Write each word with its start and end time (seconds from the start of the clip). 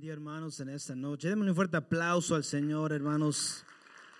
día, 0.00 0.14
hermanos, 0.14 0.58
en 0.60 0.70
esta 0.70 0.96
noche. 0.96 1.28
Denme 1.28 1.46
un 1.46 1.54
fuerte 1.54 1.76
aplauso 1.76 2.34
al 2.34 2.42
Señor, 2.42 2.94
hermanos. 2.94 3.66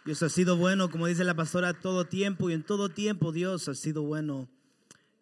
Dios 0.04 0.22
ha 0.22 0.29
sido 0.29 0.58
bueno, 0.58 0.91
como 0.91 1.06
dice 1.06 1.25
la 1.25 1.34
pastora, 1.34 1.72
todo 1.72 2.04
tiempo 2.04 2.50
y 2.50 2.53
en 2.53 2.62
todo 2.62 2.91
tiempo 2.91 3.33
Dios 3.33 3.67
ha 3.67 3.75
sido 3.75 4.03
bueno. 4.03 4.47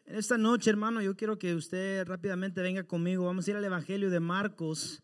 En 0.04 0.16
esta 0.16 0.36
noche, 0.36 0.68
hermano, 0.70 1.00
yo 1.00 1.14
quiero 1.14 1.38
que 1.38 1.54
usted 1.54 2.04
rápidamente 2.08 2.60
venga 2.60 2.82
conmigo. 2.82 3.24
Vamos 3.24 3.46
a 3.46 3.50
ir 3.52 3.56
al 3.56 3.64
Evangelio 3.64 4.10
de 4.10 4.18
Marcos. 4.18 5.00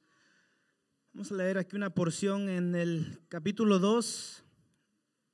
Vamos 1.12 1.30
a 1.30 1.36
leer 1.36 1.58
aquí 1.58 1.76
una 1.76 1.90
porción 1.90 2.48
en 2.48 2.74
el 2.74 3.20
capítulo 3.28 3.78
2. 3.78 4.44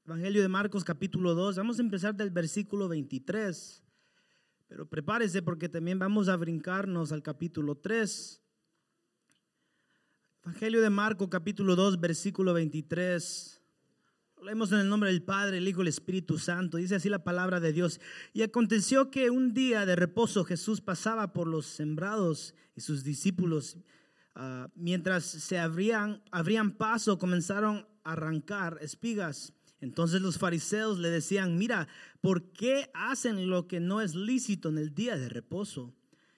Evangelio 0.05 0.43
de 0.43 0.49
Marcos, 0.49 0.85
capítulo 0.85 1.35
2. 1.35 1.57
Vamos 1.57 1.79
a 1.79 1.83
empezar 1.83 2.15
del 2.15 2.29
versículo 2.29 2.89
23. 2.89 3.83
Pero 4.69 4.87
prepárese 4.87 5.41
porque 5.41 5.71
también 5.71 5.99
vamos 5.99 6.29
a 6.29 6.37
brincarnos 6.37 7.11
al 7.11 7.23
capítulo 7.23 7.77
3. 7.77 8.43
Evangelio 10.43 10.81
de 10.81 10.89
Marco 10.89 11.29
capítulo 11.29 11.77
2 11.77 12.01
versículo 12.01 12.55
23. 12.55 13.61
Leemos 14.43 14.73
en 14.73 14.79
el 14.79 14.89
nombre 14.89 15.11
del 15.11 15.23
Padre, 15.23 15.59
el 15.59 15.69
Hijo 15.69 15.81
y 15.81 15.83
el 15.83 15.89
Espíritu 15.89 16.39
Santo. 16.39 16.79
Dice 16.79 16.95
así 16.95 17.11
la 17.11 17.23
palabra 17.23 17.61
de 17.61 17.75
Dios. 17.75 18.01
Y 18.33 18.41
aconteció 18.41 19.11
que 19.11 19.29
un 19.29 19.53
día 19.53 19.85
de 19.85 19.97
reposo 19.97 20.45
Jesús 20.45 20.81
pasaba 20.81 21.35
por 21.35 21.47
los 21.47 21.67
sembrados 21.67 22.55
y 22.75 22.81
sus 22.81 23.05
discípulos, 23.05 23.77
ah, 24.35 24.71
mientras 24.75 25.25
se 25.25 25.59
abrían, 25.59 26.23
abrían 26.31 26.71
paso, 26.71 27.19
comenzaron 27.19 27.87
a 28.03 28.13
arrancar 28.13 28.79
espigas. 28.81 29.53
Entonces 29.83 30.23
los 30.23 30.39
fariseos 30.39 30.99
le 30.99 31.11
decían, 31.11 31.59
mira, 31.59 31.87
¿por 32.23 32.51
qué 32.53 32.91
hacen 32.95 33.51
lo 33.51 33.69
que 33.69 33.79
no 33.79 34.01
es 34.01 34.15
lícito 34.15 34.71
en 34.71 34.79
el 34.79 34.95
día 34.95 35.19
de 35.19 35.29
reposo? 35.29 35.95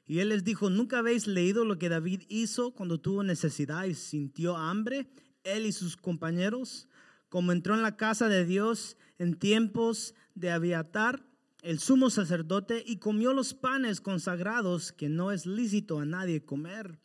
Y 0.07 0.19
él 0.19 0.31
les 0.31 0.45
dijo, 0.45 0.69
¿nunca 0.69 0.99
habéis 0.99 1.27
leído 1.27 1.65
lo 1.65 1.79
que 1.79 1.89
David 1.89 2.23
hizo 2.29 2.73
cuando 2.73 3.01
tuvo 3.01 3.23
necesidad 3.23 3.85
y 3.85 3.95
sintió 3.95 4.57
hambre? 4.57 5.07
Él 5.45 5.67
y 5.67 5.73
sus 5.73 5.97
compañeros, 5.97 6.89
como 7.29 7.53
entró 7.53 7.75
en 7.75 7.83
la 7.83 7.97
casa 7.97 8.29
de 8.29 8.45
Dios 8.45 8.97
en 9.19 9.35
tiempos 9.35 10.15
de 10.35 10.51
Abiatar, 10.51 11.25
el 11.63 11.79
sumo 11.79 12.11
sacerdote, 12.11 12.83
y 12.85 12.97
comió 12.97 13.33
los 13.33 13.55
panes 13.55 14.01
consagrados 14.01 14.91
que 14.91 15.09
no 15.09 15.31
es 15.31 15.47
lícito 15.47 16.01
a 16.01 16.05
nadie 16.05 16.45
comer, 16.45 16.99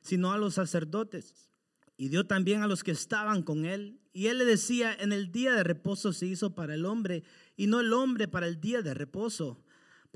sino 0.00 0.32
a 0.32 0.38
los 0.38 0.54
sacerdotes. 0.54 1.50
Y 1.96 2.08
dio 2.08 2.26
también 2.26 2.62
a 2.62 2.68
los 2.68 2.84
que 2.84 2.92
estaban 2.92 3.42
con 3.42 3.64
él. 3.64 3.98
Y 4.12 4.28
él 4.28 4.38
le 4.38 4.44
decía, 4.44 4.94
en 4.94 5.12
el 5.12 5.32
día 5.32 5.54
de 5.54 5.64
reposo 5.64 6.12
se 6.12 6.26
hizo 6.26 6.54
para 6.54 6.74
el 6.74 6.84
hombre, 6.84 7.24
y 7.56 7.66
no 7.66 7.80
el 7.80 7.92
hombre 7.92 8.28
para 8.28 8.46
el 8.46 8.60
día 8.60 8.82
de 8.82 8.94
reposo. 8.94 9.64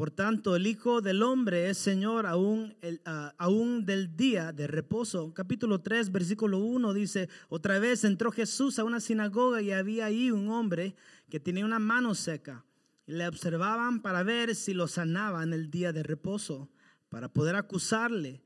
Por 0.00 0.10
tanto, 0.10 0.56
el 0.56 0.66
Hijo 0.66 1.02
del 1.02 1.22
Hombre 1.22 1.68
es 1.68 1.76
Señor 1.76 2.24
aún, 2.24 2.74
ah, 3.04 3.34
aún 3.36 3.84
del 3.84 4.16
día 4.16 4.50
de 4.50 4.66
reposo. 4.66 5.34
Capítulo 5.34 5.82
3, 5.82 6.10
versículo 6.10 6.56
1 6.56 6.94
dice, 6.94 7.28
otra 7.50 7.78
vez 7.78 8.04
entró 8.04 8.32
Jesús 8.32 8.78
a 8.78 8.84
una 8.84 8.98
sinagoga 8.98 9.60
y 9.60 9.72
había 9.72 10.06
ahí 10.06 10.30
un 10.30 10.48
hombre 10.48 10.94
que 11.28 11.38
tenía 11.38 11.66
una 11.66 11.78
mano 11.78 12.14
seca. 12.14 12.64
Y 13.06 13.12
le 13.12 13.28
observaban 13.28 14.00
para 14.00 14.22
ver 14.22 14.54
si 14.54 14.72
lo 14.72 14.88
sanaba 14.88 15.42
en 15.42 15.52
el 15.52 15.70
día 15.70 15.92
de 15.92 16.02
reposo, 16.02 16.70
para 17.10 17.28
poder 17.28 17.54
acusarle. 17.56 18.40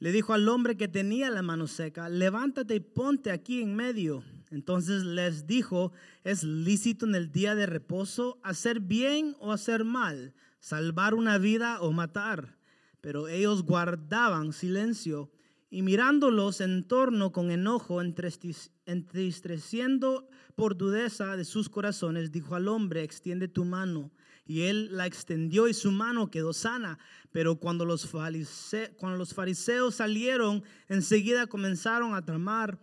Le 0.00 0.10
dijo 0.10 0.32
al 0.32 0.48
hombre 0.48 0.76
que 0.76 0.88
tenía 0.88 1.30
la 1.30 1.42
mano 1.42 1.68
seca, 1.68 2.08
levántate 2.08 2.74
y 2.74 2.80
ponte 2.80 3.30
aquí 3.30 3.62
en 3.62 3.76
medio. 3.76 4.24
Entonces 4.50 5.04
les 5.04 5.46
dijo, 5.46 5.92
¿es 6.24 6.42
lícito 6.42 7.06
en 7.06 7.14
el 7.14 7.30
día 7.30 7.54
de 7.54 7.66
reposo 7.66 8.40
hacer 8.42 8.80
bien 8.80 9.36
o 9.38 9.52
hacer 9.52 9.84
mal? 9.84 10.34
Salvar 10.60 11.14
una 11.14 11.38
vida 11.38 11.80
o 11.80 11.90
matar. 11.92 12.58
Pero 13.00 13.28
ellos 13.28 13.62
guardaban 13.64 14.52
silencio 14.52 15.32
y 15.70 15.80
mirándolos 15.82 16.60
en 16.60 16.86
torno 16.86 17.32
con 17.32 17.50
enojo, 17.50 18.02
entristeciendo 18.02 20.28
por 20.54 20.76
dudeza 20.76 21.36
de 21.36 21.44
sus 21.44 21.68
corazones, 21.68 22.30
dijo 22.32 22.54
al 22.56 22.68
hombre, 22.68 23.02
extiende 23.02 23.48
tu 23.48 23.64
mano. 23.64 24.12
Y 24.44 24.62
él 24.62 24.96
la 24.96 25.06
extendió 25.06 25.68
y 25.68 25.74
su 25.74 25.92
mano 25.92 26.30
quedó 26.30 26.52
sana. 26.52 26.98
Pero 27.30 27.60
cuando 27.60 27.84
los, 27.84 28.10
cuando 28.96 29.16
los 29.16 29.32
fariseos 29.32 29.94
salieron, 29.94 30.64
enseguida 30.88 31.46
comenzaron 31.46 32.14
a 32.14 32.24
tramar 32.24 32.80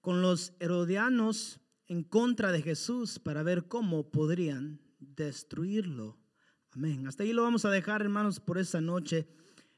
con 0.00 0.22
los 0.22 0.54
herodianos 0.58 1.60
en 1.86 2.02
contra 2.02 2.50
de 2.50 2.62
Jesús 2.62 3.18
para 3.18 3.42
ver 3.42 3.68
cómo 3.68 4.10
podrían 4.10 4.80
destruirlo. 4.98 6.21
Amén. 6.74 7.06
Hasta 7.06 7.22
ahí 7.22 7.34
lo 7.34 7.42
vamos 7.42 7.66
a 7.66 7.70
dejar, 7.70 8.00
hermanos, 8.00 8.40
por 8.40 8.56
esta 8.56 8.80
noche. 8.80 9.26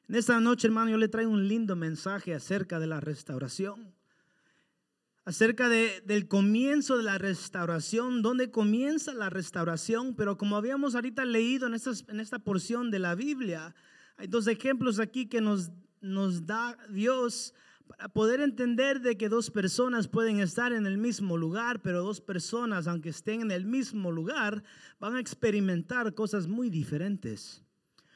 En 0.09 0.15
esta 0.15 0.39
noche, 0.39 0.69
hermano, 0.69 0.93
yo 0.93 0.97
le 0.97 1.09
traigo 1.09 1.33
un 1.33 1.49
lindo 1.49 1.75
mensaje 1.75 2.35
acerca 2.35 2.79
de 2.79 2.87
la 2.87 3.01
restauración. 3.01 3.93
Acerca 5.25 5.69
de, 5.69 6.03
del 6.07 6.29
comienzo 6.29 6.97
de 6.97 7.03
la 7.03 7.19
restauración, 7.19 8.23
dónde 8.23 8.53
comienza 8.53 9.13
la 9.13 9.29
restauración, 9.29 10.15
pero 10.15 10.39
como 10.39 10.57
habíamos 10.57 10.95
ahorita 10.95 11.25
leído 11.25 11.67
en, 11.67 11.75
en 11.75 12.21
esta 12.21 12.39
porción 12.39 12.93
de 12.93 13.01
la 13.01 13.17
Biblia, 13.17 13.75
hay 14.17 14.29
dos 14.29 14.47
ejemplos 14.47 15.01
aquí 15.01 15.27
que 15.27 15.41
nos, 15.41 15.73
nos 16.01 16.47
da 16.47 16.79
Dios 16.91 17.55
para 17.97 18.09
poder 18.09 18.41
entender 18.41 19.01
de 19.01 19.17
que 19.17 19.29
dos 19.29 19.51
personas 19.51 20.09
pueden 20.09 20.41
estar 20.41 20.73
en 20.73 20.87
el 20.87 20.99
mismo 20.99 21.37
lugar, 21.37 21.81
pero 21.81 22.03
dos 22.03 22.21
personas, 22.21 22.89
aunque 22.89 23.11
estén 23.11 23.43
en 23.43 23.51
el 23.51 23.67
mismo 23.67 24.11
lugar, 24.11 24.65
van 24.99 25.15
a 25.15 25.21
experimentar 25.21 26.13
cosas 26.15 26.49
muy 26.49 26.71
diferentes. 26.71 27.63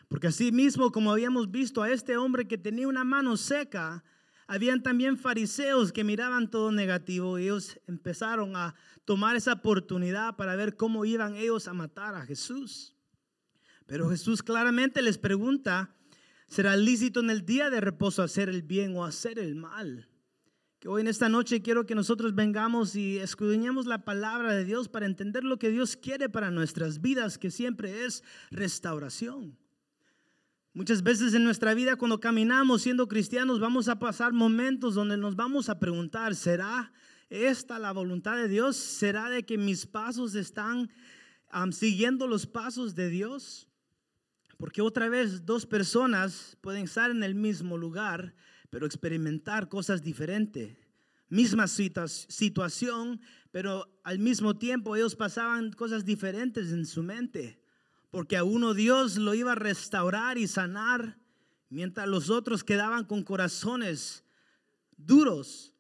Porque 0.08 0.28
así 0.28 0.50
mismo, 0.50 0.90
como 0.90 1.12
habíamos 1.12 1.50
visto 1.50 1.82
a 1.82 1.90
este 1.90 2.16
hombre 2.16 2.48
que 2.48 2.58
tenía 2.58 2.88
una 2.88 3.04
mano 3.04 3.36
seca, 3.36 4.02
habían 4.48 4.82
también 4.82 5.16
fariseos 5.16 5.92
que 5.92 6.02
miraban 6.02 6.50
todo 6.50 6.72
negativo. 6.72 7.38
Ellos 7.38 7.78
empezaron 7.86 8.56
a 8.56 8.74
tomar 9.04 9.36
esa 9.36 9.52
oportunidad 9.52 10.34
para 10.36 10.56
ver 10.56 10.76
cómo 10.76 11.04
iban 11.04 11.36
ellos 11.36 11.68
a 11.68 11.74
matar 11.74 12.14
a 12.14 12.26
Jesús. 12.26 12.96
Pero 13.86 14.10
Jesús 14.10 14.42
claramente 14.42 15.02
les 15.02 15.18
pregunta, 15.18 15.94
será 16.48 16.76
lícito 16.76 17.20
en 17.20 17.30
el 17.30 17.44
día 17.44 17.70
de 17.70 17.80
reposo 17.80 18.22
hacer 18.22 18.48
el 18.48 18.62
bien 18.62 18.96
o 18.96 19.04
hacer 19.04 19.38
el 19.38 19.54
mal. 19.54 20.08
Que 20.80 20.88
hoy 20.88 21.00
en 21.00 21.08
esta 21.08 21.28
noche 21.28 21.60
quiero 21.60 21.86
que 21.86 21.94
nosotros 21.94 22.34
vengamos 22.34 22.94
y 22.96 23.18
escudriñemos 23.18 23.86
la 23.86 24.04
palabra 24.04 24.54
de 24.54 24.64
Dios 24.64 24.88
para 24.88 25.06
entender 25.06 25.44
lo 25.44 25.58
que 25.58 25.70
Dios 25.70 25.96
quiere 25.96 26.28
para 26.28 26.50
nuestras 26.50 27.00
vidas, 27.00 27.36
que 27.36 27.50
siempre 27.50 28.04
es 28.04 28.22
restauración. 28.50 29.56
Muchas 30.72 31.02
veces 31.02 31.34
en 31.34 31.42
nuestra 31.42 31.74
vida 31.74 31.96
cuando 31.96 32.20
caminamos 32.20 32.82
siendo 32.82 33.08
cristianos 33.08 33.58
vamos 33.58 33.88
a 33.88 33.98
pasar 33.98 34.32
momentos 34.32 34.94
donde 34.94 35.16
nos 35.16 35.34
vamos 35.34 35.68
a 35.68 35.80
preguntar, 35.80 36.36
¿será 36.36 36.92
esta 37.28 37.78
la 37.78 37.92
voluntad 37.92 38.36
de 38.36 38.48
Dios? 38.48 38.76
¿Será 38.76 39.28
de 39.28 39.44
que 39.44 39.58
mis 39.58 39.86
pasos 39.86 40.34
están 40.36 40.88
siguiendo 41.72 42.28
los 42.28 42.46
pasos 42.46 42.94
de 42.94 43.08
Dios? 43.08 43.67
Porque 44.58 44.82
otra 44.82 45.08
vez 45.08 45.46
dos 45.46 45.64
personas 45.66 46.58
pueden 46.60 46.84
estar 46.84 47.12
en 47.12 47.22
el 47.22 47.34
mismo 47.34 47.78
lugar, 47.78 48.34
pero 48.70 48.86
experimentar 48.86 49.68
cosas 49.68 50.02
diferentes. 50.02 50.76
Misma 51.28 51.68
situación, 51.68 53.20
pero 53.52 53.88
al 54.02 54.18
mismo 54.18 54.58
tiempo 54.58 54.96
ellos 54.96 55.14
pasaban 55.14 55.72
cosas 55.72 56.04
diferentes 56.04 56.72
en 56.72 56.86
su 56.86 57.04
mente. 57.04 57.62
Porque 58.10 58.36
a 58.36 58.42
uno 58.42 58.74
Dios 58.74 59.16
lo 59.16 59.32
iba 59.32 59.52
a 59.52 59.54
restaurar 59.54 60.38
y 60.38 60.48
sanar, 60.48 61.18
mientras 61.68 62.08
los 62.08 62.28
otros 62.28 62.64
quedaban 62.64 63.04
con 63.04 63.22
corazones 63.22 64.24
duros. 64.96 65.72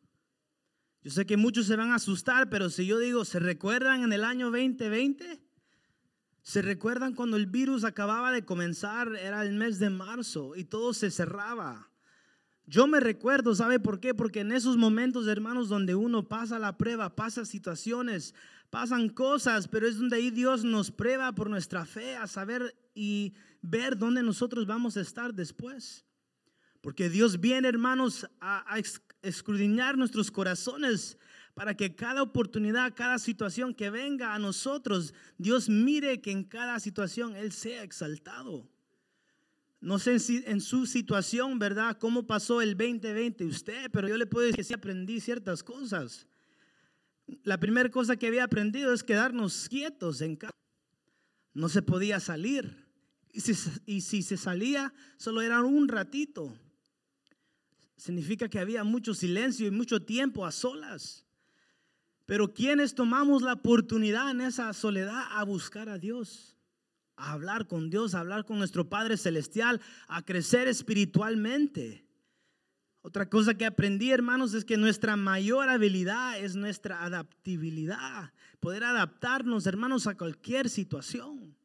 Yo 1.02 1.10
sé 1.10 1.26
que 1.26 1.36
muchos 1.36 1.66
se 1.66 1.74
van 1.74 1.90
a 1.90 1.96
asustar, 1.96 2.48
pero 2.48 2.70
si 2.70 2.86
yo 2.86 2.98
digo, 2.98 3.24
¿se 3.24 3.40
recuerdan 3.40 4.04
en 4.04 4.12
el 4.12 4.22
año 4.22 4.52
2020? 4.52 5.47
¿Se 6.42 6.62
recuerdan 6.62 7.14
cuando 7.14 7.36
el 7.36 7.46
virus 7.46 7.84
acababa 7.84 8.32
de 8.32 8.44
comenzar? 8.44 9.14
Era 9.16 9.42
el 9.42 9.52
mes 9.54 9.78
de 9.78 9.90
marzo 9.90 10.56
y 10.56 10.64
todo 10.64 10.94
se 10.94 11.10
cerraba. 11.10 11.90
Yo 12.66 12.86
me 12.86 13.00
recuerdo, 13.00 13.54
¿sabe 13.54 13.80
por 13.80 13.98
qué? 13.98 14.14
Porque 14.14 14.40
en 14.40 14.52
esos 14.52 14.76
momentos, 14.76 15.26
hermanos, 15.26 15.68
donde 15.68 15.94
uno 15.94 16.28
pasa 16.28 16.58
la 16.58 16.76
prueba, 16.76 17.16
pasa 17.16 17.46
situaciones, 17.46 18.34
pasan 18.68 19.08
cosas, 19.08 19.68
pero 19.68 19.86
es 19.88 19.96
donde 19.96 20.16
ahí 20.16 20.30
Dios 20.30 20.64
nos 20.64 20.90
prueba 20.90 21.32
por 21.32 21.48
nuestra 21.48 21.86
fe 21.86 22.14
a 22.16 22.26
saber 22.26 22.76
y 22.94 23.32
ver 23.62 23.96
dónde 23.96 24.22
nosotros 24.22 24.66
vamos 24.66 24.96
a 24.96 25.00
estar 25.00 25.32
después. 25.32 26.04
Porque 26.82 27.08
Dios 27.08 27.40
viene, 27.40 27.68
hermanos, 27.68 28.28
a, 28.40 28.74
a 28.74 28.78
escudriñar 29.22 29.96
nuestros 29.96 30.30
corazones 30.30 31.16
para 31.58 31.74
que 31.74 31.96
cada 31.96 32.22
oportunidad, 32.22 32.94
cada 32.94 33.18
situación 33.18 33.74
que 33.74 33.90
venga 33.90 34.32
a 34.32 34.38
nosotros, 34.38 35.12
Dios 35.38 35.68
mire 35.68 36.20
que 36.20 36.30
en 36.30 36.44
cada 36.44 36.78
situación 36.78 37.34
Él 37.34 37.50
sea 37.50 37.82
exaltado. 37.82 38.70
No 39.80 39.98
sé 39.98 40.20
si 40.20 40.44
en 40.46 40.60
su 40.60 40.86
situación, 40.86 41.58
¿verdad? 41.58 41.98
¿Cómo 41.98 42.28
pasó 42.28 42.62
el 42.62 42.76
2020 42.76 43.44
usted? 43.44 43.90
Pero 43.90 44.06
yo 44.06 44.16
le 44.16 44.26
puedo 44.26 44.46
decir 44.46 44.58
que 44.58 44.62
sí 44.62 44.72
aprendí 44.72 45.18
ciertas 45.18 45.64
cosas. 45.64 46.28
La 47.42 47.58
primera 47.58 47.90
cosa 47.90 48.14
que 48.14 48.28
había 48.28 48.44
aprendido 48.44 48.92
es 48.92 49.02
quedarnos 49.02 49.68
quietos 49.68 50.20
en 50.20 50.36
casa. 50.36 50.54
No 51.54 51.68
se 51.68 51.82
podía 51.82 52.20
salir. 52.20 52.86
Y 53.32 53.40
si, 53.40 53.54
y 53.84 54.02
si 54.02 54.22
se 54.22 54.36
salía, 54.36 54.94
solo 55.16 55.42
era 55.42 55.60
un 55.62 55.88
ratito. 55.88 56.56
significa 57.96 58.48
que 58.48 58.60
había 58.60 58.84
mucho 58.84 59.12
silencio 59.12 59.66
y 59.66 59.72
mucho 59.72 60.00
tiempo 60.04 60.46
a 60.46 60.52
solas. 60.52 61.24
Pero 62.28 62.52
quienes 62.52 62.94
tomamos 62.94 63.40
la 63.40 63.54
oportunidad 63.54 64.30
en 64.30 64.42
esa 64.42 64.70
soledad 64.74 65.24
a 65.30 65.42
buscar 65.44 65.88
a 65.88 65.96
Dios, 65.96 66.58
a 67.16 67.32
hablar 67.32 67.66
con 67.66 67.88
Dios, 67.88 68.14
a 68.14 68.20
hablar 68.20 68.44
con 68.44 68.58
nuestro 68.58 68.86
Padre 68.90 69.16
Celestial, 69.16 69.80
a 70.08 70.20
crecer 70.20 70.68
espiritualmente. 70.68 72.06
Otra 73.00 73.30
cosa 73.30 73.54
que 73.54 73.64
aprendí, 73.64 74.10
hermanos, 74.10 74.52
es 74.52 74.66
que 74.66 74.76
nuestra 74.76 75.16
mayor 75.16 75.70
habilidad 75.70 76.38
es 76.38 76.54
nuestra 76.54 77.02
adaptabilidad, 77.02 78.34
poder 78.60 78.84
adaptarnos, 78.84 79.66
hermanos, 79.66 80.06
a 80.06 80.14
cualquier 80.14 80.68
situación. 80.68 81.56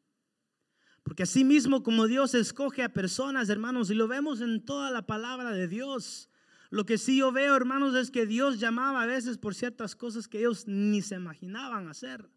Porque 1.03 1.23
así 1.23 1.43
mismo 1.43 1.83
como 1.83 2.07
Dios 2.07 2.35
escoge 2.35 2.83
a 2.83 2.93
personas, 2.93 3.49
hermanos, 3.49 3.89
y 3.89 3.95
lo 3.95 4.07
vemos 4.07 4.39
en 4.39 4.63
toda 4.63 4.91
la 4.91 5.05
palabra 5.05 5.51
de 5.51 5.67
Dios, 5.67 6.29
lo 6.73 6.87
que 6.87 6.97
sí 6.97 7.17
yo 7.17 7.31
veo, 7.31 7.55
hermanos, 7.55 7.93
es 7.93 8.09
que 8.09 8.25
Dios 8.25 8.59
llamaba 8.59 9.03
a 9.03 9.05
veces 9.05 9.37
por 9.37 9.53
ciertas 9.53 9.95
cosas 9.95 10.27
que 10.27 10.39
ellos 10.39 10.63
ni 10.65 11.03
se 11.03 11.13
imaginaban 11.13 11.87
hacer. 11.87 12.27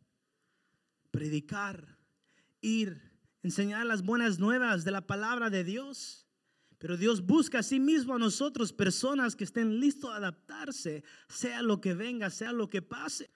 Predicar, 1.10 1.96
ir, 2.60 3.00
enseñar 3.42 3.86
las 3.86 4.02
buenas 4.02 4.38
nuevas 4.38 4.84
de 4.84 4.90
la 4.90 5.06
palabra 5.06 5.48
de 5.48 5.64
Dios. 5.64 6.28
Pero 6.76 6.98
Dios 6.98 7.24
busca 7.24 7.60
a 7.60 7.62
sí 7.62 7.80
mismo 7.80 8.14
a 8.14 8.18
nosotros 8.18 8.74
personas 8.74 9.36
que 9.36 9.44
estén 9.44 9.80
listos 9.80 10.10
a 10.10 10.16
adaptarse, 10.16 11.02
sea 11.30 11.62
lo 11.62 11.80
que 11.80 11.94
venga, 11.94 12.28
sea 12.28 12.52
lo 12.52 12.68
que 12.68 12.82
pase. 12.82 13.30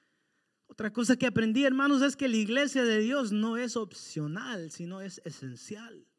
Otra 0.66 0.92
cosa 0.92 1.16
que 1.16 1.26
aprendí, 1.26 1.64
hermanos, 1.64 2.02
es 2.02 2.14
que 2.14 2.28
la 2.28 2.36
iglesia 2.36 2.84
de 2.84 2.98
Dios 2.98 3.32
no 3.32 3.56
es 3.56 3.74
opcional, 3.74 4.70
sino 4.70 5.00
es 5.00 5.22
esencial. 5.24 6.09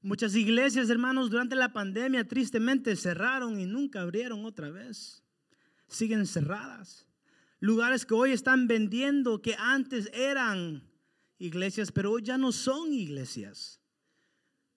Muchas 0.00 0.36
iglesias, 0.36 0.90
hermanos, 0.90 1.28
durante 1.28 1.56
la 1.56 1.72
pandemia 1.72 2.26
tristemente 2.26 2.94
cerraron 2.94 3.58
y 3.58 3.66
nunca 3.66 4.02
abrieron 4.02 4.44
otra 4.44 4.70
vez. 4.70 5.24
Siguen 5.88 6.26
cerradas. 6.26 7.06
Lugares 7.58 8.06
que 8.06 8.14
hoy 8.14 8.30
están 8.30 8.68
vendiendo 8.68 9.42
que 9.42 9.56
antes 9.58 10.08
eran 10.12 10.88
iglesias, 11.38 11.90
pero 11.90 12.12
hoy 12.12 12.22
ya 12.22 12.38
no 12.38 12.52
son 12.52 12.92
iglesias. 12.92 13.80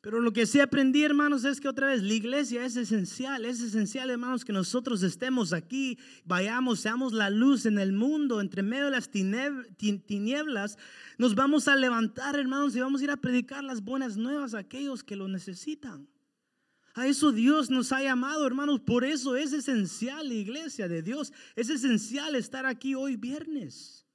Pero 0.02 0.20
lo 0.20 0.34
que 0.34 0.48
sí 0.48 0.60
aprendí, 0.60 1.04
hermanos, 1.04 1.46
es 1.46 1.62
que 1.62 1.68
otra 1.68 1.88
vez 1.88 2.02
la 2.02 2.14
iglesia 2.14 2.66
es 2.66 2.76
esencial. 2.76 3.46
Es 3.46 3.62
esencial, 3.62 4.10
hermanos, 4.10 4.44
que 4.44 4.52
nosotros 4.52 5.04
estemos 5.04 5.54
aquí, 5.54 6.00
vayamos, 6.26 6.80
seamos 6.80 7.14
la 7.14 7.30
luz 7.30 7.68
en 7.68 7.78
el 7.78 7.94
mundo, 7.94 8.42
entre 8.42 8.64
medio 8.64 8.86
de 8.86 8.92
las 8.92 9.12
tinieblas. 9.12 10.80
Nos 11.20 11.36
vamos 11.36 11.68
a 11.68 11.76
levantar, 11.76 12.36
hermanos, 12.36 12.76
y 12.76 12.80
vamos 12.80 13.02
a 13.02 13.04
ir 13.04 13.12
a 13.12 13.18
predicar 13.18 13.64
las 13.64 13.84
buenas 13.84 14.18
nuevas 14.18 14.56
a 14.56 14.60
aquellos 14.60 15.04
que 15.04 15.16
lo 15.16 15.28
necesitan. 15.28 16.08
A 16.96 17.06
eso 17.06 17.32
Dios 17.32 17.70
nos 17.70 17.92
ha 17.92 18.02
llamado, 18.02 18.48
hermanos. 18.48 18.80
Por 18.80 19.04
eso 19.04 19.36
es 19.36 19.54
esencial 19.54 20.28
la 20.28 20.34
iglesia 20.34 20.88
de 20.88 21.04
Dios. 21.04 21.32
Es 21.56 21.70
esencial 21.70 22.36
estar 22.36 22.66
aquí 22.66 22.96
hoy 22.96 23.18
viernes. 23.18 24.08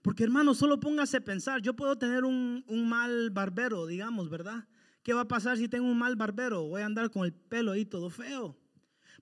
Porque, 0.00 0.24
hermanos, 0.24 0.56
solo 0.56 0.80
póngase 0.80 1.18
a 1.18 1.20
pensar. 1.24 1.60
Yo 1.60 1.76
puedo 1.76 1.96
tener 1.98 2.24
un, 2.24 2.64
un 2.66 2.88
mal 2.88 3.28
barbero, 3.28 3.86
digamos, 3.86 4.30
¿verdad? 4.30 4.66
¿Qué 5.02 5.12
va 5.12 5.22
a 5.22 5.28
pasar 5.28 5.56
si 5.56 5.68
tengo 5.68 5.86
un 5.86 5.98
mal 5.98 6.16
barbero? 6.16 6.62
Voy 6.68 6.82
a 6.82 6.86
andar 6.86 7.10
con 7.10 7.24
el 7.24 7.32
pelo 7.32 7.72
ahí 7.72 7.84
todo 7.84 8.08
feo. 8.08 8.56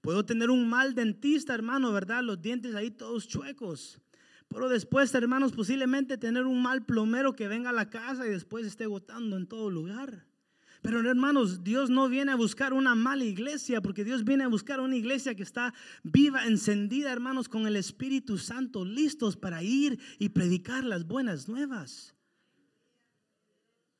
Puedo 0.02 0.24
tener 0.24 0.50
un 0.50 0.68
mal 0.68 0.94
dentista, 0.94 1.54
hermano, 1.54 1.92
¿verdad? 1.92 2.22
Los 2.22 2.40
dientes 2.40 2.74
ahí 2.74 2.90
todos 2.90 3.28
chuecos. 3.28 4.00
Pero 4.48 4.68
después, 4.68 5.14
hermanos, 5.14 5.52
posiblemente 5.52 6.18
tener 6.18 6.44
un 6.44 6.60
mal 6.60 6.84
plomero 6.84 7.34
que 7.34 7.48
venga 7.48 7.70
a 7.70 7.74
la 7.74 7.88
casa 7.88 8.26
y 8.26 8.30
después 8.30 8.66
esté 8.66 8.86
gotando 8.86 9.36
en 9.36 9.46
todo 9.46 9.70
lugar. 9.70 10.26
Pero 10.82 10.98
hermanos, 11.00 11.62
Dios 11.62 11.90
no 11.90 12.08
viene 12.08 12.32
a 12.32 12.36
buscar 12.36 12.72
una 12.72 12.94
mala 12.94 13.24
iglesia, 13.24 13.82
porque 13.82 14.02
Dios 14.02 14.24
viene 14.24 14.44
a 14.44 14.48
buscar 14.48 14.80
una 14.80 14.96
iglesia 14.96 15.34
que 15.34 15.42
está 15.42 15.74
viva, 16.02 16.46
encendida, 16.46 17.12
hermanos, 17.12 17.48
con 17.48 17.66
el 17.66 17.76
Espíritu 17.76 18.38
Santo, 18.38 18.84
listos 18.84 19.36
para 19.36 19.62
ir 19.62 20.00
y 20.18 20.30
predicar 20.30 20.84
las 20.84 21.06
buenas 21.06 21.48
nuevas. 21.48 22.14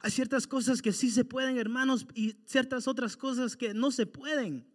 Hay 0.01 0.11
ciertas 0.11 0.47
cosas 0.47 0.81
que 0.81 0.93
sí 0.93 1.11
se 1.11 1.25
pueden, 1.25 1.59
hermanos, 1.59 2.07
y 2.15 2.37
ciertas 2.47 2.89
otras 2.89 3.17
cosas 3.17 3.57
que 3.57 3.75
no 3.75 3.91
se 3.91 4.07
pueden. 4.07 4.67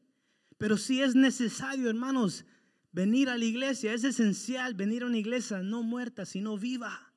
Pero 0.58 0.78
sí 0.78 1.02
es 1.02 1.16
necesario, 1.16 1.90
hermanos, 1.90 2.46
venir 2.92 3.30
a 3.30 3.38
la 3.38 3.46
iglesia. 3.46 3.94
Es 3.94 4.04
esencial 4.04 4.76
venir 4.76 5.02
a 5.04 5.08
una 5.08 5.18
iglesia 5.18 5.64
no 5.64 5.82
muerta, 5.82 6.26
sino 6.26 6.58
viva. 6.58 7.12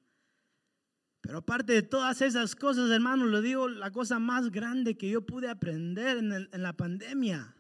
Pero 1.21 1.39
aparte 1.39 1.75
de 1.75 1.83
todas 1.83 2.23
esas 2.23 2.57
cosas, 2.57 2.91
hermanos, 2.91 3.29
lo 3.29 3.43
digo, 3.43 3.69
la 3.69 3.91
cosa 3.91 4.19
más 4.19 4.51
grande 4.51 4.97
que 4.97 5.11
yo 5.11 5.27
pude 5.27 5.51
aprender 5.51 6.17
en, 6.17 6.33
en 6.33 6.63
la 6.63 6.73
pandemia 6.73 7.55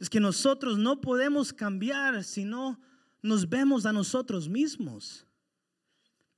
es 0.00 0.10
que 0.10 0.18
nosotros 0.18 0.78
no 0.78 1.00
podemos 1.00 1.52
cambiar 1.52 2.24
si 2.24 2.44
no 2.44 2.80
nos 3.22 3.48
vemos 3.48 3.86
a 3.86 3.92
nosotros 3.92 4.48
mismos. 4.48 5.27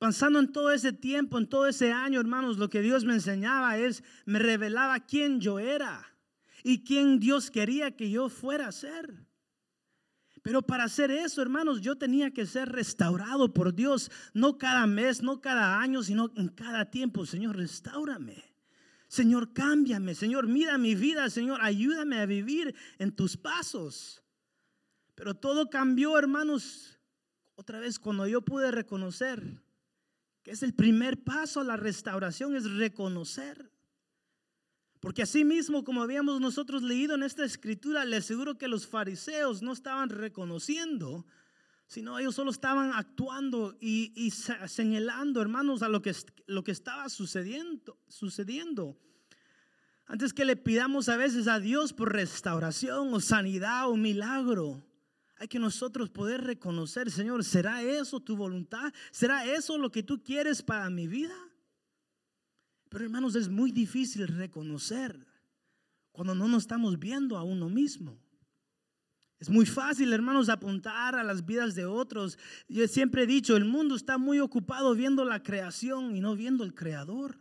Pensando 0.00 0.38
en 0.38 0.50
todo 0.50 0.72
ese 0.72 0.94
tiempo, 0.94 1.36
en 1.36 1.46
todo 1.46 1.66
ese 1.66 1.92
año, 1.92 2.20
hermanos, 2.20 2.56
lo 2.56 2.70
que 2.70 2.80
Dios 2.80 3.04
me 3.04 3.12
enseñaba 3.12 3.76
es, 3.76 4.02
me 4.24 4.38
revelaba 4.38 4.98
quién 5.00 5.42
yo 5.42 5.58
era 5.58 6.16
y 6.64 6.84
quién 6.84 7.20
Dios 7.20 7.50
quería 7.50 7.94
que 7.94 8.10
yo 8.10 8.30
fuera 8.30 8.68
a 8.68 8.72
ser. 8.72 9.26
Pero 10.40 10.62
para 10.62 10.84
hacer 10.84 11.10
eso, 11.10 11.42
hermanos, 11.42 11.82
yo 11.82 11.96
tenía 11.96 12.30
que 12.30 12.46
ser 12.46 12.70
restaurado 12.70 13.52
por 13.52 13.74
Dios, 13.74 14.10
no 14.32 14.56
cada 14.56 14.86
mes, 14.86 15.22
no 15.22 15.42
cada 15.42 15.78
año, 15.78 16.02
sino 16.02 16.32
en 16.34 16.48
cada 16.48 16.90
tiempo. 16.90 17.26
Señor, 17.26 17.58
restaurame. 17.58 18.42
Señor, 19.06 19.52
cámbiame. 19.52 20.14
Señor, 20.14 20.46
mira 20.46 20.78
mi 20.78 20.94
vida. 20.94 21.28
Señor, 21.28 21.60
ayúdame 21.60 22.20
a 22.20 22.24
vivir 22.24 22.74
en 22.98 23.12
tus 23.12 23.36
pasos. 23.36 24.22
Pero 25.14 25.34
todo 25.34 25.68
cambió, 25.68 26.18
hermanos, 26.18 26.98
otra 27.54 27.80
vez 27.80 27.98
cuando 27.98 28.26
yo 28.26 28.40
pude 28.40 28.70
reconocer 28.70 29.60
es 30.50 30.62
el 30.62 30.74
primer 30.74 31.22
paso 31.22 31.60
a 31.60 31.64
la 31.64 31.76
restauración, 31.76 32.56
es 32.56 32.70
reconocer. 32.70 33.70
Porque 34.98 35.22
así 35.22 35.44
mismo, 35.44 35.84
como 35.84 36.02
habíamos 36.02 36.40
nosotros 36.40 36.82
leído 36.82 37.14
en 37.14 37.22
esta 37.22 37.44
escritura, 37.44 38.04
le 38.04 38.16
aseguro 38.16 38.58
que 38.58 38.68
los 38.68 38.86
fariseos 38.86 39.62
no 39.62 39.72
estaban 39.72 40.10
reconociendo, 40.10 41.24
sino 41.86 42.18
ellos 42.18 42.34
solo 42.34 42.50
estaban 42.50 42.92
actuando 42.94 43.76
y, 43.80 44.30
señalando, 44.30 45.40
hermanos, 45.40 45.82
a 45.82 45.88
lo 45.88 46.02
que, 46.02 46.14
lo 46.46 46.64
que 46.64 46.72
estaba 46.72 47.08
sucediendo, 47.08 47.96
sucediendo. 48.08 48.98
Antes 50.06 50.34
que 50.34 50.44
le 50.44 50.56
pidamos 50.56 51.08
a 51.08 51.16
veces 51.16 51.46
a 51.46 51.60
Dios 51.60 51.92
por 51.92 52.12
restauración 52.12 53.14
o 53.14 53.20
sanidad 53.20 53.88
o 53.88 53.96
milagro, 53.96 54.82
hay 55.40 55.48
que 55.48 55.58
nosotros 55.58 56.10
poder 56.10 56.44
reconocer, 56.44 57.10
Señor, 57.10 57.42
¿será 57.44 57.82
eso 57.82 58.20
tu 58.20 58.36
voluntad? 58.36 58.92
¿Será 59.10 59.46
eso 59.46 59.78
lo 59.78 59.90
que 59.90 60.02
tú 60.02 60.22
quieres 60.22 60.62
para 60.62 60.90
mi 60.90 61.08
vida? 61.08 61.34
Pero 62.90 63.04
hermanos, 63.04 63.34
es 63.34 63.48
muy 63.48 63.72
difícil 63.72 64.28
reconocer 64.28 65.26
cuando 66.12 66.34
no 66.34 66.46
nos 66.46 66.64
estamos 66.64 66.98
viendo 66.98 67.38
a 67.38 67.42
uno 67.42 67.70
mismo. 67.70 68.20
Es 69.38 69.48
muy 69.48 69.64
fácil, 69.64 70.12
hermanos, 70.12 70.50
apuntar 70.50 71.14
a 71.14 71.24
las 71.24 71.46
vidas 71.46 71.74
de 71.74 71.86
otros. 71.86 72.36
Yo 72.68 72.86
siempre 72.86 73.22
he 73.22 73.26
dicho, 73.26 73.56
el 73.56 73.64
mundo 73.64 73.96
está 73.96 74.18
muy 74.18 74.40
ocupado 74.40 74.94
viendo 74.94 75.24
la 75.24 75.42
creación 75.42 76.14
y 76.14 76.20
no 76.20 76.36
viendo 76.36 76.64
el 76.64 76.74
creador. 76.74 77.38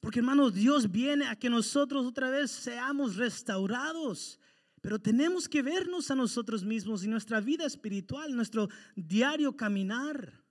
Porque, 0.00 0.18
hermanos, 0.18 0.52
Dios 0.52 0.90
viene 0.90 1.28
a 1.28 1.36
que 1.36 1.48
nosotros 1.48 2.04
otra 2.04 2.28
vez 2.28 2.50
seamos 2.50 3.14
restaurados 3.14 4.40
pero 4.84 4.98
tenemos 4.98 5.48
que 5.48 5.62
vernos 5.62 6.10
a 6.10 6.14
nosotros 6.14 6.62
mismos 6.62 7.02
y 7.02 7.08
nuestra 7.08 7.40
vida 7.40 7.64
espiritual, 7.64 8.36
nuestro 8.36 8.68
diario 8.94 9.56
caminar. 9.56 10.44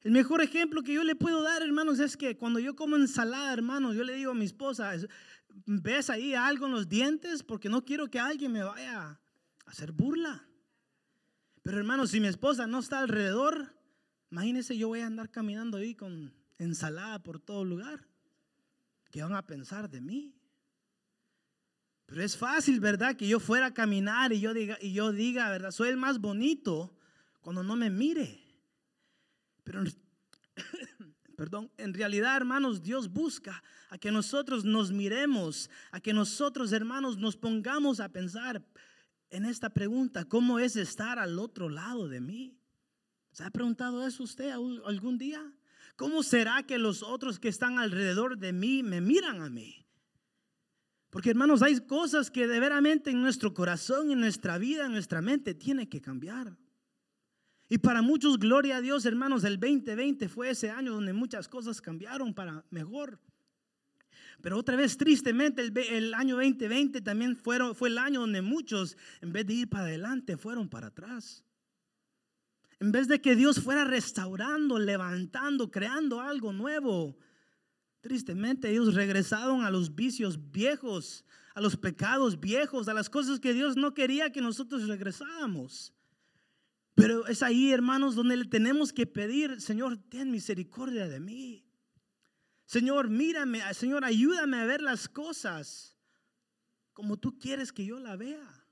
El 0.00 0.10
mejor 0.10 0.42
ejemplo 0.42 0.82
que 0.82 0.94
yo 0.94 1.04
le 1.04 1.14
puedo 1.14 1.40
dar, 1.40 1.62
hermanos, 1.62 2.00
es 2.00 2.16
que 2.16 2.36
cuando 2.36 2.58
yo 2.58 2.74
como 2.74 2.96
ensalada, 2.96 3.52
hermanos, 3.52 3.94
yo 3.94 4.02
le 4.02 4.14
digo 4.14 4.32
a 4.32 4.34
mi 4.34 4.46
esposa, 4.46 4.90
¿ves 5.64 6.10
ahí 6.10 6.34
algo 6.34 6.66
en 6.66 6.72
los 6.72 6.88
dientes? 6.88 7.44
Porque 7.44 7.68
no 7.68 7.84
quiero 7.84 8.08
que 8.08 8.18
alguien 8.18 8.50
me 8.50 8.64
vaya 8.64 9.00
a 9.00 9.20
hacer 9.66 9.92
burla. 9.92 10.44
Pero 11.62 11.78
hermanos, 11.78 12.10
si 12.10 12.18
mi 12.18 12.26
esposa 12.26 12.66
no 12.66 12.80
está 12.80 12.98
alrededor, 12.98 13.76
imagínense 14.32 14.76
yo 14.76 14.88
voy 14.88 15.02
a 15.02 15.06
andar 15.06 15.30
caminando 15.30 15.78
ahí 15.78 15.94
con 15.94 16.34
ensalada 16.58 17.22
por 17.22 17.38
todo 17.38 17.64
lugar. 17.64 18.08
¿Qué 19.12 19.22
van 19.22 19.36
a 19.36 19.46
pensar 19.46 19.88
de 19.88 20.00
mí? 20.00 20.34
Pero 22.10 22.24
es 22.24 22.36
fácil, 22.36 22.80
¿verdad? 22.80 23.14
Que 23.14 23.28
yo 23.28 23.38
fuera 23.38 23.66
a 23.66 23.72
caminar 23.72 24.32
y 24.32 24.40
yo 24.40 24.52
diga, 24.52 24.76
y 24.80 24.92
yo 24.92 25.12
diga, 25.12 25.48
¿verdad? 25.48 25.70
Soy 25.70 25.90
el 25.90 25.96
más 25.96 26.18
bonito 26.18 26.92
cuando 27.40 27.62
no 27.62 27.76
me 27.76 27.88
mire. 27.88 28.42
Pero, 29.62 29.84
perdón, 31.36 31.70
en 31.76 31.94
realidad, 31.94 32.36
hermanos, 32.36 32.82
Dios 32.82 33.12
busca 33.12 33.62
a 33.90 33.96
que 33.96 34.10
nosotros 34.10 34.64
nos 34.64 34.90
miremos, 34.90 35.70
a 35.92 36.00
que 36.00 36.12
nosotros, 36.12 36.72
hermanos, 36.72 37.16
nos 37.16 37.36
pongamos 37.36 38.00
a 38.00 38.08
pensar 38.08 38.60
en 39.30 39.44
esta 39.44 39.70
pregunta, 39.70 40.24
¿cómo 40.24 40.58
es 40.58 40.74
estar 40.74 41.20
al 41.20 41.38
otro 41.38 41.68
lado 41.68 42.08
de 42.08 42.20
mí? 42.20 42.58
¿Se 43.30 43.44
ha 43.44 43.50
preguntado 43.50 44.04
eso 44.04 44.24
usted 44.24 44.50
algún 44.50 45.16
día? 45.16 45.40
¿Cómo 45.94 46.24
será 46.24 46.64
que 46.64 46.76
los 46.76 47.04
otros 47.04 47.38
que 47.38 47.46
están 47.46 47.78
alrededor 47.78 48.36
de 48.36 48.52
mí 48.52 48.82
me 48.82 49.00
miran 49.00 49.42
a 49.42 49.48
mí? 49.48 49.86
Porque 51.10 51.30
hermanos, 51.30 51.62
hay 51.62 51.80
cosas 51.80 52.30
que 52.30 52.46
de 52.46 52.60
veramente 52.60 53.10
en 53.10 53.20
nuestro 53.20 53.52
corazón, 53.52 54.12
en 54.12 54.20
nuestra 54.20 54.58
vida, 54.58 54.86
en 54.86 54.92
nuestra 54.92 55.20
mente, 55.20 55.54
tiene 55.54 55.88
que 55.88 56.00
cambiar. 56.00 56.56
Y 57.68 57.78
para 57.78 58.00
muchos, 58.00 58.38
gloria 58.38 58.76
a 58.76 58.80
Dios, 58.80 59.04
hermanos, 59.04 59.44
el 59.44 59.58
2020 59.58 60.28
fue 60.28 60.50
ese 60.50 60.70
año 60.70 60.92
donde 60.92 61.12
muchas 61.12 61.48
cosas 61.48 61.80
cambiaron 61.80 62.32
para 62.32 62.64
mejor. 62.70 63.20
Pero 64.40 64.56
otra 64.58 64.76
vez, 64.76 64.96
tristemente, 64.96 65.62
el, 65.96 66.14
año 66.14 66.36
2020 66.36 67.00
también 67.00 67.36
fue 67.36 67.88
el 67.88 67.98
año 67.98 68.20
donde 68.20 68.40
muchos, 68.42 68.96
en 69.20 69.32
vez 69.32 69.46
de 69.46 69.54
ir 69.54 69.68
para 69.68 69.84
adelante, 69.84 70.36
fueron 70.36 70.68
para 70.68 70.88
atrás. 70.88 71.44
En 72.78 72.92
vez 72.92 73.08
de 73.08 73.20
que 73.20 73.36
Dios 73.36 73.60
fuera 73.60 73.84
restaurando, 73.84 74.78
levantando, 74.78 75.70
creando 75.70 76.20
algo 76.20 76.52
nuevo, 76.52 77.18
tristemente 78.00 78.70
ellos 78.70 78.94
regresaron 78.94 79.64
a 79.64 79.70
los 79.70 79.94
vicios 79.94 80.50
viejos, 80.50 81.24
a 81.54 81.60
los 81.60 81.76
pecados 81.76 82.40
viejos, 82.40 82.88
a 82.88 82.94
las 82.94 83.10
cosas 83.10 83.40
que 83.40 83.52
Dios 83.52 83.76
no 83.76 83.94
quería 83.94 84.32
que 84.32 84.40
nosotros 84.40 84.86
regresáramos. 84.88 85.92
Pero 86.94 87.26
es 87.26 87.42
ahí, 87.42 87.70
hermanos, 87.70 88.14
donde 88.14 88.36
le 88.36 88.44
tenemos 88.44 88.92
que 88.92 89.06
pedir, 89.06 89.60
Señor, 89.60 89.96
ten 90.08 90.30
misericordia 90.30 91.08
de 91.08 91.20
mí. 91.20 91.64
Señor, 92.66 93.08
mírame, 93.08 93.62
Señor, 93.74 94.04
ayúdame 94.04 94.58
a 94.58 94.66
ver 94.66 94.82
las 94.82 95.08
cosas 95.08 95.96
como 96.92 97.16
tú 97.16 97.38
quieres 97.38 97.72
que 97.72 97.84
yo 97.84 97.98
la 97.98 98.16
vea. 98.16 98.66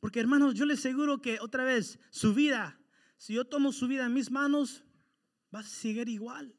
Porque 0.00 0.20
hermanos, 0.20 0.54
yo 0.54 0.64
les 0.66 0.78
aseguro 0.78 1.20
que 1.20 1.40
otra 1.40 1.64
vez 1.64 1.98
su 2.10 2.34
vida, 2.34 2.78
si 3.16 3.34
yo 3.34 3.44
tomo 3.44 3.72
su 3.72 3.88
vida 3.88 4.06
en 4.06 4.12
mis 4.12 4.30
manos, 4.30 4.84
va 5.54 5.60
a 5.60 5.62
seguir 5.64 6.08
igual. 6.08 6.54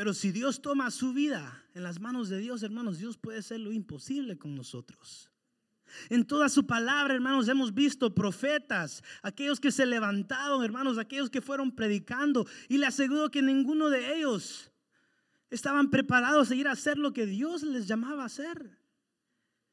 Pero 0.00 0.14
si 0.14 0.32
Dios 0.32 0.62
toma 0.62 0.90
su 0.90 1.12
vida 1.12 1.62
en 1.74 1.82
las 1.82 2.00
manos 2.00 2.30
de 2.30 2.38
Dios, 2.38 2.62
hermanos, 2.62 2.96
Dios 2.96 3.18
puede 3.18 3.40
hacer 3.40 3.60
lo 3.60 3.70
imposible 3.70 4.38
con 4.38 4.56
nosotros. 4.56 5.30
En 6.08 6.24
toda 6.24 6.48
su 6.48 6.66
palabra, 6.66 7.12
hermanos, 7.12 7.48
hemos 7.48 7.74
visto 7.74 8.14
profetas, 8.14 9.04
aquellos 9.20 9.60
que 9.60 9.70
se 9.70 9.84
levantaron, 9.84 10.64
hermanos, 10.64 10.96
aquellos 10.96 11.28
que 11.28 11.42
fueron 11.42 11.70
predicando. 11.70 12.46
Y 12.70 12.78
le 12.78 12.86
aseguro 12.86 13.30
que 13.30 13.42
ninguno 13.42 13.90
de 13.90 14.16
ellos 14.16 14.72
Estaban 15.50 15.90
preparados 15.90 16.50
a 16.50 16.54
ir 16.54 16.66
a 16.66 16.72
hacer 16.72 16.96
lo 16.96 17.12
que 17.12 17.26
Dios 17.26 17.62
les 17.62 17.86
llamaba 17.86 18.22
a 18.22 18.26
hacer. 18.26 18.78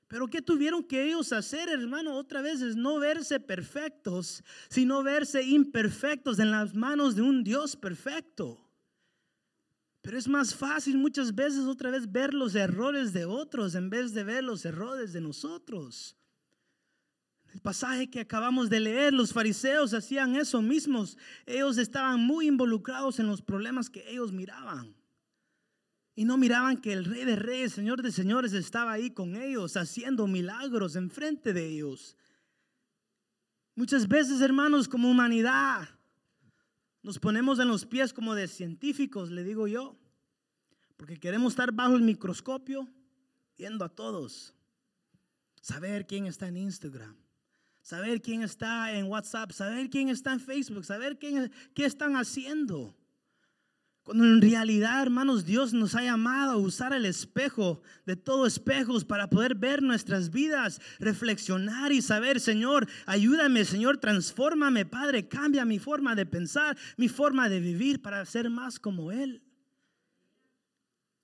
Pero 0.09 0.27
¿qué 0.27 0.41
tuvieron 0.41 0.83
que 0.83 1.05
ellos 1.05 1.31
hacer, 1.31 1.69
hermano? 1.69 2.15
Otra 2.15 2.41
vez 2.41 2.61
es 2.61 2.75
no 2.75 2.99
verse 2.99 3.39
perfectos, 3.39 4.43
sino 4.67 5.03
verse 5.03 5.41
imperfectos 5.41 6.39
en 6.39 6.51
las 6.51 6.75
manos 6.75 7.15
de 7.15 7.21
un 7.21 7.45
Dios 7.45 7.77
perfecto. 7.77 8.66
Pero 10.07 10.19
es 10.19 10.29
más 10.29 10.55
fácil 10.55 10.97
muchas 10.97 11.35
veces 11.35 11.65
otra 11.65 11.91
vez 11.91 12.09
ver 12.09 12.33
los 12.33 12.55
errores 12.55 13.11
de 13.11 13.25
otros 13.25 13.75
en 13.75 13.89
vez 13.89 14.13
de 14.13 14.23
ver 14.23 14.41
los 14.41 14.63
errores 14.63 15.11
de 15.11 15.19
nosotros. 15.19 16.15
El 17.53 17.59
pasaje 17.59 18.09
que 18.09 18.21
acabamos 18.21 18.69
de 18.69 18.79
leer, 18.79 19.13
los 19.13 19.33
fariseos 19.33 19.93
hacían 19.93 20.37
eso 20.37 20.61
mismos. 20.61 21.17
Ellos 21.45 21.77
estaban 21.77 22.21
muy 22.21 22.47
involucrados 22.47 23.19
en 23.19 23.27
los 23.27 23.41
problemas 23.41 23.89
que 23.89 24.09
ellos 24.09 24.31
miraban. 24.31 24.95
Y 26.15 26.23
no 26.23 26.37
miraban 26.37 26.77
que 26.77 26.93
el 26.93 27.03
rey 27.03 27.25
de 27.25 27.35
reyes, 27.35 27.73
señor 27.73 28.01
de 28.01 28.13
señores, 28.13 28.53
estaba 28.53 28.93
ahí 28.93 29.11
con 29.11 29.35
ellos, 29.35 29.75
haciendo 29.75 30.25
milagros 30.25 30.95
enfrente 30.95 31.51
de 31.51 31.67
ellos. 31.67 32.15
Muchas 33.75 34.07
veces, 34.07 34.39
hermanos, 34.39 34.87
como 34.87 35.11
humanidad, 35.11 35.96
nos 37.03 37.19
ponemos 37.19 37.59
en 37.59 37.67
los 37.67 37.85
pies 37.85 38.13
como 38.13 38.35
de 38.35 38.47
científicos, 38.47 39.29
le 39.29 39.43
digo 39.43 39.67
yo, 39.67 39.97
porque 40.97 41.19
queremos 41.19 41.53
estar 41.53 41.71
bajo 41.71 41.95
el 41.95 42.01
microscopio, 42.01 42.87
viendo 43.57 43.85
a 43.85 43.89
todos, 43.89 44.55
saber 45.61 46.07
quién 46.07 46.25
está 46.25 46.47
en 46.47 46.57
Instagram, 46.57 47.15
saber 47.81 48.21
quién 48.21 48.41
está 48.41 48.91
en 48.93 49.05
WhatsApp, 49.05 49.51
saber 49.51 49.89
quién 49.89 50.09
está 50.09 50.33
en 50.33 50.39
Facebook, 50.39 50.85
saber 50.85 51.19
quién, 51.19 51.51
qué 51.75 51.85
están 51.85 52.15
haciendo. 52.15 52.96
Cuando 54.07 54.23
en 54.23 54.41
realidad, 54.41 55.01
hermanos, 55.01 55.43
Dios 55.43 55.73
nos 55.73 55.93
ha 55.93 56.01
llamado 56.01 56.51
a 56.51 56.55
usar 56.55 56.93
el 56.93 57.05
espejo 57.05 57.81
de 58.05 58.15
todos 58.15 58.53
espejos 58.53 59.03
para 59.03 59.29
poder 59.29 59.53
ver 59.53 59.83
nuestras 59.83 60.31
vidas, 60.31 60.79
reflexionar 60.97 61.91
y 61.91 62.01
saber, 62.01 62.39
Señor, 62.39 62.87
ayúdame, 63.05 63.65
Señor, 63.65 63.97
transfórmame, 63.97 64.85
Padre, 64.85 65.27
cambia 65.27 65.65
mi 65.65 65.77
forma 65.77 66.15
de 66.15 66.25
pensar, 66.25 66.77
mi 66.95 67.09
forma 67.09 67.49
de 67.49 67.59
vivir 67.59 68.01
para 68.01 68.23
ser 68.23 68.49
más 68.49 68.79
como 68.79 69.11
Él. 69.11 69.41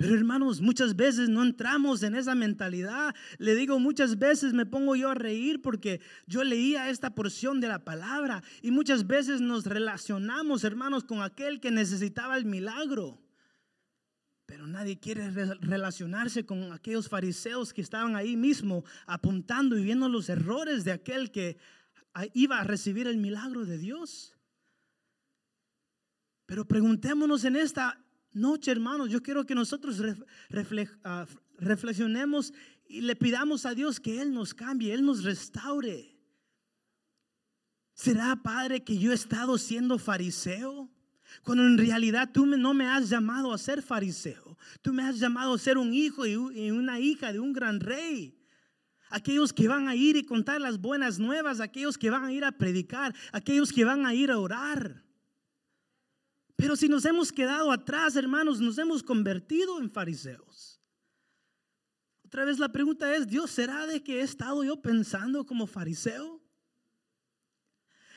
Pero 0.04 0.16
hermanos, 0.16 0.60
muchas 0.60 0.98
veces 0.98 1.30
no 1.30 1.44
entramos 1.44 2.04
en 2.04 2.16
esa 2.16 2.36
mentalidad. 2.36 3.16
Le 3.38 3.56
digo, 3.56 3.80
muchas 3.80 4.20
veces 4.20 4.52
me 4.52 4.66
pongo 4.66 4.98
yo 4.98 5.10
a 5.10 5.16
reír 5.16 5.62
porque 5.62 6.02
yo 6.28 6.44
leía 6.44 6.90
esta 6.90 7.16
porción 7.16 7.62
de 7.62 7.70
la 7.70 7.86
palabra 7.86 8.44
y 8.62 8.72
muchas 8.72 9.08
veces 9.08 9.40
nos 9.40 9.66
relacionamos, 9.66 10.66
hermanos, 10.66 11.06
con 11.06 11.22
aquel 11.22 11.62
que 11.62 11.72
necesitaba 11.72 12.36
el 12.36 12.44
milagro. 12.44 13.22
Pero 14.46 14.68
nadie 14.68 15.00
quiere 15.00 15.32
relacionarse 15.62 16.46
con 16.46 16.74
aquellos 16.74 17.08
fariseos 17.08 17.72
que 17.72 17.80
estaban 17.80 18.18
ahí 18.18 18.36
mismo 18.36 18.84
apuntando 19.06 19.78
y 19.78 19.86
viendo 19.86 20.10
los 20.10 20.28
errores 20.28 20.84
de 20.84 20.92
aquel 20.92 21.32
que 21.32 21.56
iba 22.34 22.60
a 22.60 22.66
recibir 22.66 23.08
el 23.08 23.20
milagro 23.20 23.66
de 23.66 23.78
Dios. 23.78 24.36
Pero 26.46 26.68
preguntémonos 26.68 27.46
en 27.46 27.56
esta 27.56 28.03
noche, 28.34 28.72
hermanos, 28.72 29.10
yo 29.10 29.22
quiero 29.22 29.46
que 29.46 29.56
nosotros 29.56 30.02
ah, 31.04 31.26
reflexionemos 31.60 32.54
y 32.88 33.02
le 33.02 33.16
pidamos 33.16 33.66
a 33.66 33.74
Dios 33.74 34.00
que 34.00 34.22
Él 34.22 34.34
nos 34.34 34.54
cambie, 34.54 34.94
Él 34.94 35.06
nos 35.06 35.24
restaure. 35.24 36.14
¿Será, 37.94 38.42
Padre, 38.42 38.84
que 38.84 38.98
yo 38.98 39.12
he 39.12 39.16
estado 39.16 39.58
siendo 39.58 39.98
fariseo? 40.00 40.90
Cuando 41.44 41.66
en 41.66 41.78
realidad 41.78 42.30
tú 42.34 42.46
no 42.46 42.74
me 42.74 42.88
has 42.88 43.10
llamado 43.10 43.54
a 43.54 43.58
ser 43.58 43.82
fariseo. 43.82 44.58
Tú 44.82 44.94
me 44.94 45.04
has 45.04 45.20
llamado 45.20 45.54
a 45.54 45.60
ser 45.60 45.78
un 45.78 45.94
hijo 45.94 46.26
y 46.26 46.36
una 46.36 47.00
hija 47.00 47.32
de 47.34 47.40
un 47.40 47.54
gran 47.54 47.80
rey. 47.80 48.38
Aquellos 49.10 49.54
que 49.54 49.68
van 49.68 49.88
a 49.88 49.96
ir 49.96 50.16
y 50.16 50.24
contar 50.24 50.60
las 50.60 50.80
buenas 50.80 51.20
nuevas, 51.20 51.60
aquellos 51.60 51.98
que 51.98 52.10
van 52.10 52.26
a 52.26 52.34
ir 52.34 52.44
a 52.44 52.52
predicar, 52.52 53.14
aquellos 53.32 53.72
que 53.72 53.86
van 53.86 54.06
a 54.06 54.14
ir 54.16 54.32
a 54.32 54.40
orar. 54.40 55.04
Pero 56.64 56.78
si 56.78 56.88
nos 56.88 57.04
hemos 57.04 57.34
quedado 57.34 57.74
atrás, 57.74 58.16
hermanos, 58.16 58.62
nos 58.62 58.78
hemos 58.78 59.04
convertido 59.04 59.82
en 59.82 59.92
fariseos. 59.92 60.80
Otra 62.24 62.46
vez 62.46 62.58
la 62.58 62.72
pregunta 62.72 63.14
es, 63.14 63.28
Dios, 63.28 63.52
¿será 63.52 63.86
de 63.86 64.02
que 64.02 64.22
he 64.22 64.24
estado 64.24 64.64
yo 64.64 64.82
pensando 64.82 65.46
como 65.46 65.68
fariseo? 65.68 66.42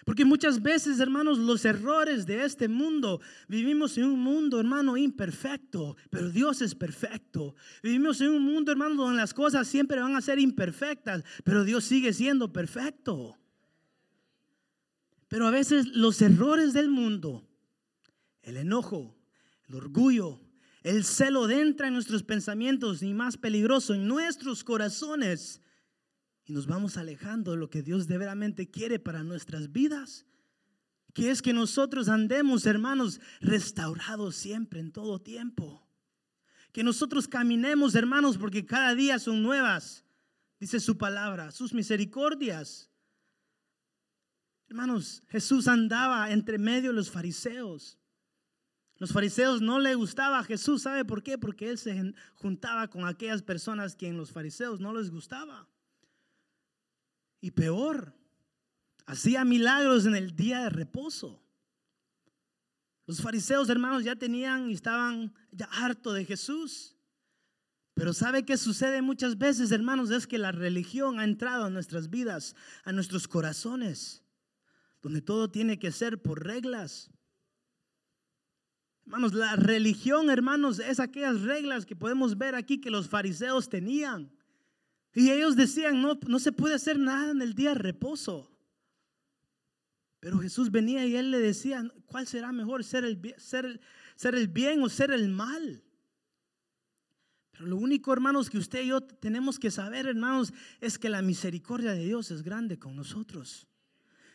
Porque 0.04 0.24
muchas 0.24 0.62
veces, 0.62 1.00
hermanos, 1.00 1.38
los 1.38 1.64
errores 1.64 2.24
de 2.24 2.44
este 2.44 2.68
mundo, 2.68 3.20
vivimos 3.48 3.98
en 3.98 4.04
un 4.04 4.20
mundo, 4.20 4.60
hermano, 4.60 4.96
imperfecto, 4.96 5.96
pero 6.08 6.30
Dios 6.30 6.62
es 6.62 6.76
perfecto. 6.76 7.56
Vivimos 7.82 8.20
en 8.20 8.28
un 8.28 8.42
mundo, 8.42 8.70
hermano, 8.70 8.94
donde 8.94 9.16
las 9.16 9.34
cosas 9.34 9.66
siempre 9.66 10.00
van 10.00 10.14
a 10.14 10.20
ser 10.20 10.38
imperfectas, 10.38 11.24
pero 11.42 11.64
Dios 11.64 11.82
sigue 11.82 12.12
siendo 12.12 12.52
perfecto. 12.52 13.36
Pero 15.26 15.48
a 15.48 15.50
veces 15.50 15.88
los 15.88 16.22
errores 16.22 16.74
del 16.74 16.90
mundo 16.90 17.45
el 18.46 18.56
enojo, 18.56 19.14
el 19.68 19.74
orgullo, 19.74 20.40
el 20.82 21.04
celo 21.04 21.50
entra 21.50 21.88
en 21.88 21.94
nuestros 21.94 22.22
pensamientos 22.22 23.02
y 23.02 23.12
más 23.12 23.36
peligroso 23.36 23.92
en 23.92 24.08
nuestros 24.08 24.64
corazones 24.64 25.60
y 26.46 26.52
nos 26.52 26.66
vamos 26.68 26.96
alejando 26.96 27.50
de 27.50 27.56
lo 27.56 27.68
que 27.68 27.82
Dios 27.82 28.06
de 28.06 28.18
veramente 28.18 28.70
quiere 28.70 29.00
para 29.00 29.24
nuestras 29.24 29.72
vidas. 29.72 30.24
Que 31.12 31.30
es 31.30 31.42
que 31.42 31.52
nosotros 31.52 32.08
andemos, 32.08 32.66
hermanos, 32.66 33.20
restaurados 33.40 34.36
siempre, 34.36 34.78
en 34.78 34.92
todo 34.92 35.20
tiempo. 35.20 35.84
Que 36.72 36.84
nosotros 36.84 37.26
caminemos, 37.26 37.96
hermanos, 37.96 38.38
porque 38.38 38.64
cada 38.64 38.94
día 38.94 39.18
son 39.18 39.42
nuevas, 39.42 40.04
dice 40.60 40.78
su 40.78 40.96
palabra, 40.96 41.50
sus 41.50 41.74
misericordias. 41.74 42.90
Hermanos, 44.68 45.24
Jesús 45.28 45.66
andaba 45.66 46.30
entre 46.30 46.58
medio 46.58 46.90
de 46.90 46.96
los 46.96 47.10
fariseos. 47.10 47.98
Los 48.98 49.12
fariseos 49.12 49.60
no 49.60 49.78
le 49.78 49.94
gustaba 49.94 50.38
a 50.38 50.44
Jesús, 50.44 50.82
¿sabe 50.82 51.04
por 51.04 51.22
qué? 51.22 51.36
Porque 51.36 51.68
él 51.68 51.76
se 51.76 52.14
juntaba 52.34 52.88
con 52.88 53.06
aquellas 53.06 53.42
personas 53.42 53.94
que 53.94 54.08
en 54.08 54.16
los 54.16 54.32
fariseos 54.32 54.80
no 54.80 54.94
les 54.94 55.10
gustaba. 55.10 55.68
Y 57.40 57.50
peor, 57.50 58.14
hacía 59.04 59.44
milagros 59.44 60.06
en 60.06 60.16
el 60.16 60.34
día 60.34 60.62
de 60.62 60.70
reposo. 60.70 61.42
Los 63.06 63.20
fariseos, 63.20 63.68
hermanos, 63.68 64.02
ya 64.02 64.16
tenían 64.16 64.70
y 64.70 64.74
estaban 64.74 65.34
ya 65.52 65.66
harto 65.66 66.12
de 66.12 66.24
Jesús. 66.24 66.96
Pero 67.94 68.12
¿sabe 68.12 68.44
qué 68.44 68.56
sucede 68.56 69.00
muchas 69.00 69.38
veces, 69.38 69.70
hermanos? 69.72 70.10
Es 70.10 70.26
que 70.26 70.38
la 70.38 70.52
religión 70.52 71.20
ha 71.20 71.24
entrado 71.24 71.64
a 71.64 71.70
nuestras 71.70 72.10
vidas, 72.10 72.56
a 72.84 72.92
nuestros 72.92 73.28
corazones, 73.28 74.22
donde 75.02 75.22
todo 75.22 75.50
tiene 75.50 75.78
que 75.78 75.92
ser 75.92 76.20
por 76.20 76.44
reglas. 76.44 77.10
Hermanos, 79.06 79.34
la 79.34 79.54
religión, 79.54 80.30
hermanos, 80.30 80.80
es 80.80 80.98
aquellas 80.98 81.42
reglas 81.42 81.86
que 81.86 81.94
podemos 81.94 82.36
ver 82.36 82.56
aquí 82.56 82.80
que 82.80 82.90
los 82.90 83.08
fariseos 83.08 83.68
tenían. 83.68 84.32
Y 85.14 85.30
ellos 85.30 85.54
decían, 85.54 86.02
no, 86.02 86.18
no 86.26 86.40
se 86.40 86.50
puede 86.50 86.74
hacer 86.74 86.98
nada 86.98 87.30
en 87.30 87.40
el 87.40 87.54
día 87.54 87.70
de 87.70 87.76
reposo. 87.76 88.50
Pero 90.18 90.40
Jesús 90.40 90.72
venía 90.72 91.06
y 91.06 91.14
él 91.14 91.30
le 91.30 91.38
decía, 91.38 91.88
¿cuál 92.06 92.26
será 92.26 92.50
mejor? 92.50 92.82
¿Ser 92.82 93.04
el, 93.04 93.34
ser, 93.38 93.80
ser 94.16 94.34
el 94.34 94.48
bien 94.48 94.82
o 94.82 94.88
ser 94.88 95.12
el 95.12 95.28
mal? 95.28 95.84
Pero 97.52 97.66
lo 97.66 97.76
único, 97.76 98.12
hermanos, 98.12 98.50
que 98.50 98.58
usted 98.58 98.82
y 98.82 98.88
yo 98.88 99.02
tenemos 99.02 99.60
que 99.60 99.70
saber, 99.70 100.06
hermanos, 100.06 100.52
es 100.80 100.98
que 100.98 101.08
la 101.08 101.22
misericordia 101.22 101.92
de 101.92 102.04
Dios 102.04 102.32
es 102.32 102.42
grande 102.42 102.76
con 102.76 102.96
nosotros. 102.96 103.68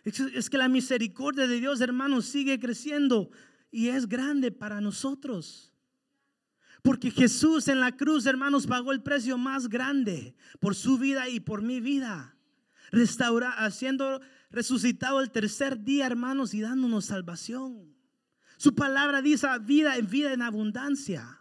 Es 0.05 0.49
que 0.49 0.57
la 0.57 0.69
misericordia 0.69 1.45
de 1.45 1.59
Dios, 1.59 1.81
hermanos, 1.81 2.25
sigue 2.25 2.57
creciendo 2.57 3.29
y 3.71 3.87
es 3.87 4.07
grande 4.07 4.51
para 4.51 4.81
nosotros. 4.81 5.71
Porque 6.83 7.11
Jesús 7.11 7.67
en 7.67 7.79
la 7.79 7.95
cruz, 7.95 8.25
hermanos, 8.25 8.67
pagó 8.67 8.91
el 8.91 9.01
precio 9.01 9.37
más 9.37 9.69
grande 9.69 10.35
por 10.59 10.75
su 10.75 10.97
vida 10.97 11.29
y 11.29 11.39
por 11.39 11.61
mi 11.61 11.79
vida. 11.79 12.35
Restaura, 12.91 13.51
haciendo 13.51 14.21
resucitado 14.49 15.21
el 15.21 15.31
tercer 15.31 15.83
día, 15.83 16.07
hermanos, 16.07 16.53
y 16.53 16.61
dándonos 16.61 17.05
salvación. 17.05 17.95
Su 18.57 18.75
palabra 18.75 19.21
dice 19.21 19.47
vida 19.61 19.95
en 19.97 20.07
vida 20.07 20.33
en 20.33 20.41
abundancia. 20.41 21.40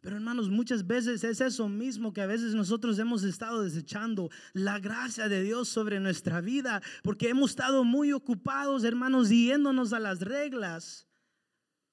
Pero 0.00 0.16
hermanos, 0.16 0.48
muchas 0.48 0.86
veces 0.86 1.22
es 1.24 1.40
eso 1.42 1.68
mismo 1.68 2.12
que 2.12 2.22
a 2.22 2.26
veces 2.26 2.54
nosotros 2.54 2.98
hemos 2.98 3.22
estado 3.22 3.62
desechando, 3.62 4.30
la 4.54 4.78
gracia 4.78 5.28
de 5.28 5.42
Dios 5.42 5.68
sobre 5.68 6.00
nuestra 6.00 6.40
vida, 6.40 6.80
porque 7.02 7.28
hemos 7.28 7.50
estado 7.50 7.84
muy 7.84 8.12
ocupados, 8.12 8.84
hermanos, 8.84 9.28
yéndonos 9.28 9.92
a 9.92 10.00
las 10.00 10.20
reglas. 10.20 11.06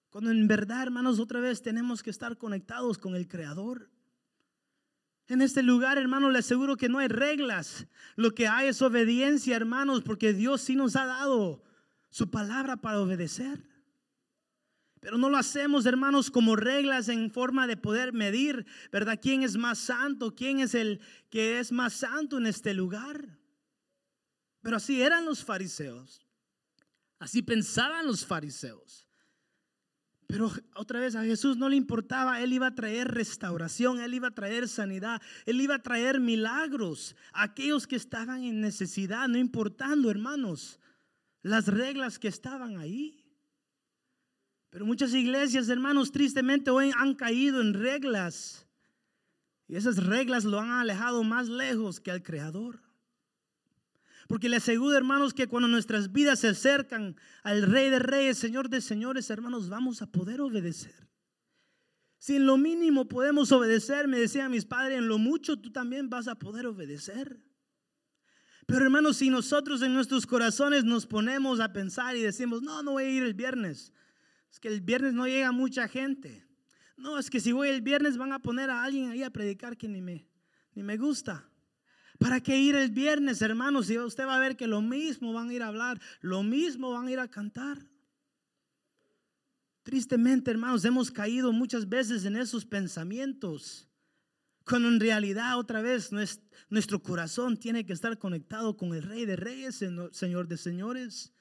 Cuando 0.10 0.32
en 0.32 0.48
verdad, 0.48 0.84
hermanos, 0.84 1.20
otra 1.20 1.42
vez 1.42 1.62
tenemos 1.62 2.02
que 2.02 2.10
estar 2.10 2.38
conectados 2.38 2.98
con 2.98 3.14
el 3.14 3.28
Creador. 3.28 3.90
En 5.28 5.42
este 5.42 5.62
lugar, 5.62 5.98
hermanos, 5.98 6.32
le 6.32 6.40
aseguro 6.40 6.78
que 6.78 6.88
no 6.88 7.00
hay 7.00 7.10
reglas. 7.10 7.88
Lo 8.16 8.34
que 8.34 8.48
hay 8.48 8.70
es 8.70 8.82
obediencia, 8.82 9.58
hermanos, 9.58 10.02
porque 10.02 10.34
Dios 10.34 10.62
sí 10.62 10.78
nos 10.78 10.96
ha 10.96 11.06
dado 11.06 11.62
su 12.10 12.32
palabra 12.32 12.78
para 12.78 13.02
obedecer. 13.02 13.68
Pero 15.00 15.18
no 15.18 15.30
lo 15.30 15.38
hacemos, 15.38 15.86
hermanos, 15.86 16.32
como 16.32 16.56
reglas 16.56 17.08
en 17.10 17.32
forma 17.32 17.68
de 17.68 17.78
poder 17.78 18.14
medir, 18.14 18.66
¿verdad? 18.92 19.20
¿Quién 19.22 19.44
es 19.44 19.56
más 19.58 19.78
santo? 19.78 20.36
¿Quién 20.36 20.60
es 20.60 20.74
el 20.74 21.02
que 21.30 21.60
es 21.60 21.72
más 21.72 21.94
santo 21.94 22.38
en 22.38 22.48
este 22.48 22.74
lugar? 22.74 23.38
Pero 24.62 24.78
así 24.78 25.02
eran 25.02 25.26
los 25.26 25.44
fariseos. 25.44 26.26
Así 27.20 27.42
pensaban 27.42 28.06
los 28.06 28.26
fariseos. 28.26 29.08
Pero 30.28 30.52
otra 30.76 31.00
vez 31.00 31.16
a 31.16 31.24
Jesús 31.24 31.56
no 31.56 31.70
le 31.70 31.78
importaba, 31.78 32.42
Él 32.42 32.52
iba 32.52 32.68
a 32.68 32.76
traer 32.76 33.08
restauración, 33.08 34.02
Él 34.02 34.14
iba 34.14 34.28
a 34.28 34.36
traer 34.36 34.68
sanidad, 34.68 35.22
Él 35.46 35.62
iba 35.62 35.76
a 35.76 35.82
traer 35.82 36.20
milagros 36.20 37.16
a 37.32 37.44
aquellos 37.44 37.88
que 37.88 37.96
estaban 37.96 38.44
en 38.44 38.60
necesidad, 38.60 39.30
no 39.30 39.38
importando, 39.38 40.12
hermanos, 40.12 40.82
las 41.44 41.68
reglas 41.68 42.20
que 42.20 42.28
estaban 42.28 42.78
ahí. 42.78 43.27
Pero 44.70 44.86
muchas 44.86 45.14
iglesias, 45.14 45.70
hermanos, 45.70 46.12
tristemente 46.12 46.72
hoy 46.72 46.92
han 46.96 47.16
caído 47.16 47.62
en 47.62 47.74
reglas. 47.74 48.68
Y 49.68 49.76
esas 49.76 50.04
reglas 50.04 50.46
lo 50.46 50.60
han 50.60 50.72
alejado 50.72 51.24
más 51.24 51.50
lejos 51.50 52.00
que 52.00 52.12
al 52.12 52.24
Creador. 52.24 52.82
Porque 54.28 54.50
le 54.50 54.58
aseguro, 54.58 54.96
hermanos, 54.96 55.34
que 55.34 55.48
cuando 55.48 55.68
nuestras 55.68 56.12
vidas 56.12 56.40
se 56.40 56.50
acercan 56.50 57.16
al 57.44 57.64
Rey 57.64 57.90
de 57.90 58.00
Reyes, 58.00 58.38
Señor 58.38 58.70
de 58.70 58.82
Señores, 58.82 59.30
hermanos, 59.30 59.70
vamos 59.70 60.02
a 60.02 60.08
poder 60.08 60.42
obedecer. 60.42 61.08
Si 62.20 62.36
en 62.36 62.46
lo 62.46 62.58
mínimo 62.58 63.08
podemos 63.08 63.52
obedecer, 63.52 64.08
me 64.08 64.20
decían 64.20 64.52
mis 64.52 64.66
padres, 64.66 64.98
en 64.98 65.08
lo 65.08 65.18
mucho 65.18 65.58
tú 65.58 65.72
también 65.72 66.10
vas 66.10 66.28
a 66.28 66.36
poder 66.36 66.66
obedecer. 66.68 67.42
Pero 68.66 68.84
hermanos, 68.84 69.18
si 69.18 69.30
nosotros 69.30 69.82
en 69.82 69.94
nuestros 69.94 70.26
corazones 70.26 70.84
nos 70.84 71.06
ponemos 71.06 71.62
a 71.62 71.72
pensar 71.72 72.18
y 72.18 72.22
decimos, 72.22 72.62
no, 72.62 72.84
no 72.84 72.94
voy 72.94 73.04
a 73.04 73.10
ir 73.10 73.24
el 73.24 73.34
viernes, 73.34 73.94
es 74.52 74.60
que 74.60 74.68
el 74.68 74.82
viernes 74.82 75.14
no 75.14 75.28
llega 75.28 75.52
mucha 75.52 75.88
gente. 75.88 76.46
No, 76.98 77.20
es 77.20 77.30
que 77.30 77.40
si 77.40 77.52
voy 77.52 77.70
el 77.70 77.82
viernes 77.82 78.18
van 78.18 78.34
a 78.34 78.40
poner 78.40 78.70
a 78.70 78.84
alguien 78.84 79.12
ahí 79.12 79.24
a 79.24 79.30
predicar 79.30 79.78
que 79.78 79.88
ni 79.88 80.02
me, 80.02 80.28
ni 80.74 80.84
me 80.84 80.98
gusta. 80.98 81.48
¿Para 82.18 82.42
qué 82.42 82.58
ir 82.58 82.76
el 82.76 82.90
viernes, 82.90 83.42
hermanos? 83.42 83.88
Si 83.88 83.98
usted 83.98 84.26
va 84.26 84.38
a 84.38 84.40
ver 84.40 84.58
que 84.58 84.66
lo 84.66 84.82
mismo 84.82 85.34
van 85.34 85.50
a 85.50 85.54
ir 85.54 85.62
a 85.62 85.68
hablar, 85.68 86.02
lo 86.22 86.42
mismo 86.42 86.92
van 86.92 87.08
a 87.08 87.12
ir 87.12 87.20
a 87.20 87.28
cantar. 87.28 87.86
Tristemente, 89.84 90.52
hermanos, 90.52 90.84
hemos 90.84 91.12
caído 91.12 91.54
muchas 91.54 91.88
veces 91.88 92.26
en 92.26 92.36
esos 92.36 92.66
pensamientos, 92.66 93.88
cuando 94.66 94.90
en 94.90 95.00
realidad 95.00 95.58
otra 95.58 95.82
vez 95.82 96.12
nuestro 96.70 97.02
corazón 97.02 97.56
tiene 97.56 97.86
que 97.86 97.94
estar 97.94 98.18
conectado 98.18 98.76
con 98.76 98.94
el 98.94 99.04
Rey 99.04 99.26
de 99.26 99.36
Reyes, 99.36 99.82
Señor 100.12 100.48
de 100.48 100.58
Señores. 100.58 101.32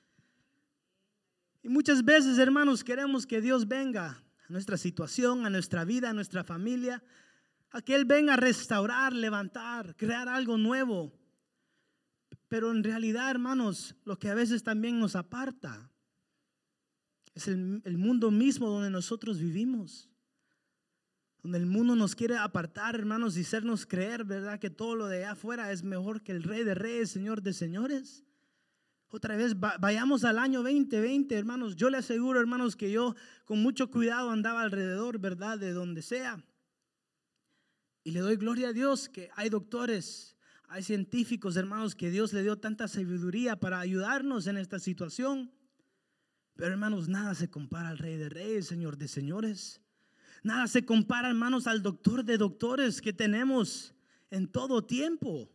Y 1.66 1.68
muchas 1.68 2.04
veces, 2.04 2.38
hermanos, 2.38 2.84
queremos 2.84 3.26
que 3.26 3.40
Dios 3.40 3.66
venga 3.66 4.22
a 4.48 4.52
nuestra 4.52 4.76
situación, 4.76 5.44
a 5.44 5.50
nuestra 5.50 5.84
vida, 5.84 6.10
a 6.10 6.12
nuestra 6.12 6.44
familia, 6.44 7.02
a 7.72 7.82
que 7.82 7.96
Él 7.96 8.04
venga 8.04 8.34
a 8.34 8.36
restaurar, 8.36 9.12
levantar, 9.12 9.96
crear 9.96 10.28
algo 10.28 10.58
nuevo. 10.58 11.12
Pero 12.46 12.70
en 12.70 12.84
realidad, 12.84 13.32
hermanos, 13.32 13.96
lo 14.04 14.16
que 14.16 14.30
a 14.30 14.34
veces 14.34 14.62
también 14.62 15.00
nos 15.00 15.16
aparta 15.16 15.90
es 17.34 17.48
el, 17.48 17.82
el 17.84 17.98
mundo 17.98 18.30
mismo 18.30 18.70
donde 18.70 18.90
nosotros 18.90 19.40
vivimos. 19.40 20.08
Donde 21.42 21.58
el 21.58 21.66
mundo 21.66 21.96
nos 21.96 22.14
quiere 22.14 22.36
apartar, 22.36 22.94
hermanos, 22.94 23.36
y 23.36 23.40
hacernos 23.40 23.86
creer, 23.86 24.22
¿verdad? 24.22 24.60
Que 24.60 24.70
todo 24.70 24.94
lo 24.94 25.08
de 25.08 25.16
allá 25.16 25.32
afuera 25.32 25.72
es 25.72 25.82
mejor 25.82 26.22
que 26.22 26.30
el 26.30 26.44
Rey 26.44 26.62
de 26.62 26.76
Reyes, 26.76 27.10
Señor 27.10 27.42
de 27.42 27.52
Señores. 27.52 28.22
Otra 29.08 29.36
vez, 29.36 29.54
vayamos 29.58 30.24
al 30.24 30.38
año 30.38 30.62
2020, 30.62 31.34
hermanos. 31.36 31.76
Yo 31.76 31.90
le 31.90 31.98
aseguro, 31.98 32.40
hermanos, 32.40 32.74
que 32.74 32.90
yo 32.90 33.14
con 33.44 33.62
mucho 33.62 33.90
cuidado 33.90 34.30
andaba 34.30 34.62
alrededor, 34.62 35.20
¿verdad? 35.20 35.58
De 35.58 35.72
donde 35.72 36.02
sea. 36.02 36.44
Y 38.02 38.10
le 38.10 38.20
doy 38.20 38.36
gloria 38.36 38.68
a 38.68 38.72
Dios 38.72 39.08
que 39.08 39.30
hay 39.36 39.48
doctores, 39.48 40.36
hay 40.68 40.82
científicos, 40.82 41.56
hermanos, 41.56 41.94
que 41.94 42.10
Dios 42.10 42.32
le 42.32 42.42
dio 42.42 42.58
tanta 42.58 42.88
sabiduría 42.88 43.56
para 43.56 43.78
ayudarnos 43.78 44.48
en 44.48 44.56
esta 44.58 44.80
situación. 44.80 45.52
Pero, 46.56 46.72
hermanos, 46.72 47.08
nada 47.08 47.34
se 47.34 47.48
compara 47.48 47.90
al 47.90 47.98
Rey 47.98 48.16
de 48.16 48.28
Reyes, 48.28 48.66
Señor 48.66 48.96
de 48.96 49.06
Señores. 49.06 49.80
Nada 50.42 50.66
se 50.66 50.84
compara, 50.84 51.28
hermanos, 51.28 51.66
al 51.66 51.82
doctor 51.82 52.24
de 52.24 52.38
doctores 52.38 53.00
que 53.00 53.12
tenemos 53.12 53.94
en 54.30 54.48
todo 54.48 54.84
tiempo. 54.84 55.50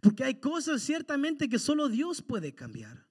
Porque 0.00 0.24
hay 0.24 0.34
cosas 0.36 0.82
ciertamente 0.82 1.48
que 1.48 1.58
solo 1.58 1.88
Dios 1.88 2.22
puede 2.22 2.54
cambiar. 2.54 3.06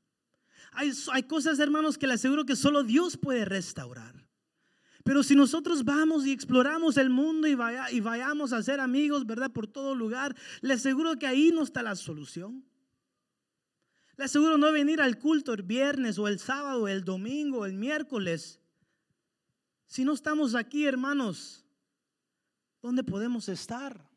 Hay, 0.73 1.23
cosas, 1.23 1.59
hermanos, 1.59 1.97
que 1.97 2.07
le 2.07 2.13
aseguro 2.13 2.45
que 2.45 2.55
solo 2.55 2.83
Dios 2.83 3.17
puede 3.17 3.45
restaurar. 3.45 4.25
Pero 5.03 5.21
si 5.21 5.35
nosotros 5.35 5.83
vamos 5.83 6.25
y 6.25 6.31
exploramos 6.31 6.97
el 6.97 7.09
mundo 7.09 7.47
y, 7.47 7.55
vaya, 7.55 7.91
y 7.91 7.99
vayamos 7.99 8.53
a 8.53 8.63
ser 8.63 8.79
amigos, 8.79 9.25
¿verdad? 9.25 9.51
Por 9.51 9.67
todo 9.67 9.93
lugar, 9.95 10.35
le 10.61 10.73
aseguro 10.73 11.17
que 11.19 11.27
ahí 11.27 11.51
no 11.53 11.61
está 11.61 11.83
la 11.83 11.95
solución. 11.95 12.65
Le 14.15 14.25
aseguro 14.25 14.57
no 14.57 14.71
venir 14.71 15.01
al 15.01 15.19
culto 15.19 15.53
el 15.53 15.63
viernes 15.63 16.17
o 16.17 16.27
el 16.27 16.39
sábado, 16.39 16.87
el 16.87 17.03
domingo, 17.03 17.65
el 17.65 17.73
miércoles. 17.73 18.59
Si 19.85 20.05
no 20.05 20.13
estamos 20.13 20.55
aquí, 20.55 20.85
hermanos, 20.85 21.65
¿dónde 22.81 23.03
podemos 23.03 23.49
estar? 23.49 24.09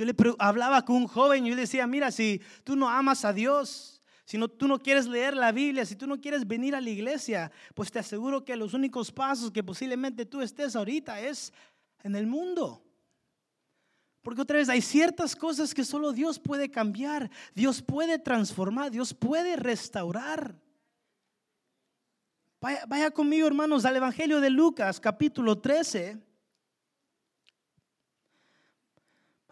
Yo 0.00 0.06
le 0.06 0.14
hablaba 0.38 0.82
con 0.82 0.96
un 0.96 1.06
joven 1.06 1.44
y 1.44 1.50
yo 1.50 1.54
le 1.54 1.60
decía, 1.60 1.86
mira, 1.86 2.10
si 2.10 2.40
tú 2.64 2.74
no 2.74 2.88
amas 2.88 3.22
a 3.26 3.34
Dios, 3.34 4.00
si 4.24 4.38
no, 4.38 4.48
tú 4.48 4.66
no 4.66 4.78
quieres 4.78 5.06
leer 5.06 5.36
la 5.36 5.52
Biblia, 5.52 5.84
si 5.84 5.94
tú 5.94 6.06
no 6.06 6.18
quieres 6.18 6.48
venir 6.48 6.74
a 6.74 6.80
la 6.80 6.88
iglesia, 6.88 7.52
pues 7.74 7.92
te 7.92 7.98
aseguro 7.98 8.42
que 8.42 8.56
los 8.56 8.72
únicos 8.72 9.12
pasos 9.12 9.50
que 9.50 9.62
posiblemente 9.62 10.24
tú 10.24 10.40
estés 10.40 10.74
ahorita 10.74 11.20
es 11.20 11.52
en 12.02 12.16
el 12.16 12.26
mundo. 12.26 12.82
Porque 14.22 14.40
otra 14.40 14.56
vez 14.56 14.70
hay 14.70 14.80
ciertas 14.80 15.36
cosas 15.36 15.74
que 15.74 15.84
solo 15.84 16.12
Dios 16.12 16.38
puede 16.38 16.70
cambiar, 16.70 17.30
Dios 17.54 17.82
puede 17.82 18.18
transformar, 18.18 18.90
Dios 18.90 19.12
puede 19.12 19.56
restaurar. 19.56 20.58
Vaya, 22.58 22.86
vaya 22.88 23.10
conmigo, 23.10 23.46
hermanos, 23.46 23.84
al 23.84 23.96
Evangelio 23.96 24.40
de 24.40 24.48
Lucas, 24.48 24.98
capítulo 24.98 25.58
13. 25.58 26.29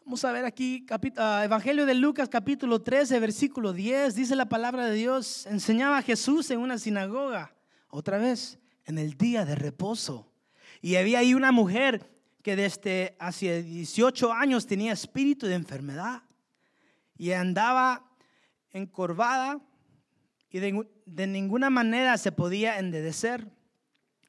Vamos 0.09 0.25
a 0.25 0.33
ver 0.33 0.47
aquí, 0.47 0.87
ah, 1.19 1.43
Evangelio 1.45 1.85
de 1.85 1.93
Lucas 1.93 2.31
capítulo 2.31 2.81
13, 2.81 3.21
versículo 3.21 3.75
10, 3.75 4.15
dice 4.15 4.37
la 4.37 4.49
palabra 4.49 4.87
de 4.87 4.95
Dios, 4.95 5.45
enseñaba 5.45 5.99
a 5.99 6.03
Jesús 6.03 6.51
en 6.51 6.61
una 6.61 6.79
sinagoga, 6.79 7.55
otra 7.91 8.17
vez, 8.17 8.59
en 8.87 8.97
el 8.97 9.19
día 9.19 9.45
de 9.45 9.55
reposo. 9.55 10.33
Y 10.81 10.97
había 10.97 11.19
ahí 11.19 11.35
una 11.35 11.53
mujer 11.53 12.11
que 12.43 12.57
desde 12.57 13.17
hace 13.19 13.63
18 13.63 14.33
años 14.33 14.67
tenía 14.67 14.95
espíritu 14.95 15.47
de 15.47 15.57
enfermedad 15.57 16.23
y 17.19 17.33
andaba 17.33 18.11
encorvada 18.71 19.61
y 20.49 20.59
de, 20.59 21.27
ninguna 21.27 21.69
manera 21.69 22.17
se 22.17 22.33
podía 22.33 22.79
endedecer. 22.79 23.47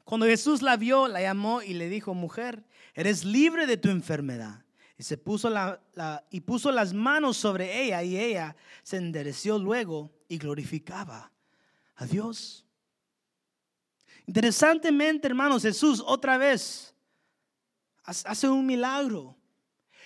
Cuando 0.03 0.25
Jesús 0.25 0.61
la 0.61 0.75
vio, 0.75 1.07
la 1.07 1.21
llamó 1.21 1.61
y 1.61 1.73
le 1.73 1.87
dijo, 1.87 2.13
mujer, 2.13 2.65
eres 2.95 3.23
libre 3.23 3.65
de 3.65 3.77
tu 3.77 3.87
enfermedad. 3.87 4.65
Y 4.99 5.03
se 5.03 5.17
puso 5.17 5.49
la, 5.49 5.81
y 6.29 6.41
puso 6.41 6.73
las 6.73 6.93
manos 6.93 7.37
sobre 7.37 7.83
ella 7.83 8.03
y 8.03 8.19
ella 8.19 8.57
se 8.83 8.97
endereció 8.97 9.57
luego 9.57 10.11
y 10.27 10.37
glorificaba 10.37 11.31
a 11.95 12.05
Dios. 12.05 12.65
Interesantemente, 14.25 15.29
hermanos, 15.29 15.61
Jesús 15.61 16.03
otra 16.05 16.37
vez 16.37 16.93
hace 18.03 18.49
un 18.49 18.65
milagro. 18.65 19.37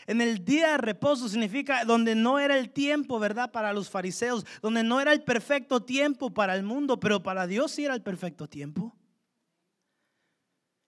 En 0.06 0.21
el 0.21 0.45
día 0.45 0.73
de 0.73 0.77
reposo 0.77 1.27
significa 1.27 1.86
donde 1.86 2.13
no 2.13 2.38
era 2.38 2.56
el 2.56 2.69
tiempo, 2.69 3.17
¿verdad? 3.17 3.51
Para 3.51 3.73
los 3.73 3.89
fariseos, 3.89 4.45
donde 4.62 4.84
no 4.84 5.01
era 5.01 5.12
el 5.12 5.23
perfecto 5.23 5.82
tiempo 5.82 6.32
para 6.36 6.56
el 6.56 6.62
mundo, 6.62 6.99
pero 6.99 7.23
para 7.23 7.47
Dios 7.47 7.71
sí 7.71 7.84
era 7.84 7.95
el 7.95 8.03
perfecto 8.03 8.47
tiempo. 8.47 8.95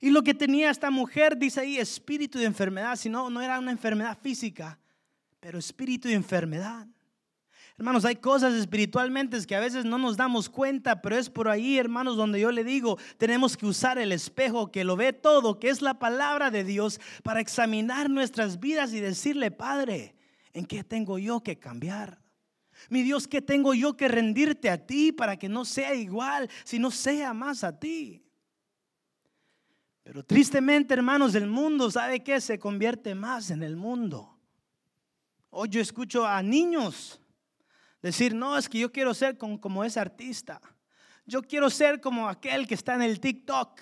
Y 0.05 0.11
lo 0.11 0.21
que 0.21 0.35
tenía 0.35 0.69
esta 0.69 0.91
mujer, 0.91 1.35
dice 1.35 1.61
ahí, 1.61 1.79
espíritu 1.79 2.37
de 2.37 2.45
enfermedad, 2.45 2.95
si 2.95 3.09
no, 3.09 3.27
no 3.31 3.41
era 3.41 3.57
una 3.57 3.71
enfermedad 3.71 4.15
física, 4.21 4.77
pero 5.39 5.57
espíritu 5.57 6.07
de 6.07 6.13
enfermedad. 6.13 6.85
Hermanos, 7.75 8.05
hay 8.05 8.17
cosas 8.17 8.53
espiritualmente 8.53 9.43
que 9.47 9.55
a 9.55 9.59
veces 9.59 9.83
no 9.83 9.97
nos 9.97 10.15
damos 10.15 10.47
cuenta, 10.47 11.01
pero 11.01 11.17
es 11.17 11.27
por 11.27 11.49
ahí, 11.49 11.79
hermanos, 11.79 12.17
donde 12.17 12.39
yo 12.39 12.51
le 12.51 12.63
digo, 12.63 12.99
tenemos 13.17 13.57
que 13.57 13.65
usar 13.65 13.97
el 13.97 14.11
espejo 14.11 14.71
que 14.71 14.83
lo 14.83 14.95
ve 14.95 15.11
todo, 15.11 15.57
que 15.57 15.69
es 15.69 15.81
la 15.81 15.97
palabra 15.97 16.51
de 16.51 16.63
Dios, 16.63 17.01
para 17.23 17.39
examinar 17.39 18.07
nuestras 18.07 18.59
vidas 18.59 18.93
y 18.93 18.99
decirle, 18.99 19.49
Padre, 19.49 20.13
¿en 20.53 20.67
qué 20.67 20.83
tengo 20.83 21.17
yo 21.17 21.41
que 21.41 21.57
cambiar? 21.57 22.21
Mi 22.89 23.01
Dios, 23.01 23.27
¿qué 23.27 23.41
tengo 23.41 23.73
yo 23.73 23.97
que 23.97 24.07
rendirte 24.07 24.69
a 24.69 24.85
ti 24.85 25.11
para 25.11 25.35
que 25.35 25.49
no 25.49 25.65
sea 25.65 25.95
igual, 25.95 26.47
sino 26.63 26.91
sea 26.91 27.33
más 27.33 27.63
a 27.63 27.79
ti? 27.79 28.21
Pero 30.05 30.23
tristemente, 30.23 30.93
hermanos, 30.93 31.33
el 31.33 31.47
mundo, 31.47 31.89
¿sabe 31.89 32.23
qué? 32.23 32.39
Se 32.39 32.59
convierte 32.59 33.15
más 33.15 33.49
en 33.49 33.63
el 33.63 33.75
mundo. 33.75 34.37
Hoy 35.49 35.67
yo 35.69 35.81
escucho 35.81 36.27
a 36.27 36.43
niños 36.43 37.19
decir, 38.03 38.35
no, 38.35 38.55
es 38.55 38.69
que 38.69 38.77
yo 38.77 38.91
quiero 38.91 39.15
ser 39.15 39.35
como, 39.35 39.83
ese 39.83 39.99
artista. 39.99 40.61
Yo 41.25 41.41
quiero 41.41 41.71
ser 41.71 42.01
como 42.01 42.29
aquel 42.29 42.67
que 42.67 42.75
está 42.75 42.93
en 42.93 43.01
el 43.01 43.19
TikTok. 43.19 43.81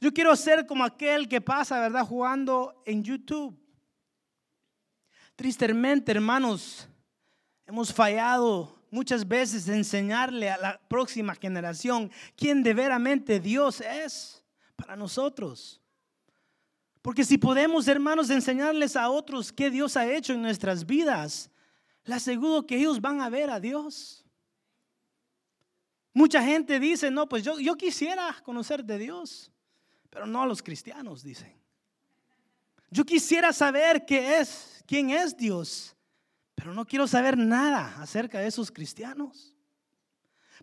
Yo 0.00 0.14
quiero 0.14 0.36
ser 0.36 0.68
como 0.68 0.84
aquel 0.84 1.28
que 1.28 1.40
pasa, 1.40 1.80
¿verdad? 1.80 2.06
Jugando 2.06 2.80
en 2.86 3.02
YouTube. 3.02 3.58
Tristemente, 5.34 6.12
hermanos, 6.12 6.88
hemos 7.66 7.92
fallado 7.92 8.80
muchas 8.88 9.26
veces 9.26 9.66
en 9.66 9.74
enseñarle 9.74 10.48
a 10.48 10.58
la 10.58 10.80
próxima 10.86 11.34
generación 11.34 12.08
quién 12.36 12.62
de 12.62 12.72
veramente 12.72 13.40
Dios 13.40 13.80
es 13.80 14.44
para 14.78 14.94
nosotros. 14.96 15.80
Porque 17.02 17.24
si 17.24 17.36
podemos, 17.36 17.88
hermanos, 17.88 18.30
enseñarles 18.30 18.94
a 18.94 19.10
otros 19.10 19.52
qué 19.52 19.70
Dios 19.70 19.96
ha 19.96 20.10
hecho 20.10 20.32
en 20.32 20.42
nuestras 20.42 20.86
vidas, 20.86 21.50
les 22.04 22.16
aseguro 22.16 22.66
que 22.66 22.76
ellos 22.76 23.00
van 23.00 23.20
a 23.20 23.28
ver 23.28 23.50
a 23.50 23.58
Dios. 23.58 24.24
Mucha 26.14 26.42
gente 26.42 26.78
dice, 26.78 27.10
no, 27.10 27.28
pues 27.28 27.42
yo, 27.42 27.58
yo 27.58 27.76
quisiera 27.76 28.34
conocer 28.44 28.84
de 28.84 28.98
Dios, 28.98 29.50
pero 30.10 30.26
no 30.26 30.42
a 30.42 30.46
los 30.46 30.62
cristianos, 30.62 31.22
dicen. 31.22 31.52
Yo 32.90 33.04
quisiera 33.04 33.52
saber 33.52 34.06
qué 34.06 34.38
es, 34.38 34.82
quién 34.86 35.10
es 35.10 35.36
Dios, 35.36 35.96
pero 36.54 36.72
no 36.72 36.86
quiero 36.86 37.06
saber 37.06 37.36
nada 37.36 38.00
acerca 38.00 38.38
de 38.38 38.46
esos 38.46 38.70
cristianos. 38.70 39.54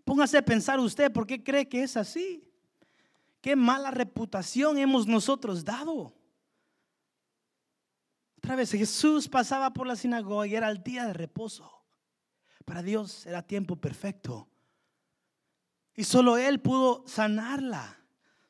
Póngase 0.04 0.38
a 0.38 0.44
pensar 0.44 0.80
usted, 0.80 1.12
¿por 1.12 1.26
qué 1.26 1.42
cree 1.42 1.68
que 1.68 1.82
es 1.82 1.96
así? 1.96 2.42
Qué 3.46 3.54
mala 3.54 3.92
reputación 3.92 4.76
hemos 4.76 5.06
nosotros 5.06 5.64
dado. 5.64 6.12
Otra 8.38 8.56
vez, 8.56 8.72
Jesús 8.72 9.28
pasaba 9.28 9.72
por 9.72 9.86
la 9.86 9.94
sinagoga 9.94 10.48
y 10.48 10.56
era 10.56 10.68
el 10.68 10.82
día 10.82 11.06
de 11.06 11.12
reposo. 11.12 11.70
Para 12.64 12.82
Dios 12.82 13.24
era 13.24 13.46
tiempo 13.46 13.76
perfecto. 13.76 14.48
Y 15.94 16.02
solo 16.02 16.38
Él 16.38 16.60
pudo 16.60 17.04
sanarla. 17.06 17.96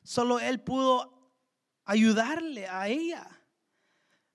Solo 0.01 0.39
Él 0.39 0.61
pudo 0.61 1.31
ayudarle 1.85 2.67
a 2.67 2.87
ella. 2.87 3.27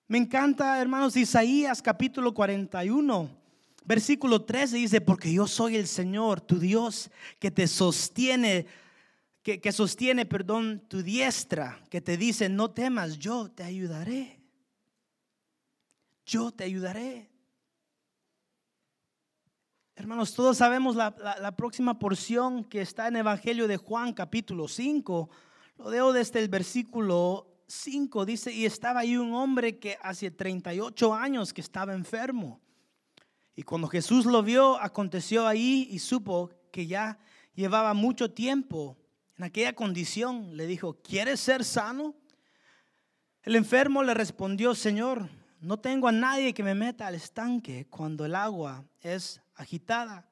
Me 0.07 0.17
encanta, 0.17 0.79
hermanos, 0.79 1.17
Isaías 1.17 1.81
capítulo 1.81 2.33
41, 2.33 3.29
versículo 3.83 4.45
13 4.45 4.77
dice, 4.77 5.01
porque 5.01 5.33
yo 5.33 5.45
soy 5.45 5.75
el 5.75 5.87
Señor, 5.87 6.39
tu 6.39 6.57
Dios, 6.57 7.11
que 7.37 7.51
te 7.51 7.67
sostiene 7.67 8.65
que, 9.43 9.71
sostiene, 9.73 10.25
perdón, 10.25 10.81
tu 10.87 11.03
diestra, 11.03 11.83
que 11.89 11.99
te 11.99 12.15
dice, 12.15 12.47
no 12.47 12.71
temas, 12.71 13.19
yo 13.19 13.51
te 13.51 13.63
ayudaré. 13.63 14.39
Yo 16.25 16.51
te 16.51 16.63
ayudaré. 16.63 17.29
Hermanos, 19.95 20.33
todos 20.33 20.57
sabemos 20.57 20.95
la, 20.95 21.13
la, 21.41 21.55
próxima 21.57 21.99
porción 21.99 22.63
que 22.63 22.81
está 22.81 23.09
en 23.09 23.17
Evangelio 23.17 23.67
de 23.67 23.75
Juan 23.75 24.13
capítulo 24.13 24.69
5. 24.69 25.29
Lo 25.77 25.91
leo 25.91 26.13
desde 26.13 26.39
el 26.39 26.47
versículo 26.47 27.65
5. 27.67 28.25
Dice, 28.25 28.51
y 28.53 28.65
estaba 28.65 29.01
ahí 29.01 29.17
un 29.17 29.33
hombre 29.33 29.77
que 29.77 29.97
hace 30.01 30.31
38 30.31 31.13
años 31.13 31.53
que 31.53 31.61
estaba 31.61 31.93
enfermo. 31.93 32.61
Y 33.57 33.63
cuando 33.63 33.89
Jesús 33.89 34.25
lo 34.25 34.41
vio, 34.41 34.79
aconteció 34.79 35.45
ahí 35.45 35.89
y 35.91 35.99
supo 35.99 36.49
que 36.71 36.87
ya 36.87 37.19
llevaba 37.53 37.93
mucho 37.93 38.31
tiempo 38.31 39.02
en 39.37 39.43
aquella 39.43 39.73
condición 39.73 40.55
le 40.55 40.67
dijo, 40.67 41.01
¿quieres 41.01 41.39
ser 41.39 41.63
sano? 41.63 42.15
El 43.41 43.55
enfermo 43.55 44.03
le 44.03 44.13
respondió, 44.13 44.75
Señor, 44.75 45.29
no 45.59 45.77
tengo 45.79 46.07
a 46.07 46.11
nadie 46.11 46.53
que 46.53 46.63
me 46.63 46.75
meta 46.75 47.07
al 47.07 47.15
estanque 47.15 47.87
cuando 47.89 48.25
el 48.25 48.35
agua 48.35 48.85
es 49.01 49.41
agitada. 49.55 50.29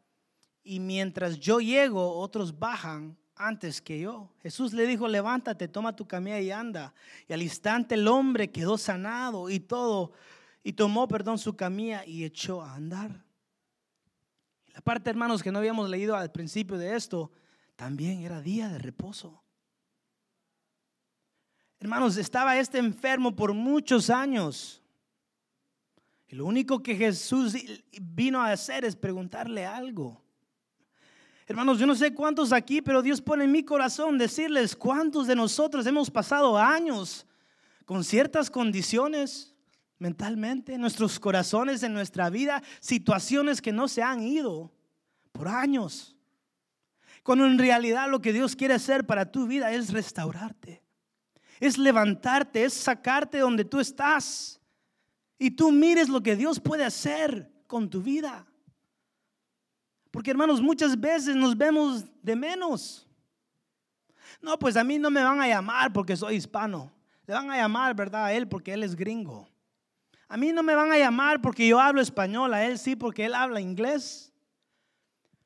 Y 0.63 0.79
mientras 0.79 1.39
yo 1.39 1.59
llego, 1.59 2.17
otros 2.17 2.57
bajan 2.59 3.17
antes 3.35 3.81
que 3.81 3.99
yo. 3.99 4.29
Jesús 4.41 4.73
le 4.73 4.85
dijo, 4.85 5.07
levántate, 5.07 5.67
toma 5.67 5.95
tu 5.95 6.07
camilla 6.07 6.39
y 6.39 6.51
anda. 6.51 6.93
Y 7.27 7.33
al 7.33 7.41
instante 7.41 7.95
el 7.95 8.07
hombre 8.07 8.51
quedó 8.51 8.77
sanado 8.77 9.49
y 9.49 9.59
todo, 9.59 10.11
y 10.63 10.73
tomó, 10.73 11.07
perdón, 11.07 11.39
su 11.39 11.55
camilla 11.55 12.05
y 12.05 12.23
echó 12.23 12.61
a 12.61 12.75
andar. 12.75 13.25
La 14.73 14.81
parte, 14.81 15.09
hermanos, 15.09 15.41
que 15.41 15.51
no 15.51 15.59
habíamos 15.59 15.89
leído 15.89 16.15
al 16.15 16.31
principio 16.31 16.77
de 16.77 16.95
esto, 16.95 17.31
también 17.75 18.21
era 18.21 18.41
día 18.41 18.69
de 18.69 18.79
reposo. 18.79 19.43
Hermanos, 21.79 22.17
estaba 22.17 22.57
este 22.57 22.77
enfermo 22.77 23.35
por 23.35 23.53
muchos 23.53 24.09
años. 24.09 24.83
Y 26.27 26.35
lo 26.35 26.45
único 26.45 26.81
que 26.81 26.95
Jesús 26.95 27.55
vino 27.99 28.39
a 28.39 28.51
hacer 28.51 28.85
es 28.85 28.95
preguntarle 28.95 29.65
algo. 29.65 30.21
Hermanos, 31.47 31.79
yo 31.79 31.87
no 31.87 31.95
sé 31.95 32.13
cuántos 32.13 32.53
aquí, 32.53 32.81
pero 32.81 33.01
Dios 33.01 33.19
pone 33.19 33.43
en 33.45 33.51
mi 33.51 33.65
corazón 33.65 34.17
decirles 34.17 34.75
cuántos 34.75 35.27
de 35.27 35.35
nosotros 35.35 35.85
hemos 35.87 36.09
pasado 36.09 36.57
años 36.57 37.25
con 37.85 38.03
ciertas 38.03 38.49
condiciones 38.49 39.53
mentalmente, 39.97 40.75
en 40.75 40.81
nuestros 40.81 41.19
corazones, 41.19 41.83
en 41.83 41.93
nuestra 41.93 42.29
vida, 42.29 42.63
situaciones 42.79 43.61
que 43.61 43.71
no 43.71 43.87
se 43.87 44.01
han 44.01 44.21
ido 44.23 44.71
por 45.31 45.47
años. 45.47 46.15
Cuando 47.23 47.45
en 47.45 47.57
realidad 47.57 48.09
lo 48.09 48.21
que 48.21 48.33
Dios 48.33 48.55
quiere 48.55 48.73
hacer 48.73 49.05
para 49.05 49.31
tu 49.31 49.47
vida 49.47 49.71
es 49.71 49.91
restaurarte, 49.91 50.81
es 51.59 51.77
levantarte, 51.77 52.63
es 52.63 52.73
sacarte 52.73 53.39
donde 53.39 53.63
tú 53.63 53.79
estás. 53.79 54.59
Y 55.37 55.51
tú 55.51 55.71
mires 55.71 56.09
lo 56.09 56.21
que 56.21 56.35
Dios 56.35 56.59
puede 56.59 56.83
hacer 56.83 57.51
con 57.67 57.89
tu 57.89 58.01
vida. 58.01 58.45
Porque 60.11 60.31
hermanos, 60.31 60.61
muchas 60.61 60.99
veces 60.99 61.35
nos 61.35 61.57
vemos 61.57 62.05
de 62.21 62.35
menos. 62.35 63.07
No, 64.41 64.57
pues 64.59 64.75
a 64.75 64.83
mí 64.83 64.99
no 64.99 65.09
me 65.09 65.23
van 65.23 65.41
a 65.41 65.47
llamar 65.47 65.93
porque 65.93 66.15
soy 66.15 66.35
hispano. 66.35 66.91
Le 67.25 67.33
van 67.33 67.49
a 67.49 67.57
llamar, 67.57 67.95
¿verdad? 67.95 68.25
A 68.25 68.33
él 68.33 68.47
porque 68.47 68.73
él 68.73 68.83
es 68.83 68.95
gringo. 68.95 69.47
A 70.27 70.37
mí 70.37 70.51
no 70.51 70.63
me 70.63 70.75
van 70.75 70.91
a 70.91 70.97
llamar 70.97 71.41
porque 71.41 71.67
yo 71.67 71.79
hablo 71.79 72.01
español, 72.01 72.53
a 72.53 72.65
él 72.65 72.77
sí 72.77 72.95
porque 72.95 73.25
él 73.25 73.33
habla 73.33 73.61
inglés. 73.61 74.30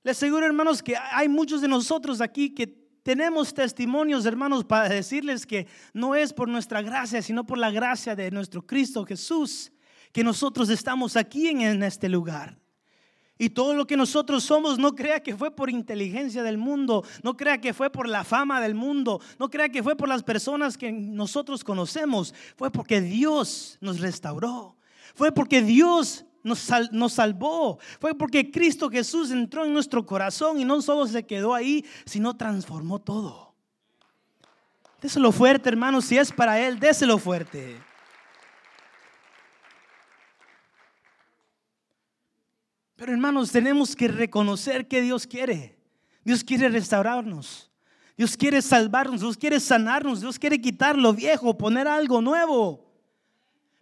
Les 0.05 0.15
aseguro, 0.15 0.45
hermanos, 0.45 0.83
que 0.83 0.95
hay 0.95 1.27
muchos 1.27 1.61
de 1.61 1.67
nosotros 1.67 2.21
aquí 2.21 2.51
que 2.51 2.67
tenemos 3.01 3.55
testimonios, 3.55 4.27
hermanos, 4.27 4.63
para 4.63 4.87
decirles 4.87 5.47
que 5.47 5.65
no 5.95 6.13
es 6.13 6.31
por 6.31 6.47
nuestra 6.47 6.83
gracia, 6.83 7.23
sino 7.23 7.43
por 7.43 7.57
la 7.57 7.71
gracia 7.71 8.15
de 8.15 8.29
nuestro 8.29 8.61
Cristo 8.61 9.03
Jesús, 9.03 9.71
que 10.11 10.23
nosotros 10.23 10.69
estamos 10.69 11.15
aquí 11.15 11.47
en, 11.47 11.81
este 11.81 12.07
lugar. 12.07 12.55
Y 13.39 13.49
todo 13.49 13.73
lo 13.73 13.87
que 13.87 13.97
nosotros 13.97 14.43
somos, 14.43 14.77
no 14.77 14.93
crea 14.93 15.23
que 15.23 15.35
fue 15.35 15.49
por 15.49 15.71
inteligencia 15.71 16.43
del 16.43 16.59
mundo, 16.59 17.03
no 17.23 17.35
crea 17.35 17.59
que 17.59 17.73
fue 17.73 17.89
por 17.89 18.07
la 18.07 18.23
fama 18.23 18.61
del 18.61 18.75
mundo, 18.75 19.19
no 19.39 19.49
crea 19.49 19.69
que 19.69 19.81
fue 19.81 19.95
por 19.95 20.07
las 20.07 20.21
personas 20.21 20.77
que 20.77 20.91
nosotros 20.91 21.63
conocemos, 21.63 22.31
fue 22.55 22.69
porque 22.69 23.01
Dios 23.01 23.79
nos 23.81 24.01
restauró, 24.01 24.77
fue 25.15 25.31
porque 25.31 25.63
Dios 25.63 26.25
nos, 26.45 27.11
salvó. 27.13 27.79
Fue 27.99 28.15
porque 28.15 28.51
Cristo 28.51 28.89
Jesús 28.89 29.31
entró 29.31 29.65
en 29.65 29.73
nuestro 29.73 30.05
corazón 30.05 30.59
y 30.59 30.65
no 30.65 30.81
solo 30.81 31.07
se 31.07 31.25
quedó 31.25 31.53
ahí, 31.53 31.83
sino 32.05 32.37
transformó 32.37 32.99
todo. 32.99 33.55
Déselo 35.01 35.31
fuerte, 35.31 35.69
hermano, 35.69 36.01
si 36.01 36.17
es 36.17 36.31
para 36.31 36.59
Él, 36.59 36.79
déselo 36.79 37.17
fuerte. 37.17 37.81
Pero 42.95 43.11
hermanos, 43.11 43.51
tenemos 43.51 43.95
que 43.95 44.07
reconocer 44.07 44.87
que 44.87 45.01
Dios 45.01 45.27
quiere. 45.27 45.77
Dios 46.23 46.43
quiere 46.43 46.69
restaurarnos. 46.69 47.71
Dios 48.15 48.37
quiere 48.37 48.61
salvarnos. 48.61 49.21
Dios 49.21 49.35
quiere 49.35 49.59
sanarnos. 49.59 50.21
Dios 50.21 50.39
quiere 50.39 50.61
quitar 50.61 50.97
lo 50.97 51.11
viejo, 51.11 51.57
poner 51.57 51.87
algo 51.87 52.21
nuevo. 52.21 52.84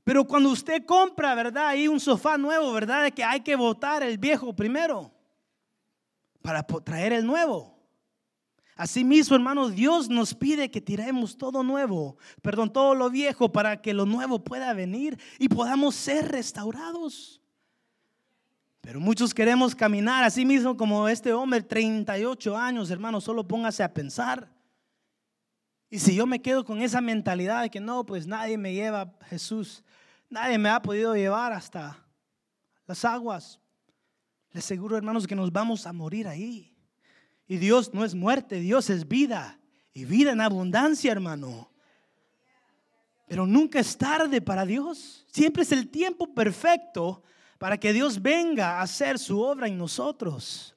Pero 0.03 0.25
cuando 0.25 0.49
usted 0.49 0.85
compra, 0.85 1.33
¿verdad? 1.33 1.67
Hay 1.67 1.87
un 1.87 1.99
sofá 1.99 2.37
nuevo, 2.37 2.73
¿verdad? 2.73 3.11
Que 3.11 3.23
hay 3.23 3.41
que 3.41 3.55
botar 3.55 4.03
el 4.03 4.17
viejo 4.17 4.53
primero 4.53 5.11
para 6.41 6.61
traer 6.63 7.13
el 7.13 7.25
nuevo. 7.25 7.73
Asimismo, 8.75 9.35
hermanos, 9.35 9.75
Dios 9.75 10.09
nos 10.09 10.33
pide 10.33 10.71
que 10.71 10.81
tiremos 10.81 11.37
todo 11.37 11.63
nuevo, 11.63 12.17
perdón, 12.41 12.73
todo 12.73 12.95
lo 12.95 13.09
viejo 13.09 13.51
para 13.51 13.81
que 13.81 13.93
lo 13.93 14.05
nuevo 14.05 14.43
pueda 14.43 14.73
venir 14.73 15.19
y 15.37 15.47
podamos 15.47 15.93
ser 15.95 16.31
restaurados. 16.31 17.39
Pero 18.81 18.99
muchos 18.99 19.33
queremos 19.33 19.75
caminar 19.75 20.23
así 20.23 20.43
mismo 20.43 20.75
como 20.75 21.07
este 21.07 21.31
hombre, 21.31 21.61
38 21.61 22.57
años, 22.57 22.89
hermano, 22.89 23.21
solo 23.21 23.47
póngase 23.47 23.83
a 23.83 23.93
pensar. 23.93 24.51
Y 25.89 25.99
si 25.99 26.15
yo 26.15 26.25
me 26.25 26.41
quedo 26.41 26.65
con 26.65 26.81
esa 26.81 26.99
mentalidad 26.99 27.61
de 27.61 27.69
que 27.69 27.79
no, 27.79 28.03
pues 28.03 28.25
nadie 28.25 28.57
me 28.57 28.73
lleva 28.73 29.13
Jesús, 29.29 29.83
nadie 30.33 30.57
me 30.57 30.69
ha 30.69 30.81
podido 30.81 31.15
llevar 31.15 31.53
hasta 31.53 32.03
las 32.85 33.05
aguas, 33.05 33.59
les 34.51 34.65
aseguro, 34.65 34.97
hermanos, 34.97 35.25
que 35.25 35.35
nos 35.35 35.51
vamos 35.51 35.87
a 35.87 35.93
morir 35.93 36.27
ahí. 36.27 36.75
Y 37.47 37.57
Dios 37.57 37.93
no 37.93 38.03
es 38.03 38.13
muerte, 38.13 38.59
Dios 38.59 38.89
es 38.89 39.07
vida. 39.07 39.59
Y 39.93 40.05
vida 40.05 40.31
en 40.31 40.41
abundancia, 40.41 41.11
hermano. 41.11 41.71
Pero 43.27 43.45
nunca 43.45 43.79
es 43.79 43.97
tarde 43.97 44.41
para 44.41 44.65
Dios. 44.65 45.25
Siempre 45.31 45.63
es 45.63 45.71
el 45.71 45.89
tiempo 45.89 46.33
perfecto 46.33 47.23
para 47.57 47.79
que 47.79 47.93
Dios 47.93 48.21
venga 48.21 48.79
a 48.79 48.81
hacer 48.81 49.17
su 49.17 49.39
obra 49.39 49.67
en 49.67 49.77
nosotros. 49.77 50.75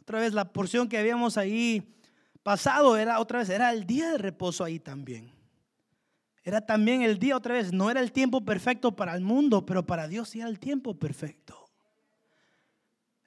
Otra 0.00 0.20
vez 0.20 0.32
la 0.32 0.50
porción 0.52 0.88
que 0.88 0.98
habíamos 0.98 1.36
ahí 1.36 1.96
pasado 2.42 2.96
era 2.96 3.20
otra 3.20 3.40
vez 3.40 3.48
era 3.48 3.72
el 3.72 3.86
día 3.86 4.10
de 4.12 4.18
reposo 4.18 4.64
ahí 4.64 4.78
también. 4.78 5.39
Era 6.42 6.60
también 6.60 7.02
el 7.02 7.18
día 7.18 7.36
otra 7.36 7.54
vez, 7.54 7.72
no 7.72 7.90
era 7.90 8.00
el 8.00 8.12
tiempo 8.12 8.44
perfecto 8.44 8.96
para 8.96 9.14
el 9.14 9.20
mundo, 9.20 9.66
pero 9.66 9.84
para 9.84 10.08
Dios 10.08 10.30
sí 10.30 10.40
era 10.40 10.48
el 10.48 10.58
tiempo 10.58 10.94
perfecto. 10.94 11.70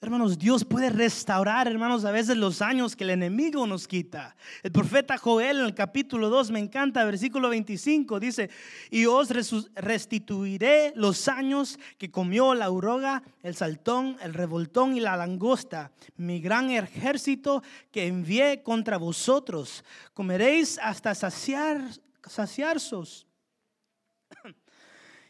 Hermanos, 0.04 0.38
Dios 0.38 0.66
puede 0.66 0.90
restaurar, 0.90 1.66
hermanos, 1.66 2.04
a 2.04 2.12
veces 2.12 2.36
los 2.36 2.62
años 2.62 2.94
que 2.94 3.06
el 3.06 3.12
enemigo 3.12 3.66
nos 3.66 3.88
quita. 3.88 4.36
El 4.62 4.74
profeta 4.74 5.18
Joel 5.18 5.60
en 5.60 5.66
el 5.66 5.74
capítulo 5.74 6.30
2, 6.30 6.52
me 6.52 6.60
encanta, 6.60 7.06
versículo 7.06 7.48
25, 7.48 8.20
dice, 8.20 8.50
y 8.92 9.06
os 9.06 9.30
restituiré 9.76 10.92
los 10.98 11.30
años 11.30 11.80
que 11.98 12.12
comió 12.12 12.54
la 12.54 12.70
uroga, 12.70 13.24
el 13.44 13.56
saltón, 13.56 14.18
el 14.22 14.34
revoltón 14.34 14.98
y 14.98 15.00
la 15.00 15.16
langosta, 15.16 15.94
mi 16.18 16.42
gran 16.42 16.70
ejército 16.70 17.64
que 17.90 18.06
envié 18.06 18.62
contra 18.62 18.98
vosotros. 18.98 19.86
Comeréis 20.14 20.80
hasta 20.80 21.16
saciar, 21.16 21.82
saciarsos 22.28 23.28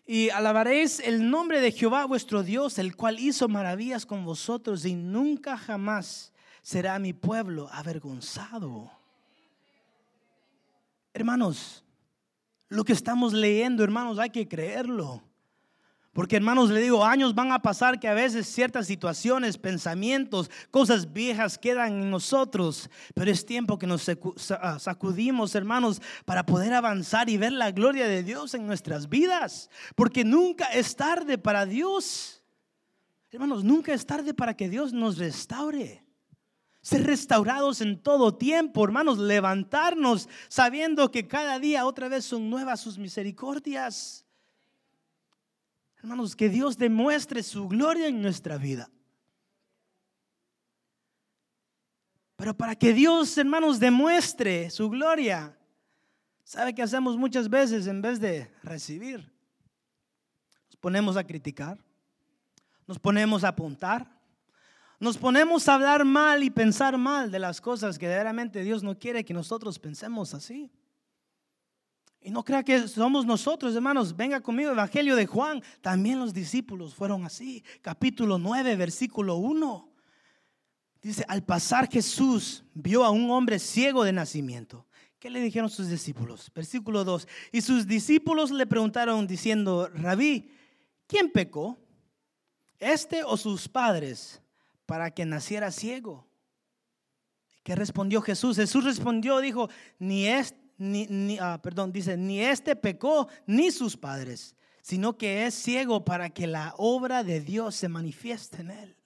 y 0.05 0.29
alabaréis 0.29 0.99
el 0.99 1.29
nombre 1.29 1.61
de 1.61 1.71
Jehová 1.71 2.05
vuestro 2.05 2.43
Dios, 2.43 2.77
el 2.77 2.95
cual 2.95 3.19
hizo 3.19 3.47
maravillas 3.47 4.05
con 4.05 4.25
vosotros 4.25 4.85
y 4.85 4.95
nunca 4.95 5.57
jamás 5.57 6.33
será 6.61 6.99
mi 6.99 7.13
pueblo 7.13 7.69
avergonzado. 7.71 8.91
Hermanos, 11.13 11.83
lo 12.69 12.83
que 12.83 12.93
estamos 12.93 13.33
leyendo, 13.33 13.83
hermanos, 13.83 14.19
hay 14.19 14.31
que 14.31 14.47
creerlo. 14.47 15.21
Porque 16.13 16.35
hermanos, 16.35 16.69
le 16.69 16.79
digo, 16.79 17.03
años 17.03 17.33
van 17.33 17.51
a 17.51 17.63
pasar 17.63 17.99
que 17.99 18.07
a 18.07 18.13
veces 18.13 18.45
ciertas 18.45 18.85
situaciones, 18.85 19.57
pensamientos, 19.57 20.51
cosas 20.69 21.11
viejas 21.11 21.57
quedan 21.57 22.03
en 22.03 22.11
nosotros. 22.11 22.87
Pero 23.15 23.31
es 23.31 23.47
tiempo 23.47 23.79
que 23.79 23.87
nos 23.87 24.07
ah, 24.51 24.77
sacudimos, 24.77 25.55
hermanos, 25.55 26.03
para 26.25 26.45
poder 26.45 26.71
avanzar 26.75 27.29
y 27.29 27.37
ver 27.37 27.51
la 27.51 27.71
gloria 27.71 28.07
de 28.07 28.21
Dios 28.21 28.53
en 28.53 28.67
nuestras 28.67 29.09
vidas. 29.09 29.71
Porque 29.95 30.23
nunca 30.23 30.65
es 30.67 30.95
tarde 30.95 31.39
para 31.39 31.65
Dios. 31.65 32.43
Hermanos, 33.31 33.63
nunca 33.63 33.91
es 33.91 34.05
tarde 34.05 34.35
para 34.35 34.55
que 34.55 34.69
Dios 34.69 34.93
nos 34.93 35.17
restaure. 35.17 36.05
Ser 36.83 37.07
restaurados 37.07 37.81
en 37.81 37.99
todo 37.99 38.35
tiempo, 38.37 38.83
hermanos, 38.83 39.17
levantarnos 39.17 40.29
sabiendo 40.47 41.09
que 41.09 41.27
cada 41.27 41.57
día 41.57 41.87
otra 41.87 42.07
vez 42.07 42.23
son 42.25 42.51
nuevas 42.51 42.81
sus 42.81 42.99
misericordias. 42.99 44.23
Hermanos, 46.03 46.35
que 46.35 46.49
Dios 46.49 46.77
demuestre 46.77 47.41
su 47.41 47.65
gloria 47.69 48.07
en 48.07 48.21
nuestra 48.21 48.57
vida. 48.57 48.91
Pero 52.35 52.53
para 52.53 52.75
que 52.75 52.93
Dios, 52.93 53.37
hermanos, 53.37 53.79
demuestre 53.79 54.69
su 54.69 54.89
gloria, 54.89 55.57
¿sabe 56.43 56.75
qué 56.75 56.81
hacemos 56.81 57.15
muchas 57.15 57.49
veces 57.49 57.87
en 57.87 58.01
vez 58.01 58.19
de 58.19 58.51
recibir? 58.63 59.31
Nos 60.65 60.75
ponemos 60.75 61.15
a 61.15 61.23
criticar, 61.23 61.79
nos 62.85 62.99
ponemos 62.99 63.45
a 63.45 63.49
apuntar, 63.49 64.05
nos 64.99 65.17
ponemos 65.17 65.69
a 65.69 65.75
hablar 65.75 66.03
mal 66.03 66.43
y 66.43 66.49
pensar 66.49 66.97
mal 66.97 67.31
de 67.31 67.39
las 67.39 67.61
cosas 67.61 67.97
que 67.97 68.07
verdaderamente 68.07 68.61
Dios 68.61 68.83
no 68.83 68.99
quiere 68.99 69.23
que 69.23 69.33
nosotros 69.33 69.79
pensemos 69.79 70.33
así. 70.33 70.69
Y 72.23 72.31
no 72.31 72.43
crea 72.43 72.63
que 72.63 72.87
somos 72.87 73.25
nosotros, 73.25 73.75
hermanos. 73.75 74.15
Venga 74.15 74.39
conmigo, 74.39 74.71
Evangelio 74.71 75.15
de 75.17 75.25
Juan. 75.25 75.61
También 75.81 76.19
los 76.19 76.33
discípulos 76.33 76.95
fueron 76.95 77.25
así. 77.25 77.63
Capítulo 77.81 78.37
9, 78.37 78.77
versículo 78.77 79.35
1. 79.35 79.89
Dice, 81.01 81.25
al 81.27 81.43
pasar 81.43 81.91
Jesús 81.91 82.63
vio 82.73 83.03
a 83.03 83.09
un 83.09 83.29
hombre 83.29 83.59
ciego 83.59 84.05
de 84.05 84.13
nacimiento. 84.13 84.87
¿Qué 85.19 85.29
le 85.29 85.41
dijeron 85.41 85.69
sus 85.69 85.89
discípulos? 85.89 86.49
Versículo 86.55 87.03
2. 87.03 87.27
Y 87.51 87.61
sus 87.61 87.87
discípulos 87.87 88.51
le 88.51 88.67
preguntaron 88.67 89.27
diciendo, 89.27 89.89
Rabí, 89.93 90.49
¿quién 91.07 91.29
pecó? 91.29 91.77
¿Este 92.79 93.25
o 93.25 93.35
sus 93.35 93.67
padres 93.67 94.41
para 94.85 95.11
que 95.11 95.25
naciera 95.25 95.71
ciego? 95.71 96.25
¿Qué 97.63 97.75
respondió 97.75 98.21
Jesús? 98.21 98.55
Jesús 98.55 98.85
respondió, 98.85 99.39
dijo, 99.39 99.69
ni 99.99 100.27
este 100.27 100.62
ni, 100.77 101.37
ah, 101.39 101.59
perdón, 101.61 101.91
dice, 101.91 102.17
ni 102.17 102.41
este 102.41 102.75
pecó 102.75 103.27
ni 103.45 103.71
sus 103.71 103.95
padres, 103.97 104.55
sino 104.81 105.17
que 105.17 105.45
es 105.45 105.53
ciego 105.53 106.03
para 106.03 106.29
que 106.29 106.47
la 106.47 106.73
obra 106.77 107.23
de 107.23 107.41
Dios 107.41 107.75
se 107.75 107.89
manifieste 107.89 108.61
en 108.61 108.71
él. 108.71 108.97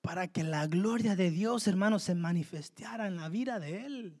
Para 0.00 0.28
que 0.28 0.42
la 0.42 0.66
gloria 0.66 1.16
de 1.16 1.30
Dios, 1.30 1.66
hermanos, 1.66 2.04
se 2.04 2.14
manifestara 2.14 3.06
en 3.06 3.16
la 3.16 3.28
vida 3.28 3.58
de 3.58 3.84
él. 3.84 4.20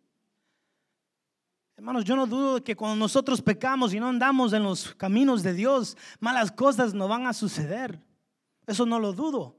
Hermanos, 1.76 2.04
yo 2.04 2.16
no 2.16 2.26
dudo 2.26 2.62
que 2.62 2.74
cuando 2.74 2.96
nosotros 2.96 3.40
pecamos 3.40 3.94
y 3.94 4.00
no 4.00 4.08
andamos 4.08 4.52
en 4.52 4.64
los 4.64 4.94
caminos 4.96 5.44
de 5.44 5.54
Dios, 5.54 5.96
malas 6.18 6.50
cosas 6.50 6.92
no 6.92 7.06
van 7.06 7.26
a 7.26 7.32
suceder. 7.32 8.02
Eso 8.66 8.84
no 8.84 8.98
lo 8.98 9.12
dudo. 9.12 9.57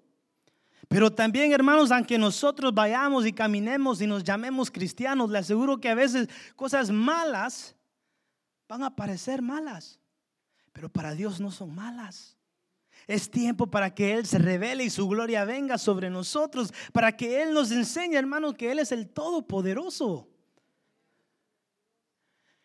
Pero 0.90 1.14
también, 1.14 1.54
hermanos, 1.54 1.92
aunque 1.92 2.18
nosotros 2.18 2.74
vayamos 2.74 3.24
y 3.28 3.32
caminemos 3.32 4.02
y 4.02 4.08
nos 4.08 4.24
llamemos 4.24 4.72
cristianos, 4.72 5.30
le 5.30 5.38
aseguro 5.38 5.80
que 5.80 5.88
a 5.88 5.94
veces 5.94 6.28
cosas 6.56 6.90
malas 6.90 7.76
van 8.68 8.82
a 8.82 8.96
parecer 8.96 9.44
malas, 9.44 10.00
pero 10.74 10.90
para 10.90 11.14
Dios 11.14 11.40
no 11.40 11.52
son 11.52 11.76
malas. 11.76 12.36
Es 13.06 13.30
tiempo 13.30 13.68
para 13.68 13.94
que 13.94 14.14
Él 14.14 14.26
se 14.26 14.40
revele 14.40 14.84
y 14.84 14.90
su 14.90 15.08
gloria 15.08 15.46
venga 15.46 15.78
sobre 15.78 16.10
nosotros, 16.10 16.74
para 16.92 17.16
que 17.16 17.44
Él 17.44 17.54
nos 17.54 17.70
enseñe, 17.72 18.16
hermanos, 18.16 18.56
que 18.56 18.72
Él 18.72 18.80
es 18.80 18.92
el 18.92 19.10
Todopoderoso. 19.10 20.28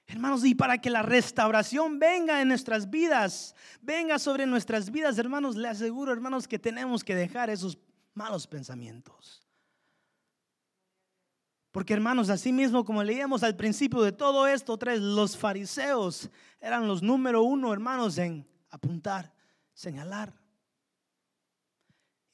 Hermanos, 0.06 0.46
y 0.46 0.54
para 0.54 0.78
que 0.78 0.88
la 0.88 1.02
restauración 1.02 1.98
venga 1.98 2.40
en 2.40 2.48
nuestras 2.48 2.88
vidas, 2.88 3.54
venga 3.82 4.18
sobre 4.18 4.46
nuestras 4.46 4.90
vidas, 4.90 5.18
hermanos, 5.18 5.56
le 5.56 5.68
aseguro, 5.68 6.10
hermanos, 6.10 6.48
que 6.48 6.58
tenemos 6.58 7.04
que 7.04 7.14
dejar 7.14 7.50
esos 7.50 7.78
malos 8.14 8.46
pensamientos. 8.46 9.44
Porque 11.70 11.92
hermanos, 11.92 12.30
así 12.30 12.52
mismo 12.52 12.84
como 12.84 13.02
leíamos 13.02 13.42
al 13.42 13.56
principio 13.56 14.00
de 14.02 14.12
todo 14.12 14.46
esto, 14.46 14.78
tres, 14.78 15.00
los 15.00 15.36
fariseos 15.36 16.30
eran 16.60 16.86
los 16.86 17.02
número 17.02 17.42
uno, 17.42 17.72
hermanos, 17.72 18.16
en 18.18 18.46
apuntar, 18.70 19.34
señalar. 19.72 20.32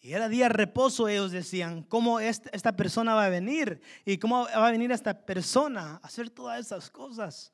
Y 0.03 0.12
era 0.12 0.29
día 0.29 0.45
de 0.45 0.51
reposo, 0.51 1.09
ellos 1.09 1.31
decían, 1.31 1.83
¿cómo 1.83 2.21
esta 2.21 2.77
persona 2.77 3.14
va 3.14 3.27
a 3.27 3.31
venir? 3.31 3.81
¿Y 4.05 4.19
cómo 4.19 4.45
va 4.45 4.69
a 4.69 4.71
venir 4.71 4.93
esta 4.93 5.27
persona 5.27 5.95
a 6.03 6.07
hacer 6.07 6.31
todas 6.31 6.61
esas 6.61 6.90
cosas? 6.90 7.53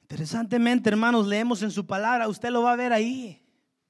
Interesantemente, 0.00 0.90
hermanos, 0.90 1.26
leemos 1.26 1.62
en 1.62 1.70
su 1.70 1.86
palabra, 1.86 2.28
usted 2.28 2.50
lo 2.50 2.62
va 2.62 2.72
a 2.72 2.76
ver 2.76 2.92
ahí, 2.92 3.46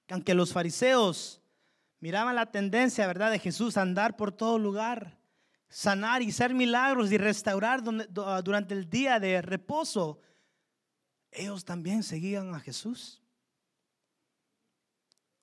que 0.07 0.15
aunque 0.15 0.35
los 0.35 0.53
fariseos 0.53 1.40
Miraban 2.01 2.35
la 2.35 2.47
tendencia, 2.47 3.07
¿verdad?, 3.07 3.31
de 3.31 3.39
Jesús 3.39 3.77
andar 3.77 4.17
por 4.17 4.33
todo 4.33 4.59
lugar, 4.59 5.19
sanar 5.69 6.23
y 6.23 6.31
hacer 6.31 6.55
milagros 6.55 7.13
y 7.13 7.19
restaurar 7.19 7.83
ah, 8.25 8.41
durante 8.43 8.75
el 8.75 8.89
día 8.89 9.21
de 9.21 9.43
reposo. 9.43 10.19
Ellos 11.31 11.65
también 11.65 12.03
seguían 12.03 12.55
a 12.55 12.61
Jesús. 12.61 13.21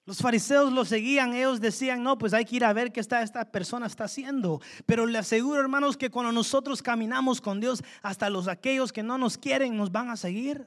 Los 0.07 0.19
fariseos 0.19 0.71
lo 0.71 0.85
seguían, 0.85 1.33
ellos 1.33 1.59
decían, 1.59 2.01
no, 2.01 2.17
pues 2.17 2.33
hay 2.33 2.45
que 2.45 2.55
ir 2.55 2.63
a 2.63 2.71
ver 2.71 2.93
qué 2.93 3.01
está, 3.01 3.21
esta 3.21 3.51
persona 3.51 3.87
está 3.87 4.05
haciendo. 4.05 4.61
Pero 4.85 5.05
le 5.05 5.17
aseguro, 5.17 5.59
hermanos, 5.59 5.97
que 5.97 6.09
cuando 6.09 6.31
nosotros 6.31 6.81
caminamos 6.81 7.41
con 7.41 7.59
Dios, 7.59 7.83
hasta 8.01 8.29
los 8.29 8.47
aquellos 8.47 8.93
que 8.93 9.03
no 9.03 9.17
nos 9.17 9.37
quieren 9.37 9.75
nos 9.75 9.91
van 9.91 10.09
a 10.09 10.15
seguir. 10.15 10.65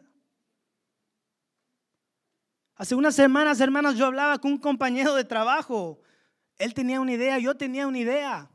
Hace 2.80 2.94
unas 2.94 3.14
semanas, 3.14 3.60
hermanas, 3.60 3.98
yo 3.98 4.06
hablaba 4.06 4.38
con 4.38 4.52
un 4.52 4.58
compañero 4.58 5.14
de 5.14 5.22
trabajo. 5.22 6.00
Él 6.56 6.72
tenía 6.72 6.98
una 6.98 7.12
idea, 7.12 7.38
yo 7.38 7.54
tenía 7.54 7.86
una 7.86 7.98
idea. 7.98 8.50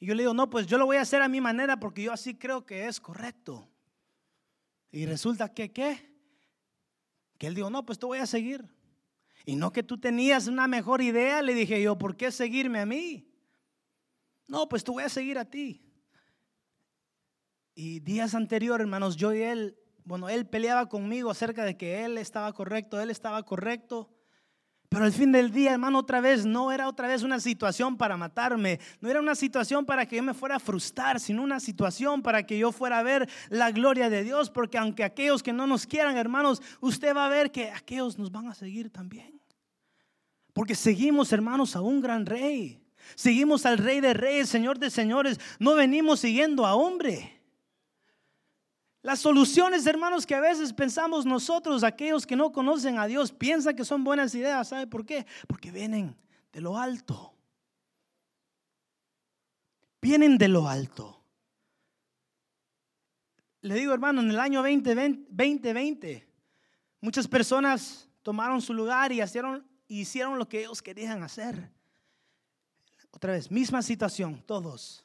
Y 0.00 0.06
yo 0.06 0.16
le 0.16 0.24
digo, 0.24 0.34
no, 0.34 0.50
pues 0.50 0.66
yo 0.66 0.76
lo 0.76 0.86
voy 0.86 0.96
a 0.96 1.02
hacer 1.02 1.22
a 1.22 1.28
mi 1.28 1.40
manera 1.40 1.78
porque 1.78 2.02
yo 2.02 2.12
así 2.12 2.34
creo 2.34 2.66
que 2.66 2.88
es 2.88 2.98
correcto. 2.98 3.70
Y 4.90 5.06
resulta 5.06 5.54
que, 5.54 5.70
¿qué? 5.70 6.12
Que 7.38 7.46
él 7.46 7.54
dijo, 7.54 7.70
no, 7.70 7.86
pues 7.86 7.96
te 7.96 8.06
voy 8.06 8.18
a 8.18 8.26
seguir. 8.26 8.68
Y 9.46 9.54
no 9.54 9.70
que 9.70 9.84
tú 9.84 9.98
tenías 9.98 10.48
una 10.48 10.66
mejor 10.66 11.00
idea, 11.00 11.42
le 11.42 11.54
dije 11.54 11.80
yo, 11.80 11.96
¿por 11.96 12.16
qué 12.16 12.32
seguirme 12.32 12.80
a 12.80 12.86
mí? 12.86 13.32
No, 14.48 14.68
pues 14.68 14.82
te 14.82 14.90
voy 14.90 15.04
a 15.04 15.08
seguir 15.08 15.38
a 15.38 15.44
ti. 15.44 15.80
Y 17.76 18.00
días 18.00 18.34
anteriores, 18.34 18.84
hermanos, 18.84 19.14
yo 19.14 19.32
y 19.32 19.42
él, 19.42 19.78
bueno, 20.04 20.28
él 20.28 20.46
peleaba 20.46 20.88
conmigo 20.88 21.30
acerca 21.30 21.64
de 21.64 21.76
que 21.76 22.04
él 22.04 22.18
estaba 22.18 22.52
correcto, 22.52 23.00
él 23.00 23.10
estaba 23.10 23.42
correcto. 23.42 24.08
Pero 24.92 25.06
al 25.06 25.12
fin 25.12 25.32
del 25.32 25.50
día, 25.50 25.72
hermano, 25.72 26.00
otra 26.00 26.20
vez 26.20 26.44
no 26.44 26.70
era 26.70 26.86
otra 26.86 27.08
vez 27.08 27.22
una 27.22 27.40
situación 27.40 27.96
para 27.96 28.18
matarme, 28.18 28.78
no 29.00 29.08
era 29.08 29.20
una 29.20 29.34
situación 29.34 29.86
para 29.86 30.04
que 30.04 30.16
yo 30.16 30.22
me 30.22 30.34
fuera 30.34 30.56
a 30.56 30.60
frustrar, 30.60 31.18
sino 31.18 31.42
una 31.42 31.60
situación 31.60 32.20
para 32.20 32.44
que 32.44 32.58
yo 32.58 32.72
fuera 32.72 32.98
a 32.98 33.02
ver 33.02 33.26
la 33.48 33.70
gloria 33.70 34.10
de 34.10 34.22
Dios, 34.22 34.50
porque 34.50 34.76
aunque 34.76 35.02
aquellos 35.02 35.42
que 35.42 35.54
no 35.54 35.66
nos 35.66 35.86
quieran, 35.86 36.18
hermanos, 36.18 36.60
usted 36.82 37.16
va 37.16 37.24
a 37.24 37.30
ver 37.30 37.50
que 37.50 37.70
aquellos 37.70 38.18
nos 38.18 38.30
van 38.30 38.48
a 38.48 38.54
seguir 38.54 38.90
también. 38.90 39.40
Porque 40.52 40.74
seguimos, 40.74 41.32
hermanos, 41.32 41.74
a 41.74 41.80
un 41.80 42.02
gran 42.02 42.26
rey. 42.26 42.78
Seguimos 43.14 43.64
al 43.64 43.78
rey 43.78 44.00
de 44.00 44.12
reyes, 44.12 44.50
señor 44.50 44.78
de 44.78 44.90
señores. 44.90 45.40
No 45.58 45.74
venimos 45.74 46.20
siguiendo 46.20 46.66
a 46.66 46.74
hombre. 46.74 47.41
Las 49.02 49.18
soluciones, 49.18 49.84
hermanos, 49.86 50.24
que 50.24 50.36
a 50.36 50.40
veces 50.40 50.72
pensamos 50.72 51.26
nosotros, 51.26 51.82
aquellos 51.82 52.24
que 52.24 52.36
no 52.36 52.52
conocen 52.52 52.98
a 52.98 53.06
Dios, 53.06 53.32
piensan 53.32 53.74
que 53.74 53.84
son 53.84 54.04
buenas 54.04 54.32
ideas. 54.34 54.68
¿Sabe 54.68 54.86
por 54.86 55.04
qué? 55.04 55.26
Porque 55.48 55.72
vienen 55.72 56.16
de 56.52 56.60
lo 56.60 56.78
alto. 56.78 57.34
Vienen 60.00 60.38
de 60.38 60.46
lo 60.46 60.68
alto. 60.68 61.20
Le 63.60 63.74
digo, 63.74 63.92
hermano, 63.92 64.20
en 64.20 64.30
el 64.30 64.38
año 64.38 64.62
2020, 64.62 66.28
muchas 67.00 67.26
personas 67.26 68.08
tomaron 68.22 68.62
su 68.62 68.72
lugar 68.72 69.10
y 69.10 69.20
hicieron, 69.20 69.66
hicieron 69.88 70.38
lo 70.38 70.48
que 70.48 70.60
ellos 70.60 70.80
querían 70.80 71.24
hacer. 71.24 71.70
Otra 73.10 73.32
vez, 73.32 73.50
misma 73.50 73.82
situación, 73.82 74.42
todos. 74.46 75.04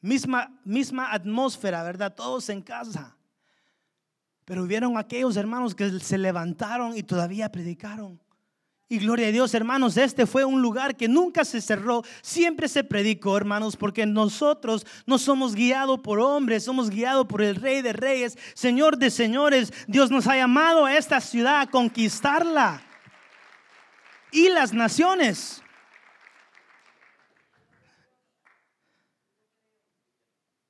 Misma, 0.00 0.60
misma 0.64 1.12
atmósfera, 1.12 1.82
¿verdad? 1.84 2.14
Todos 2.14 2.48
en 2.48 2.62
casa. 2.62 3.15
Pero 4.46 4.62
hubieron 4.62 4.96
aquellos 4.96 5.36
hermanos 5.36 5.74
que 5.74 5.98
se 5.98 6.16
levantaron 6.16 6.96
y 6.96 7.02
todavía 7.02 7.50
predicaron. 7.50 8.20
Y 8.88 8.98
gloria 8.98 9.26
a 9.26 9.32
Dios, 9.32 9.52
hermanos, 9.54 9.96
este 9.96 10.24
fue 10.24 10.44
un 10.44 10.62
lugar 10.62 10.96
que 10.96 11.08
nunca 11.08 11.44
se 11.44 11.60
cerró, 11.60 12.04
siempre 12.22 12.68
se 12.68 12.84
predicó, 12.84 13.36
hermanos, 13.36 13.76
porque 13.76 14.06
nosotros 14.06 14.86
no 15.04 15.18
somos 15.18 15.56
guiados 15.56 15.98
por 15.98 16.20
hombres, 16.20 16.62
somos 16.62 16.88
guiados 16.90 17.26
por 17.26 17.42
el 17.42 17.56
Rey 17.56 17.82
de 17.82 17.92
Reyes, 17.92 18.38
Señor 18.54 18.98
de 18.98 19.10
Señores. 19.10 19.72
Dios 19.88 20.12
nos 20.12 20.28
ha 20.28 20.36
llamado 20.36 20.84
a 20.84 20.96
esta 20.96 21.20
ciudad 21.20 21.62
a 21.62 21.66
conquistarla. 21.66 22.80
Y 24.30 24.48
las 24.50 24.72
naciones. 24.72 25.60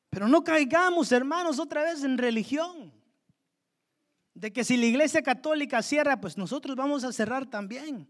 Pero 0.09 0.29
no 0.29 0.43
caigamos, 0.43 1.13
hermanos, 1.13 1.59
otra 1.59 1.83
vez 1.83 2.03
en 2.03 2.17
religión 2.17 2.96
de 4.37 4.53
que 4.53 4.65
si 4.65 4.77
la 4.77 4.85
iglesia 4.85 5.23
católica 5.23 5.83
cierra, 5.83 6.21
pues 6.21 6.37
nosotros 6.37 6.77
vamos 6.77 7.05
a 7.05 7.13
cerrar 7.13 7.47
también. 7.47 8.07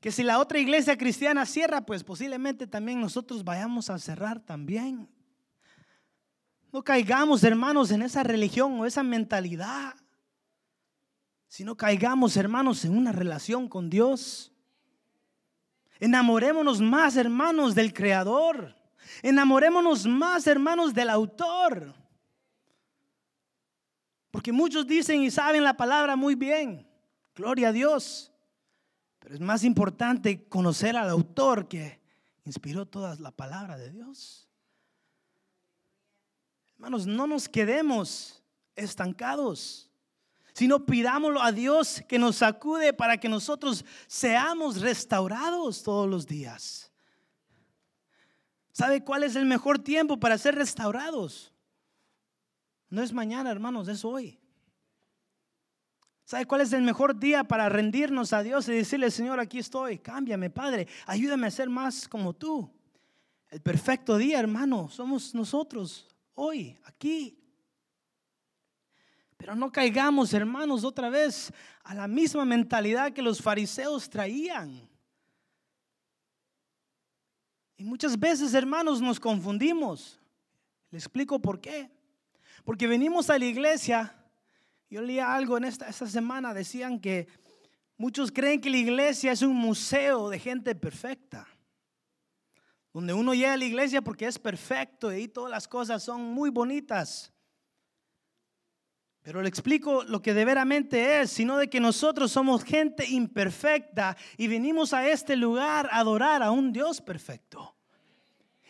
Que 0.00 0.12
si 0.12 0.22
la 0.22 0.38
otra 0.38 0.58
iglesia 0.58 0.98
cristiana 0.98 1.46
cierra, 1.46 1.80
pues 1.80 2.04
posiblemente 2.04 2.66
también 2.66 3.00
nosotros 3.00 3.42
vayamos 3.42 3.88
a 3.88 3.98
cerrar 3.98 4.38
también. 4.38 5.08
No 6.70 6.84
caigamos, 6.84 7.42
hermanos, 7.42 7.90
en 7.90 8.02
esa 8.02 8.22
religión 8.22 8.78
o 8.78 8.84
esa 8.84 9.02
mentalidad, 9.02 9.94
sino 11.48 11.74
caigamos, 11.74 12.36
hermanos, 12.36 12.84
en 12.84 12.96
una 12.96 13.12
relación 13.12 13.66
con 13.66 13.88
Dios. 13.88 14.52
Enamorémonos 16.00 16.82
más, 16.82 17.16
hermanos, 17.16 17.74
del 17.74 17.94
Creador. 17.94 18.76
Enamorémonos 19.22 20.06
más, 20.06 20.46
hermanos, 20.46 20.92
del 20.92 21.08
autor. 21.08 21.99
Porque 24.30 24.52
muchos 24.52 24.86
dicen 24.86 25.22
y 25.22 25.30
saben 25.30 25.64
la 25.64 25.76
palabra 25.76 26.16
muy 26.16 26.34
bien. 26.34 26.86
Gloria 27.34 27.68
a 27.68 27.72
Dios. 27.72 28.32
Pero 29.18 29.34
es 29.34 29.40
más 29.40 29.64
importante 29.64 30.48
conocer 30.48 30.96
al 30.96 31.10
autor 31.10 31.68
que 31.68 32.00
inspiró 32.44 32.86
toda 32.86 33.16
la 33.16 33.30
palabra 33.30 33.76
de 33.76 33.90
Dios. 33.90 34.48
Hermanos, 36.74 37.06
no 37.06 37.26
nos 37.26 37.48
quedemos 37.48 38.42
estancados, 38.74 39.90
sino 40.54 40.86
pidámoslo 40.86 41.42
a 41.42 41.52
Dios 41.52 42.02
que 42.08 42.18
nos 42.18 42.36
sacude 42.36 42.92
para 42.92 43.18
que 43.18 43.28
nosotros 43.28 43.84
seamos 44.06 44.80
restaurados 44.80 45.82
todos 45.82 46.08
los 46.08 46.26
días. 46.26 46.90
¿Sabe 48.72 49.04
cuál 49.04 49.24
es 49.24 49.36
el 49.36 49.44
mejor 49.44 49.78
tiempo 49.78 50.18
para 50.18 50.38
ser 50.38 50.54
restaurados? 50.54 51.49
No 52.90 53.02
es 53.02 53.12
mañana, 53.12 53.50
hermanos, 53.50 53.86
es 53.88 54.04
hoy. 54.04 54.38
¿Sabe 56.24 56.46
cuál 56.46 56.60
es 56.60 56.72
el 56.72 56.82
mejor 56.82 57.18
día 57.18 57.44
para 57.44 57.68
rendirnos 57.68 58.32
a 58.32 58.42
Dios 58.42 58.68
y 58.68 58.72
decirle, 58.72 59.10
Señor, 59.10 59.40
aquí 59.40 59.58
estoy, 59.58 59.98
cámbiame, 59.98 60.50
Padre, 60.50 60.86
ayúdame 61.06 61.46
a 61.46 61.50
ser 61.50 61.68
más 61.68 62.06
como 62.06 62.32
tú? 62.34 62.70
El 63.48 63.60
perfecto 63.60 64.16
día, 64.16 64.38
hermano, 64.38 64.88
somos 64.88 65.34
nosotros, 65.34 66.06
hoy, 66.34 66.78
aquí. 66.84 67.36
Pero 69.36 69.56
no 69.56 69.72
caigamos, 69.72 70.32
hermanos, 70.34 70.84
otra 70.84 71.10
vez 71.10 71.52
a 71.82 71.94
la 71.94 72.06
misma 72.06 72.44
mentalidad 72.44 73.12
que 73.12 73.22
los 73.22 73.40
fariseos 73.40 74.08
traían. 74.08 74.88
Y 77.76 77.84
muchas 77.84 78.18
veces, 78.18 78.54
hermanos, 78.54 79.00
nos 79.00 79.18
confundimos. 79.18 80.20
Le 80.90 80.98
explico 80.98 81.40
por 81.40 81.60
qué. 81.60 81.90
Porque 82.64 82.86
venimos 82.86 83.30
a 83.30 83.38
la 83.38 83.44
iglesia, 83.44 84.14
yo 84.88 85.02
leía 85.02 85.34
algo 85.34 85.56
en 85.56 85.64
esta, 85.64 85.88
esta 85.88 86.06
semana, 86.06 86.54
decían 86.54 87.00
que 87.00 87.28
muchos 87.96 88.32
creen 88.32 88.60
que 88.60 88.70
la 88.70 88.76
iglesia 88.76 89.32
es 89.32 89.42
un 89.42 89.56
museo 89.56 90.28
de 90.28 90.38
gente 90.38 90.74
perfecta. 90.74 91.46
Donde 92.92 93.12
uno 93.12 93.34
llega 93.34 93.52
a 93.52 93.56
la 93.56 93.64
iglesia 93.64 94.02
porque 94.02 94.26
es 94.26 94.38
perfecto 94.38 95.12
y 95.14 95.28
todas 95.28 95.50
las 95.50 95.68
cosas 95.68 96.02
son 96.02 96.22
muy 96.22 96.50
bonitas. 96.50 97.32
Pero 99.22 99.42
le 99.42 99.48
explico 99.48 100.02
lo 100.04 100.22
que 100.22 100.32
de 100.32 100.44
veramente 100.44 101.20
es, 101.20 101.30
sino 101.30 101.58
de 101.58 101.68
que 101.68 101.78
nosotros 101.78 102.32
somos 102.32 102.64
gente 102.64 103.06
imperfecta 103.08 104.16
y 104.36 104.48
venimos 104.48 104.92
a 104.94 105.06
este 105.06 105.36
lugar 105.36 105.88
a 105.92 105.98
adorar 105.98 106.42
a 106.42 106.50
un 106.50 106.72
Dios 106.72 107.00
perfecto. 107.00 107.76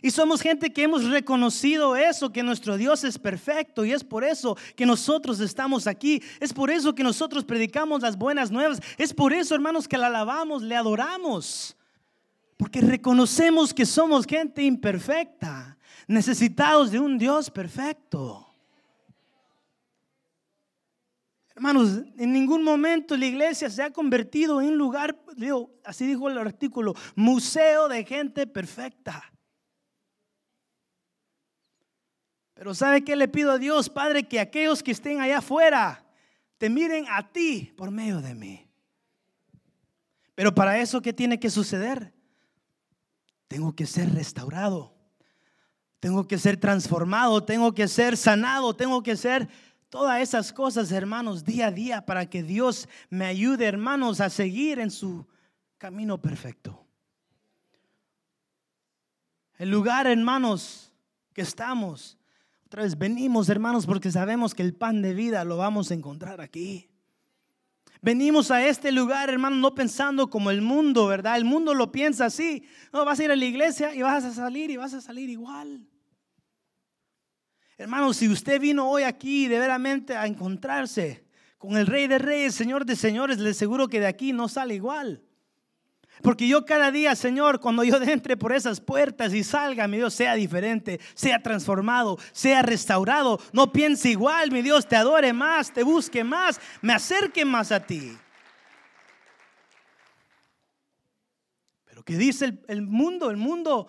Y 0.03 0.11
somos 0.11 0.41
gente 0.41 0.73
que 0.73 0.83
hemos 0.83 1.05
reconocido 1.05 1.97
eso, 1.97 2.33
que 2.33 2.43
nuestro 2.43 2.77
Dios 2.77 3.05
es 3.05 3.19
perfecto 3.19 3.85
y 3.85 3.93
es 3.93 4.03
por 4.03 4.25
eso 4.25 4.57
que 4.77 4.87
nosotros 4.87 5.41
estamos 5.41 5.87
aquí. 5.87 6.23
Es 6.41 6.53
por 6.53 6.71
eso 6.71 6.95
que 6.95 7.03
nosotros 7.03 7.45
predicamos 7.45 8.03
las 8.03 8.17
buenas 8.17 8.51
nuevas. 8.51 8.81
Es 8.97 9.13
por 9.13 9.33
eso, 9.33 9.55
hermanos, 9.55 9.87
que 9.87 9.99
la 9.99 10.07
alabamos, 10.07 10.63
le 10.63 10.77
adoramos. 10.77 11.77
Porque 12.57 12.81
reconocemos 12.81 13.73
que 13.73 13.87
somos 13.87 14.27
gente 14.27 14.63
imperfecta, 14.63 15.79
necesitados 16.07 16.91
de 16.91 16.99
un 16.99 17.19
Dios 17.19 17.51
perfecto. 17.51 18.47
Hermanos, 21.55 22.03
en 22.17 22.33
ningún 22.33 22.63
momento 22.65 23.17
la 23.19 23.27
iglesia 23.27 23.69
se 23.69 23.83
ha 23.83 23.91
convertido 23.91 24.63
en 24.63 24.69
un 24.69 24.79
lugar, 24.79 25.15
así 25.85 26.07
dijo 26.07 26.31
el 26.31 26.39
artículo, 26.39 26.95
museo 27.15 27.87
de 27.87 28.03
gente 28.05 28.47
perfecta. 28.47 29.31
Pero 32.61 32.75
¿sabe 32.75 33.03
qué 33.03 33.17
le 33.17 33.27
pido 33.27 33.53
a 33.53 33.57
Dios, 33.57 33.89
Padre? 33.89 34.29
Que 34.29 34.39
aquellos 34.39 34.83
que 34.83 34.91
estén 34.91 35.19
allá 35.19 35.39
afuera 35.39 36.05
te 36.59 36.69
miren 36.69 37.07
a 37.09 37.27
ti 37.27 37.73
por 37.75 37.91
medio 37.91 38.21
de 38.21 38.35
mí. 38.35 38.69
Pero 40.35 40.55
para 40.55 40.79
eso, 40.79 41.01
¿qué 41.01 41.15
tiene 41.15 41.41
que 41.41 41.49
suceder? 41.49 42.13
Tengo 43.49 43.75
que 43.75 43.87
ser 43.87 44.13
restaurado. 44.13 44.95
Tengo 46.01 46.29
que 46.29 46.37
ser 46.37 46.59
transformado. 46.59 47.43
Tengo 47.43 47.73
que 47.73 47.89
ser 47.89 48.19
sanado. 48.19 48.77
Tengo 48.77 49.03
que 49.03 49.17
ser 49.17 49.49
Todas 49.89 50.21
esas 50.21 50.53
cosas, 50.53 50.93
hermanos, 50.93 51.47
día 51.47 51.69
a 51.69 51.73
día 51.73 52.05
para 52.05 52.29
que 52.29 52.43
Dios 52.43 52.91
me 53.09 53.25
ayude, 53.25 53.65
hermanos, 53.65 54.21
a 54.21 54.29
seguir 54.29 54.81
en 54.81 54.91
su 54.91 55.27
camino 55.79 56.21
perfecto. 56.21 56.87
El 59.57 59.71
lugar, 59.71 60.07
hermanos, 60.07 60.93
que 61.33 61.41
estamos. 61.41 62.20
Otra 62.71 62.85
vez 62.85 62.97
venimos, 62.97 63.49
hermanos, 63.49 63.85
porque 63.85 64.13
sabemos 64.13 64.55
que 64.55 64.63
el 64.63 64.75
pan 64.75 65.03
de 65.03 65.13
vida 65.13 65.45
lo 65.45 65.57
vamos 65.57 65.91
a 65.91 65.95
encontrar 65.95 66.41
aquí. 66.41 66.89
Venimos 68.01 68.53
a 68.53 68.65
este 68.65 68.93
lugar, 68.93 69.29
hermanos, 69.29 69.59
no 69.59 69.75
pensando 69.75 70.31
como 70.31 70.53
el 70.53 70.63
mundo, 70.63 71.09
¿verdad? 71.09 71.37
El 71.37 71.45
mundo 71.45 71.75
lo 71.75 71.91
piensa 71.91 72.27
así. 72.27 72.63
No, 72.93 73.05
vas 73.05 73.19
a 73.19 73.25
ir 73.25 73.33
a 73.33 73.35
la 73.35 73.45
iglesia 73.45 73.93
y 73.93 74.03
vas 74.03 74.23
a 74.23 74.33
salir 74.33 74.71
y 74.71 74.77
vas 74.77 74.95
a 74.95 75.01
salir 75.01 75.29
igual. 75.29 75.85
Hermanos, 77.77 78.19
si 78.19 78.29
usted 78.29 78.61
vino 78.61 78.89
hoy 78.89 79.03
aquí 79.03 79.49
de 79.49 79.59
veramente 79.59 80.17
a 80.17 80.29
encontrarse 80.29 81.27
con 81.59 81.77
el 81.77 81.89
Rey 81.89 82.07
de 82.07 82.19
Reyes, 82.19 82.55
Señor 82.55 82.87
de 82.87 82.95
Señores, 82.95 83.39
le 83.39 83.51
aseguro 83.51 83.89
que 83.89 83.99
de 83.99 84.07
aquí 84.07 84.33
no 84.33 84.47
sale 84.49 84.77
igual. 84.77 85.25
Porque 86.23 86.47
yo 86.47 86.65
cada 86.65 86.91
día, 86.91 87.17
Señor, 87.17 87.61
cuando 87.61 87.85
yo 87.85 88.01
entre 88.03 88.37
por 88.37 88.53
esas 88.53 88.81
puertas 88.81 89.33
y 89.33 89.43
salga, 89.43 89.89
mi 89.89 89.97
Dios, 89.97 90.15
sea 90.15 90.35
diferente, 90.35 91.01
sea 91.15 91.43
transformado, 91.43 92.19
sea 92.33 92.63
restaurado. 92.63 93.41
No 93.53 93.73
piense 93.73 94.11
igual, 94.11 94.51
mi 94.51 94.63
Dios, 94.63 94.87
te 94.87 94.97
adore 94.97 95.33
más, 95.33 95.73
te 95.73 95.83
busque 95.83 96.25
más, 96.25 96.61
me 96.83 96.93
acerque 96.93 97.45
más 97.45 97.73
a 97.73 97.81
ti. 97.81 98.17
Pero 101.87 102.03
¿qué 102.03 102.17
dice 102.17 102.47
el, 102.47 102.65
el 102.69 102.83
mundo? 102.83 103.31
El 103.31 103.37
mundo 103.37 103.89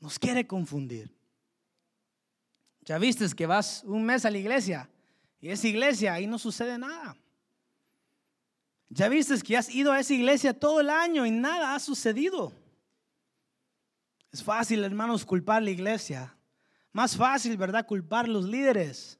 nos 0.00 0.18
quiere 0.18 0.46
confundir. 0.46 1.14
Ya 2.84 2.98
viste 2.98 3.26
que 3.34 3.46
vas 3.46 3.82
un 3.84 4.04
mes 4.04 4.24
a 4.24 4.30
la 4.30 4.38
iglesia 4.38 4.90
y 5.40 5.48
esa 5.48 5.68
iglesia 5.68 6.14
ahí 6.14 6.26
no 6.26 6.38
sucede 6.38 6.76
nada. 6.76 7.16
Ya 8.94 9.08
viste 9.08 9.40
que 9.40 9.56
has 9.56 9.74
ido 9.74 9.90
a 9.90 10.00
esa 10.00 10.12
iglesia 10.12 10.52
todo 10.52 10.80
el 10.80 10.90
año 10.90 11.24
y 11.24 11.30
nada 11.30 11.74
ha 11.74 11.80
sucedido. 11.80 12.52
Es 14.30 14.44
fácil, 14.44 14.84
hermanos, 14.84 15.24
culpar 15.24 15.62
la 15.62 15.70
iglesia. 15.70 16.36
Más 16.92 17.16
fácil, 17.16 17.56
¿verdad? 17.56 17.86
Culpar 17.86 18.28
los 18.28 18.44
líderes. 18.44 19.18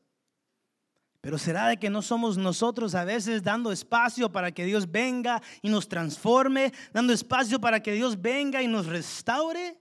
Pero 1.22 1.38
será 1.38 1.68
de 1.68 1.78
que 1.78 1.88
no 1.88 2.02
somos 2.02 2.36
nosotros 2.36 2.94
a 2.94 3.04
veces 3.04 3.42
dando 3.42 3.72
espacio 3.72 4.30
para 4.30 4.52
que 4.52 4.66
Dios 4.66 4.90
venga 4.90 5.40
y 5.62 5.70
nos 5.70 5.88
transforme, 5.88 6.70
dando 6.92 7.14
espacio 7.14 7.58
para 7.58 7.80
que 7.82 7.92
Dios 7.92 8.20
venga 8.20 8.62
y 8.62 8.68
nos 8.68 8.84
restaure. 8.84 9.80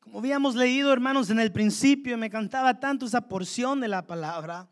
Como 0.00 0.18
habíamos 0.18 0.56
leído, 0.56 0.92
hermanos, 0.92 1.30
en 1.30 1.38
el 1.38 1.52
principio, 1.52 2.18
me 2.18 2.30
cantaba 2.30 2.80
tanto 2.80 3.06
esa 3.06 3.28
porción 3.28 3.80
de 3.80 3.86
la 3.86 4.08
palabra 4.08 4.68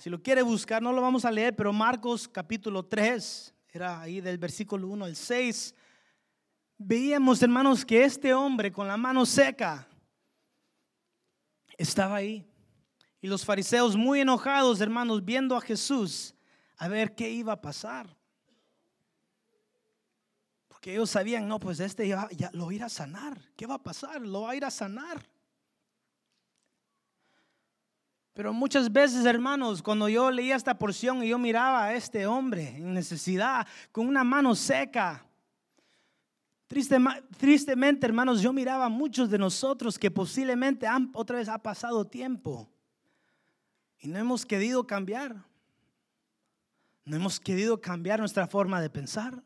si 0.00 0.10
lo 0.10 0.22
quiere 0.22 0.42
buscar, 0.42 0.82
no 0.82 0.92
lo 0.92 1.00
vamos 1.00 1.24
a 1.24 1.30
leer, 1.30 1.54
pero 1.54 1.72
Marcos 1.72 2.26
capítulo 2.26 2.84
3, 2.84 3.54
era 3.70 4.00
ahí 4.00 4.20
del 4.20 4.38
versículo 4.38 4.88
1 4.88 5.04
al 5.04 5.16
6. 5.16 5.74
Veíamos, 6.78 7.42
hermanos, 7.42 7.84
que 7.84 8.04
este 8.04 8.34
hombre 8.34 8.72
con 8.72 8.88
la 8.88 8.96
mano 8.96 9.24
seca 9.24 9.86
estaba 11.78 12.16
ahí. 12.16 12.44
Y 13.20 13.28
los 13.28 13.44
fariseos 13.44 13.96
muy 13.96 14.20
enojados, 14.20 14.80
hermanos, 14.80 15.24
viendo 15.24 15.56
a 15.56 15.60
Jesús 15.60 16.34
a 16.76 16.88
ver 16.88 17.14
qué 17.14 17.30
iba 17.30 17.52
a 17.52 17.60
pasar. 17.60 18.14
Porque 20.66 20.92
ellos 20.92 21.08
sabían, 21.08 21.46
no, 21.46 21.60
pues 21.60 21.78
este 21.78 22.08
ya, 22.08 22.28
ya 22.32 22.50
lo 22.52 22.66
va 22.66 22.72
a 22.72 22.74
ir 22.74 22.82
a 22.82 22.88
sanar. 22.88 23.40
¿Qué 23.56 23.66
va 23.66 23.76
a 23.76 23.82
pasar? 23.82 24.20
Lo 24.20 24.42
va 24.42 24.50
a 24.50 24.56
ir 24.56 24.64
a 24.64 24.70
sanar. 24.72 25.31
Pero 28.34 28.52
muchas 28.52 28.90
veces, 28.90 29.26
hermanos, 29.26 29.82
cuando 29.82 30.08
yo 30.08 30.30
leía 30.30 30.56
esta 30.56 30.78
porción 30.78 31.22
y 31.22 31.28
yo 31.28 31.38
miraba 31.38 31.84
a 31.84 31.94
este 31.94 32.26
hombre 32.26 32.76
en 32.76 32.94
necesidad, 32.94 33.66
con 33.90 34.06
una 34.06 34.24
mano 34.24 34.54
seca, 34.54 35.26
tristemente, 36.66 38.06
hermanos, 38.06 38.40
yo 38.40 38.52
miraba 38.52 38.86
a 38.86 38.88
muchos 38.88 39.28
de 39.28 39.38
nosotros 39.38 39.98
que 39.98 40.10
posiblemente 40.10 40.86
han, 40.86 41.10
otra 41.12 41.36
vez 41.36 41.48
ha 41.48 41.58
pasado 41.58 42.06
tiempo 42.06 42.68
y 43.98 44.08
no 44.08 44.18
hemos 44.18 44.44
querido 44.46 44.86
cambiar. 44.86 45.36
No 47.04 47.16
hemos 47.16 47.40
querido 47.40 47.80
cambiar 47.80 48.20
nuestra 48.20 48.46
forma 48.46 48.80
de 48.80 48.88
pensar, 48.88 49.42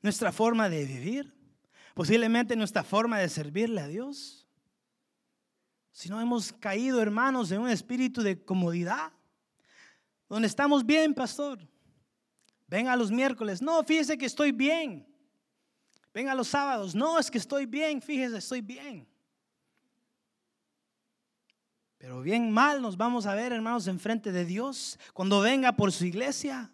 nuestra 0.00 0.32
forma 0.32 0.68
de 0.68 0.84
vivir, 0.84 1.34
posiblemente 1.92 2.56
nuestra 2.56 2.84
forma 2.84 3.18
de 3.18 3.28
servirle 3.28 3.80
a 3.80 3.88
Dios. 3.88 4.43
Si 5.94 6.08
no 6.08 6.20
hemos 6.20 6.52
caído, 6.52 7.00
hermanos, 7.00 7.52
en 7.52 7.60
un 7.60 7.68
espíritu 7.68 8.20
de 8.20 8.44
comodidad, 8.44 9.12
donde 10.28 10.48
estamos 10.48 10.84
bien, 10.84 11.14
pastor. 11.14 11.60
Venga 12.66 12.96
los 12.96 13.12
miércoles, 13.12 13.62
no, 13.62 13.80
fíjese 13.84 14.18
que 14.18 14.26
estoy 14.26 14.50
bien. 14.50 15.06
Venga 16.12 16.34
los 16.34 16.48
sábados, 16.48 16.96
no, 16.96 17.16
es 17.16 17.30
que 17.30 17.38
estoy 17.38 17.66
bien, 17.66 18.02
fíjese, 18.02 18.38
estoy 18.38 18.60
bien. 18.60 19.06
Pero 21.96 22.22
bien 22.22 22.50
mal 22.50 22.82
nos 22.82 22.96
vamos 22.96 23.24
a 23.24 23.36
ver, 23.36 23.52
hermanos, 23.52 23.86
enfrente 23.86 24.32
de 24.32 24.44
Dios 24.44 24.98
cuando 25.12 25.40
venga 25.40 25.76
por 25.76 25.92
su 25.92 26.04
iglesia. 26.04 26.72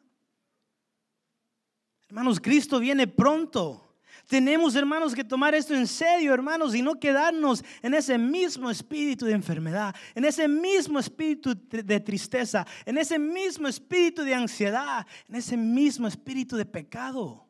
Hermanos, 2.08 2.40
Cristo 2.40 2.80
viene 2.80 3.06
pronto. 3.06 3.89
Tenemos, 4.30 4.76
hermanos, 4.76 5.12
que 5.12 5.24
tomar 5.24 5.56
esto 5.56 5.74
en 5.74 5.88
serio, 5.88 6.32
hermanos, 6.32 6.72
y 6.76 6.82
no 6.82 7.00
quedarnos 7.00 7.64
en 7.82 7.94
ese 7.94 8.16
mismo 8.16 8.70
espíritu 8.70 9.26
de 9.26 9.32
enfermedad, 9.32 9.92
en 10.14 10.24
ese 10.24 10.46
mismo 10.46 11.00
espíritu 11.00 11.52
de 11.68 11.98
tristeza, 11.98 12.64
en 12.86 12.96
ese 12.96 13.18
mismo 13.18 13.66
espíritu 13.66 14.22
de 14.22 14.32
ansiedad, 14.32 15.04
en 15.28 15.34
ese 15.34 15.56
mismo 15.56 16.06
espíritu 16.06 16.56
de 16.56 16.64
pecado. 16.64 17.44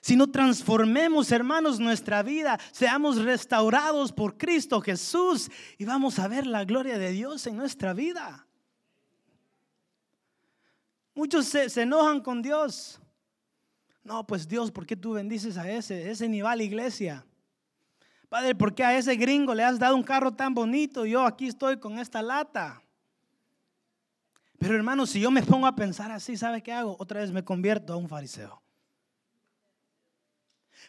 Si 0.00 0.14
no 0.14 0.30
transformemos, 0.30 1.32
hermanos, 1.32 1.80
nuestra 1.80 2.22
vida, 2.22 2.60
seamos 2.70 3.16
restaurados 3.16 4.12
por 4.12 4.38
Cristo 4.38 4.80
Jesús 4.80 5.50
y 5.76 5.84
vamos 5.86 6.20
a 6.20 6.28
ver 6.28 6.46
la 6.46 6.64
gloria 6.64 6.98
de 6.98 7.10
Dios 7.10 7.48
en 7.48 7.56
nuestra 7.56 7.94
vida. 7.94 8.46
Muchos 11.16 11.46
se, 11.46 11.68
se 11.68 11.82
enojan 11.82 12.20
con 12.20 12.42
Dios. 12.42 12.99
No, 14.02 14.26
pues 14.26 14.48
Dios, 14.48 14.70
¿por 14.70 14.86
qué 14.86 14.96
tú 14.96 15.12
bendices 15.12 15.56
a 15.56 15.70
ese? 15.70 16.10
Ese 16.10 16.28
ni 16.28 16.38
iglesia. 16.38 17.24
Padre, 18.28 18.54
¿por 18.54 18.74
qué 18.74 18.84
a 18.84 18.96
ese 18.96 19.16
gringo 19.16 19.54
le 19.54 19.64
has 19.64 19.78
dado 19.78 19.96
un 19.96 20.02
carro 20.02 20.32
tan 20.32 20.54
bonito? 20.54 21.04
Yo 21.04 21.26
aquí 21.26 21.48
estoy 21.48 21.78
con 21.78 21.98
esta 21.98 22.22
lata. 22.22 22.82
Pero 24.58 24.76
hermano, 24.76 25.06
si 25.06 25.20
yo 25.20 25.30
me 25.30 25.42
pongo 25.42 25.66
a 25.66 25.74
pensar 25.74 26.10
así, 26.12 26.36
¿sabe 26.36 26.62
qué 26.62 26.72
hago? 26.72 26.96
Otra 26.98 27.20
vez 27.20 27.32
me 27.32 27.42
convierto 27.42 27.92
a 27.92 27.96
un 27.96 28.08
fariseo. 28.08 28.62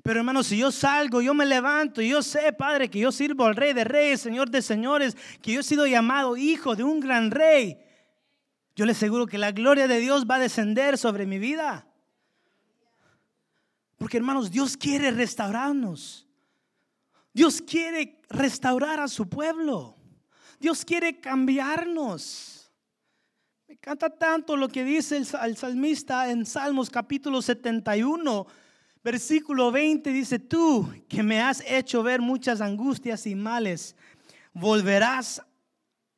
Pero 0.04 0.20
hermano, 0.20 0.44
si 0.44 0.58
yo 0.58 0.72
salgo, 0.72 1.22
yo 1.22 1.34
me 1.34 1.46
levanto 1.46 2.02
y 2.02 2.10
yo 2.10 2.22
sé, 2.22 2.54
Padre, 2.54 2.90
que 2.90 3.00
yo 3.00 3.12
sirvo 3.12 3.46
al 3.46 3.56
Rey 3.56 3.74
de 3.74 3.84
Reyes, 3.84 4.22
Señor 4.22 4.50
de 4.50 4.62
Señores, 4.62 5.16
que 5.42 5.54
yo 5.54 5.60
he 5.60 5.64
sido 5.64 5.86
llamado 5.86 6.38
hijo 6.38 6.76
de 6.76 6.84
un 6.84 7.00
gran 7.00 7.32
rey, 7.32 7.78
yo 8.76 8.86
le 8.86 8.94
aseguro 8.94 9.28
que 9.28 9.38
la 9.38 9.52
gloria 9.52 9.88
de 9.88 10.00
Dios 10.00 10.26
va 10.30 10.36
a 10.36 10.40
descender 10.40 10.98
sobre 10.98 11.26
mi 11.26 11.40
vida. 11.40 11.88
Porque 14.02 14.18
hermanos, 14.18 14.50
Dios 14.50 14.76
quiere 14.76 15.12
restaurarnos. 15.12 16.26
Dios 17.32 17.62
quiere 17.62 18.20
restaurar 18.30 19.00
a 19.00 19.08
su 19.08 19.30
pueblo. 19.30 19.96
Dios 20.60 20.84
quiere 20.84 21.20
cambiarnos. 21.20 22.72
Me 23.68 23.76
encanta 23.76 24.10
tanto 24.10 24.58
lo 24.58 24.70
que 24.70 24.84
dice 24.84 25.18
el, 25.18 25.56
salmista 25.56 26.32
en 26.32 26.48
Salmos 26.48 26.90
capítulo 26.90 27.44
71, 27.44 28.48
versículo 29.04 29.72
20. 29.72 30.10
Dice, 30.10 30.40
tú 30.40 30.92
que 31.08 31.22
me 31.22 31.40
has 31.40 31.64
hecho 31.68 32.02
ver 32.02 32.22
muchas 32.22 32.60
angustias 32.60 33.28
y 33.28 33.36
males, 33.36 33.96
volverás 34.52 35.44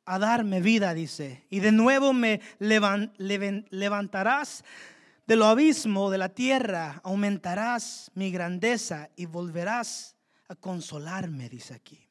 a 0.06 0.18
darme 0.18 0.62
vida, 0.62 0.94
dice. 0.94 1.44
Y 1.50 1.60
de 1.60 1.70
nuevo 1.70 2.14
me 2.14 2.40
levantarás 2.58 4.64
de 5.26 5.36
lo 5.36 5.46
abismo 5.46 6.10
de 6.10 6.18
la 6.18 6.28
tierra 6.28 7.00
aumentarás 7.02 8.10
mi 8.14 8.30
grandeza 8.30 9.10
y 9.16 9.26
volverás 9.26 10.16
a 10.48 10.54
consolarme, 10.54 11.48
dice 11.48 11.74
aquí. 11.74 12.08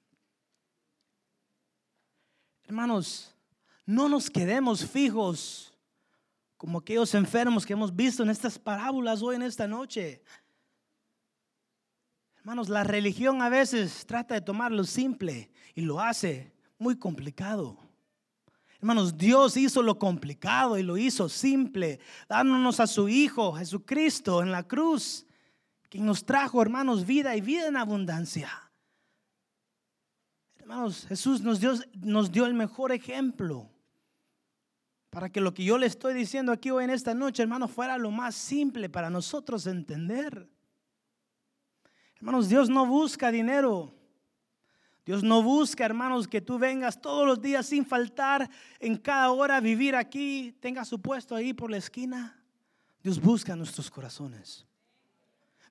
Hermanos, 2.63 3.35
no 3.85 4.09
nos 4.09 4.29
quedemos 4.29 4.85
fijos 4.85 5.77
como 6.57 6.79
aquellos 6.79 7.13
enfermos 7.13 7.65
que 7.65 7.73
hemos 7.73 7.93
visto 7.93 8.23
en 8.23 8.29
estas 8.29 8.57
parábolas 8.57 9.21
hoy 9.21 9.35
en 9.35 9.43
esta 9.43 9.67
noche. 9.67 10.23
Hermanos, 12.37 12.69
la 12.69 12.83
religión 12.83 13.41
a 13.41 13.49
veces 13.49 14.05
trata 14.05 14.35
de 14.35 14.41
tomar 14.41 14.71
lo 14.71 14.85
simple 14.85 15.51
y 15.75 15.81
lo 15.81 15.99
hace 15.99 16.53
muy 16.77 16.97
complicado. 16.97 17.77
Hermanos, 18.83 19.17
Dios 19.17 19.55
hizo 19.55 19.81
lo 19.81 19.97
complicado 19.97 20.77
y 20.77 20.83
lo 20.83 20.97
hizo 20.97 21.29
simple, 21.29 22.01
dándonos 22.27 22.81
a 22.81 22.85
su 22.85 23.07
Hijo 23.07 23.53
Jesucristo 23.53 24.41
en 24.41 24.51
la 24.51 24.63
cruz, 24.63 25.25
quien 25.87 26.05
nos 26.05 26.25
trajo, 26.25 26.61
hermanos, 26.61 27.05
vida 27.05 27.33
y 27.37 27.39
vida 27.39 27.67
en 27.67 27.77
abundancia. 27.77 28.51
Hermanos, 30.57 31.05
Jesús 31.07 31.39
nos 31.39 31.61
dio, 31.61 31.75
nos 31.93 32.29
dio 32.29 32.45
el 32.45 32.55
mejor 32.55 32.91
ejemplo 32.91 33.69
para 35.09 35.29
que 35.29 35.39
lo 35.39 35.53
que 35.53 35.63
yo 35.63 35.77
le 35.77 35.85
estoy 35.85 36.13
diciendo 36.13 36.51
aquí 36.51 36.69
hoy 36.69 36.83
en 36.83 36.89
esta 36.89 37.13
noche, 37.13 37.41
hermanos, 37.41 37.71
fuera 37.71 37.97
lo 37.97 38.11
más 38.11 38.35
simple 38.35 38.89
para 38.89 39.09
nosotros 39.09 39.65
entender. 39.65 40.49
Hermanos, 42.17 42.49
Dios 42.49 42.69
no 42.69 42.85
busca 42.85 43.31
dinero. 43.31 43.95
Dios 45.05 45.21
no 45.21 45.43
busca, 45.43 45.83
hermanos, 45.83 46.27
que 46.27 46.39
tú 46.39 46.57
vengas 46.57 47.01
todos 47.01 47.27
los 47.27 47.41
días 47.41 47.65
sin 47.65 47.85
faltar, 47.85 48.49
en 48.79 48.95
cada 48.97 49.31
hora 49.31 49.59
vivir 49.59 49.95
aquí, 49.95 50.55
tengas 50.61 50.87
su 50.87 51.01
puesto 51.01 51.35
ahí 51.35 51.53
por 51.53 51.69
la 51.69 51.77
esquina. 51.77 52.41
Dios 53.01 53.19
busca 53.19 53.55
nuestros 53.55 53.91
corazones. 53.91 54.65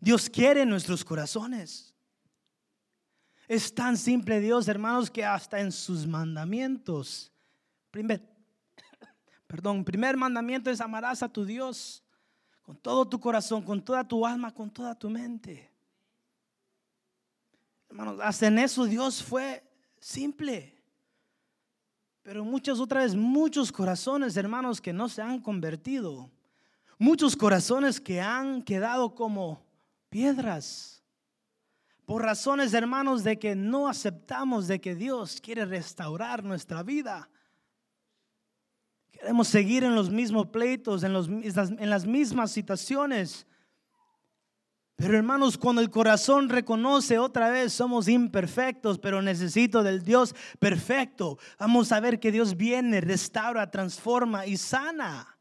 Dios 0.00 0.28
quiere 0.28 0.66
nuestros 0.66 1.02
corazones. 1.02 1.94
Es 3.48 3.74
tan 3.74 3.96
simple 3.96 4.40
Dios, 4.40 4.68
hermanos, 4.68 5.10
que 5.10 5.24
hasta 5.24 5.60
en 5.60 5.72
sus 5.72 6.06
mandamientos, 6.06 7.32
primer, 7.90 8.22
perdón, 9.46 9.84
primer 9.84 10.16
mandamiento 10.16 10.70
es 10.70 10.80
amarás 10.80 11.22
a 11.22 11.28
tu 11.28 11.44
Dios 11.44 12.02
con 12.62 12.76
todo 12.76 13.08
tu 13.08 13.18
corazón, 13.18 13.62
con 13.62 13.82
toda 13.82 14.06
tu 14.06 14.26
alma, 14.26 14.52
con 14.52 14.70
toda 14.70 14.94
tu 14.94 15.08
mente. 15.08 15.71
Hermanos, 17.92 18.20
hasta 18.22 18.46
en 18.46 18.58
eso 18.58 18.86
Dios 18.86 19.22
fue 19.22 19.62
simple. 20.00 20.82
Pero 22.22 22.42
muchas 22.42 22.80
otras 22.80 23.14
muchos 23.14 23.70
corazones, 23.70 24.34
hermanos, 24.38 24.80
que 24.80 24.94
no 24.94 25.10
se 25.10 25.20
han 25.20 25.38
convertido. 25.38 26.30
Muchos 26.96 27.36
corazones 27.36 28.00
que 28.00 28.18
han 28.18 28.62
quedado 28.62 29.14
como 29.14 29.62
piedras. 30.08 31.02
Por 32.06 32.22
razones, 32.22 32.72
hermanos, 32.72 33.24
de 33.24 33.38
que 33.38 33.54
no 33.54 33.86
aceptamos 33.86 34.68
de 34.68 34.80
que 34.80 34.94
Dios 34.94 35.38
quiere 35.42 35.66
restaurar 35.66 36.42
nuestra 36.42 36.82
vida. 36.82 37.28
Queremos 39.10 39.48
seguir 39.48 39.84
en 39.84 39.94
los 39.94 40.08
mismos 40.08 40.46
pleitos, 40.46 41.02
en, 41.02 41.12
los, 41.12 41.28
en 41.28 41.90
las 41.90 42.06
mismas 42.06 42.52
situaciones. 42.52 43.46
Pero 45.02 45.16
hermanos, 45.16 45.58
cuando 45.58 45.82
el 45.82 45.90
corazón 45.90 46.48
reconoce 46.48 47.18
otra 47.18 47.50
vez, 47.50 47.72
somos 47.72 48.06
imperfectos, 48.06 49.00
pero 49.00 49.20
necesito 49.20 49.82
del 49.82 50.04
Dios 50.04 50.32
perfecto. 50.60 51.40
Vamos 51.58 51.90
a 51.90 51.98
ver 51.98 52.20
que 52.20 52.30
Dios 52.30 52.56
viene, 52.56 53.00
restaura, 53.00 53.68
transforma 53.68 54.46
y 54.46 54.56
sana. 54.56 55.36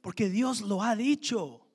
Porque 0.00 0.28
Dios 0.28 0.60
lo 0.60 0.80
ha 0.80 0.94
dicho. 0.94 1.66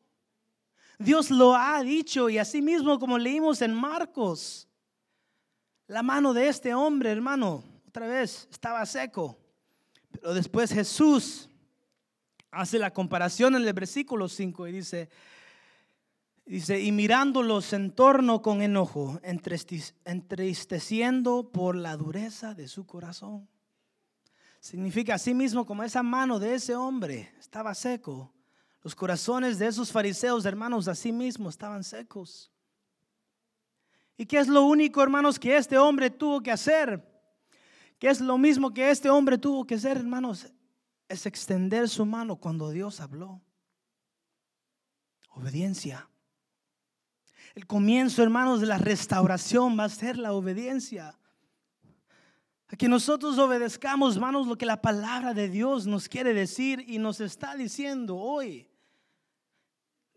Dios 0.98 1.30
lo 1.30 1.58
ha 1.58 1.84
dicho 1.84 2.30
y 2.30 2.38
así 2.38 2.62
mismo 2.62 3.00
como 3.00 3.18
leímos 3.18 3.62
en 3.62 3.74
Marcos, 3.74 4.70
la 5.88 6.04
mano 6.04 6.34
de 6.34 6.48
este 6.48 6.74
hombre, 6.74 7.12
hermano, 7.12 7.66
otra 7.86 8.08
vez 8.08 8.48
estaba 8.50 8.86
seco. 8.86 9.38
Pero 10.10 10.34
después 10.34 10.72
Jesús 10.72 11.50
hace 12.50 12.80
la 12.80 12.94
comparación 12.94 13.56
en 13.56 13.68
el 13.68 13.74
versículo 13.74 14.30
5 14.30 14.68
y 14.70 14.72
dice, 14.72 15.10
dice, 16.46 16.82
y 16.82 16.92
mirándolos 16.92 17.74
en 17.74 17.92
torno 17.92 18.42
con 18.42 18.62
enojo, 18.62 19.20
entristeciendo 19.24 21.52
por 21.52 21.76
la 21.76 21.98
dureza 21.98 22.54
de 22.54 22.68
su 22.68 22.86
corazón. 22.86 23.48
Significa 24.60 25.16
así 25.16 25.34
mismo 25.34 25.66
como 25.66 25.84
esa 25.84 26.04
mano 26.04 26.40
de 26.40 26.56
ese 26.56 26.76
hombre 26.76 27.32
estaba 27.40 27.74
seco, 27.76 28.36
los 28.86 28.94
corazones 28.94 29.58
de 29.58 29.66
esos 29.66 29.92
fariseos, 29.92 30.46
hermanos, 30.46 30.88
así 30.88 31.12
mismo 31.12 31.50
estaban 31.50 31.84
secos. 31.84 32.52
¿Y 34.16 34.28
qué 34.28 34.38
es 34.38 34.48
lo 34.48 34.64
único, 34.64 35.02
hermanos, 35.02 35.40
que 35.40 35.58
este 35.58 35.78
hombre 35.78 36.12
tuvo 36.12 36.42
que 36.42 36.52
hacer? 36.52 37.04
¿Qué 37.98 38.10
es 38.10 38.22
lo 38.22 38.38
mismo 38.38 38.74
que 38.74 38.92
este 38.92 39.10
hombre 39.10 39.40
tuvo 39.40 39.66
que 39.66 39.74
hacer, 39.74 39.98
hermanos? 39.98 40.54
Es 41.10 41.26
extender 41.26 41.90
su 41.90 42.06
mano 42.06 42.36
cuando 42.36 42.70
Dios 42.70 43.00
habló. 43.00 43.42
Obediencia. 45.30 46.08
El 47.56 47.66
comienzo, 47.66 48.22
hermanos, 48.22 48.60
de 48.60 48.68
la 48.68 48.78
restauración 48.78 49.80
va 49.80 49.86
a 49.86 49.90
ser 49.90 50.18
la 50.18 50.34
obediencia. 50.34 51.18
A 52.68 52.76
que 52.76 52.90
nosotros 52.90 53.38
obedezcamos, 53.40 54.16
hermanos, 54.16 54.46
lo 54.46 54.58
que 54.58 54.66
la 54.66 54.82
palabra 54.82 55.34
de 55.34 55.48
Dios 55.48 55.88
nos 55.88 56.10
quiere 56.10 56.34
decir 56.34 56.84
y 56.86 56.98
nos 56.98 57.22
está 57.22 57.56
diciendo 57.56 58.18
hoy. 58.18 58.70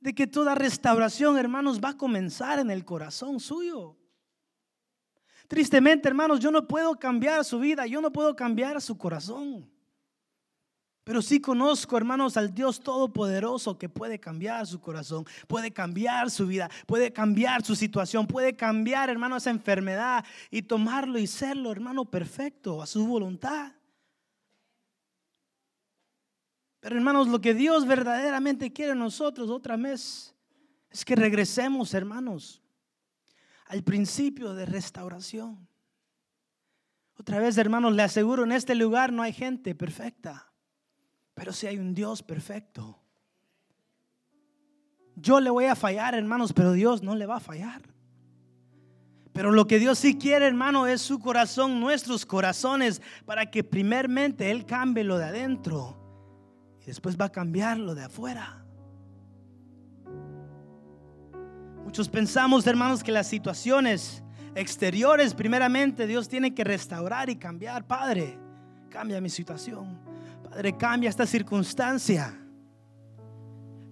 De 0.01 0.15
que 0.15 0.27
toda 0.27 0.57
restauración, 0.57 1.39
hermanos, 1.39 1.81
va 1.83 1.91
a 1.91 1.97
comenzar 1.97 2.59
en 2.59 2.73
el 2.73 2.85
corazón 2.85 3.39
suyo. 3.39 3.97
Tristemente, 5.47 6.09
hermanos, 6.09 6.41
yo 6.41 6.51
no 6.51 6.67
puedo 6.67 6.99
cambiar 6.99 7.45
su 7.45 7.61
vida, 7.61 7.87
yo 7.87 8.01
no 8.01 8.13
puedo 8.13 8.35
cambiar 8.35 8.83
su 8.83 8.99
corazón. 8.99 9.71
Pero 11.09 11.23
sí 11.23 11.41
conozco, 11.41 11.97
hermanos, 11.97 12.37
al 12.37 12.53
Dios 12.53 12.81
Todopoderoso 12.81 13.79
que 13.79 13.89
puede 13.89 14.21
cambiar 14.21 14.67
su 14.67 14.79
corazón, 14.79 15.25
puede 15.47 15.71
cambiar 15.71 16.31
su 16.31 16.47
vida, 16.47 16.69
puede 16.87 17.15
cambiar 17.15 17.65
su 17.65 17.75
situación, 17.75 18.27
puede 18.27 18.55
cambiar, 18.55 19.09
hermano, 19.09 19.39
esa 19.39 19.49
enfermedad 19.49 20.23
y 20.51 20.61
tomarlo 20.61 21.19
y 21.19 21.27
serlo, 21.27 21.73
hermano, 21.73 22.05
perfecto 22.05 22.83
a 22.83 22.87
su 22.87 23.07
voluntad. 23.07 23.73
Pero, 26.81 26.97
hermanos, 26.97 27.27
lo 27.29 27.41
que 27.41 27.55
Dios 27.55 27.87
verdaderamente 27.87 28.71
quiere 28.71 28.93
en 28.93 28.99
nosotros 28.99 29.49
otra 29.49 29.79
vez 29.79 30.35
es 30.91 31.07
que 31.07 31.17
regresemos, 31.17 31.95
hermanos, 31.95 32.61
al 33.69 33.83
principio 33.83 34.53
de 34.53 34.67
restauración. 34.67 35.67
Otra 37.17 37.39
vez, 37.39 37.57
hermanos, 37.57 37.95
le 37.95 38.03
aseguro, 38.03 38.45
en 38.45 38.53
este 38.53 38.75
lugar 38.75 39.11
no 39.11 39.23
hay 39.23 39.33
gente 39.33 39.75
perfecta, 39.75 40.48
pero 41.39 41.53
sí 41.53 41.69
hay 41.69 41.79
un 41.79 41.95
Dios 41.95 42.21
perfecto. 42.21 42.99
Yo 45.15 45.39
le 45.39 45.51
voy 45.51 45.67
a 45.67 45.77
fallar, 45.77 46.17
hermanos, 46.17 46.53
pero 46.53 46.73
Dios 46.73 47.01
no 47.05 47.15
le 47.15 47.27
va 47.27 47.37
a 47.37 47.41
fallar. 47.41 47.81
Pero 49.33 49.53
lo 49.53 49.69
que 49.69 49.79
Dios 49.79 50.01
sí 50.01 50.19
quiere, 50.19 50.49
hermano, 50.49 50.89
es 50.89 51.01
su 51.01 51.21
corazón, 51.21 51.79
nuestros 51.79 52.27
corazones, 52.27 53.01
para 53.25 53.47
que 53.53 53.63
primeramente 53.63 54.51
Él 54.51 54.67
cambie 54.67 55.05
lo 55.05 55.17
de 55.17 55.27
adentro 55.27 55.97
y 56.83 56.87
después 56.87 57.17
va 57.17 57.27
a 57.27 57.33
cambiar 57.33 57.79
lo 57.79 57.95
de 57.95 58.03
afuera. 58.03 58.65
Muchos 61.85 62.09
pensamos, 62.09 62.67
hermanos, 62.67 63.05
que 63.05 63.13
las 63.13 63.29
situaciones 63.29 64.25
exteriores, 64.57 65.35
primeramente, 65.35 66.09
Dios 66.09 66.29
tiene 66.29 66.53
que 66.53 66.65
restaurar 66.65 67.31
y 67.31 67.37
cambiar. 67.37 67.87
Padre, 67.87 68.37
cambia 68.91 69.21
mi 69.21 69.31
situación. 69.31 70.08
Padre, 70.59 70.77
cambia 70.77 71.09
esta 71.09 71.25
circunstancia. 71.25 72.37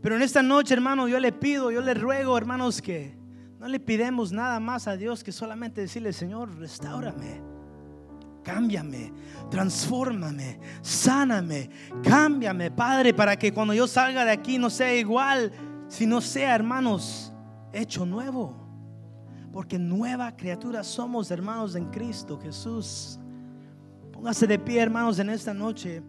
Pero 0.03 0.17
en 0.17 0.23
esta 0.23 0.43
noche, 0.43 0.75
hermano, 0.75 1.07
yo 1.07 1.21
le 1.21 1.31
pido, 1.31 1.71
yo 1.71 1.81
le 1.81 1.95
ruego, 1.95 2.37
hermanos, 2.37 2.83
que 2.83 3.17
no 3.61 3.69
le 3.69 3.79
pidemos 3.79 4.33
nada 4.33 4.59
más 4.59 4.89
a 4.89 4.97
Dios 4.97 5.23
que 5.23 5.31
solamente 5.31 5.83
decirle, 5.83 6.13
Señor, 6.13 6.59
restaurame, 6.59 7.41
cámbiame, 8.43 9.13
transfórmame, 9.49 10.59
sáname, 10.83 11.71
cámbiame, 12.03 12.73
Padre, 12.73 13.15
para 13.15 13.37
que 13.37 13.53
cuando 13.53 13.73
yo 13.73 13.87
salga 13.87 14.25
de 14.25 14.33
aquí 14.33 14.59
no 14.59 14.69
sea 14.69 14.93
igual, 14.93 15.53
sino 15.87 16.21
sea, 16.21 16.53
hermanos, 16.57 17.33
hecho 17.73 18.05
nuevo. 18.05 18.57
Porque 19.53 19.79
nueva 19.79 20.35
criatura 20.35 20.83
somos, 20.83 21.31
hermanos, 21.31 21.77
en 21.77 21.93
Cristo 21.93 22.37
Jesús. 22.41 23.21
Póngase 24.13 24.49
de 24.49 24.59
pie, 24.59 24.81
hermanos, 24.81 25.21
en 25.21 25.31
esta 25.31 25.55
noche. 25.55 26.03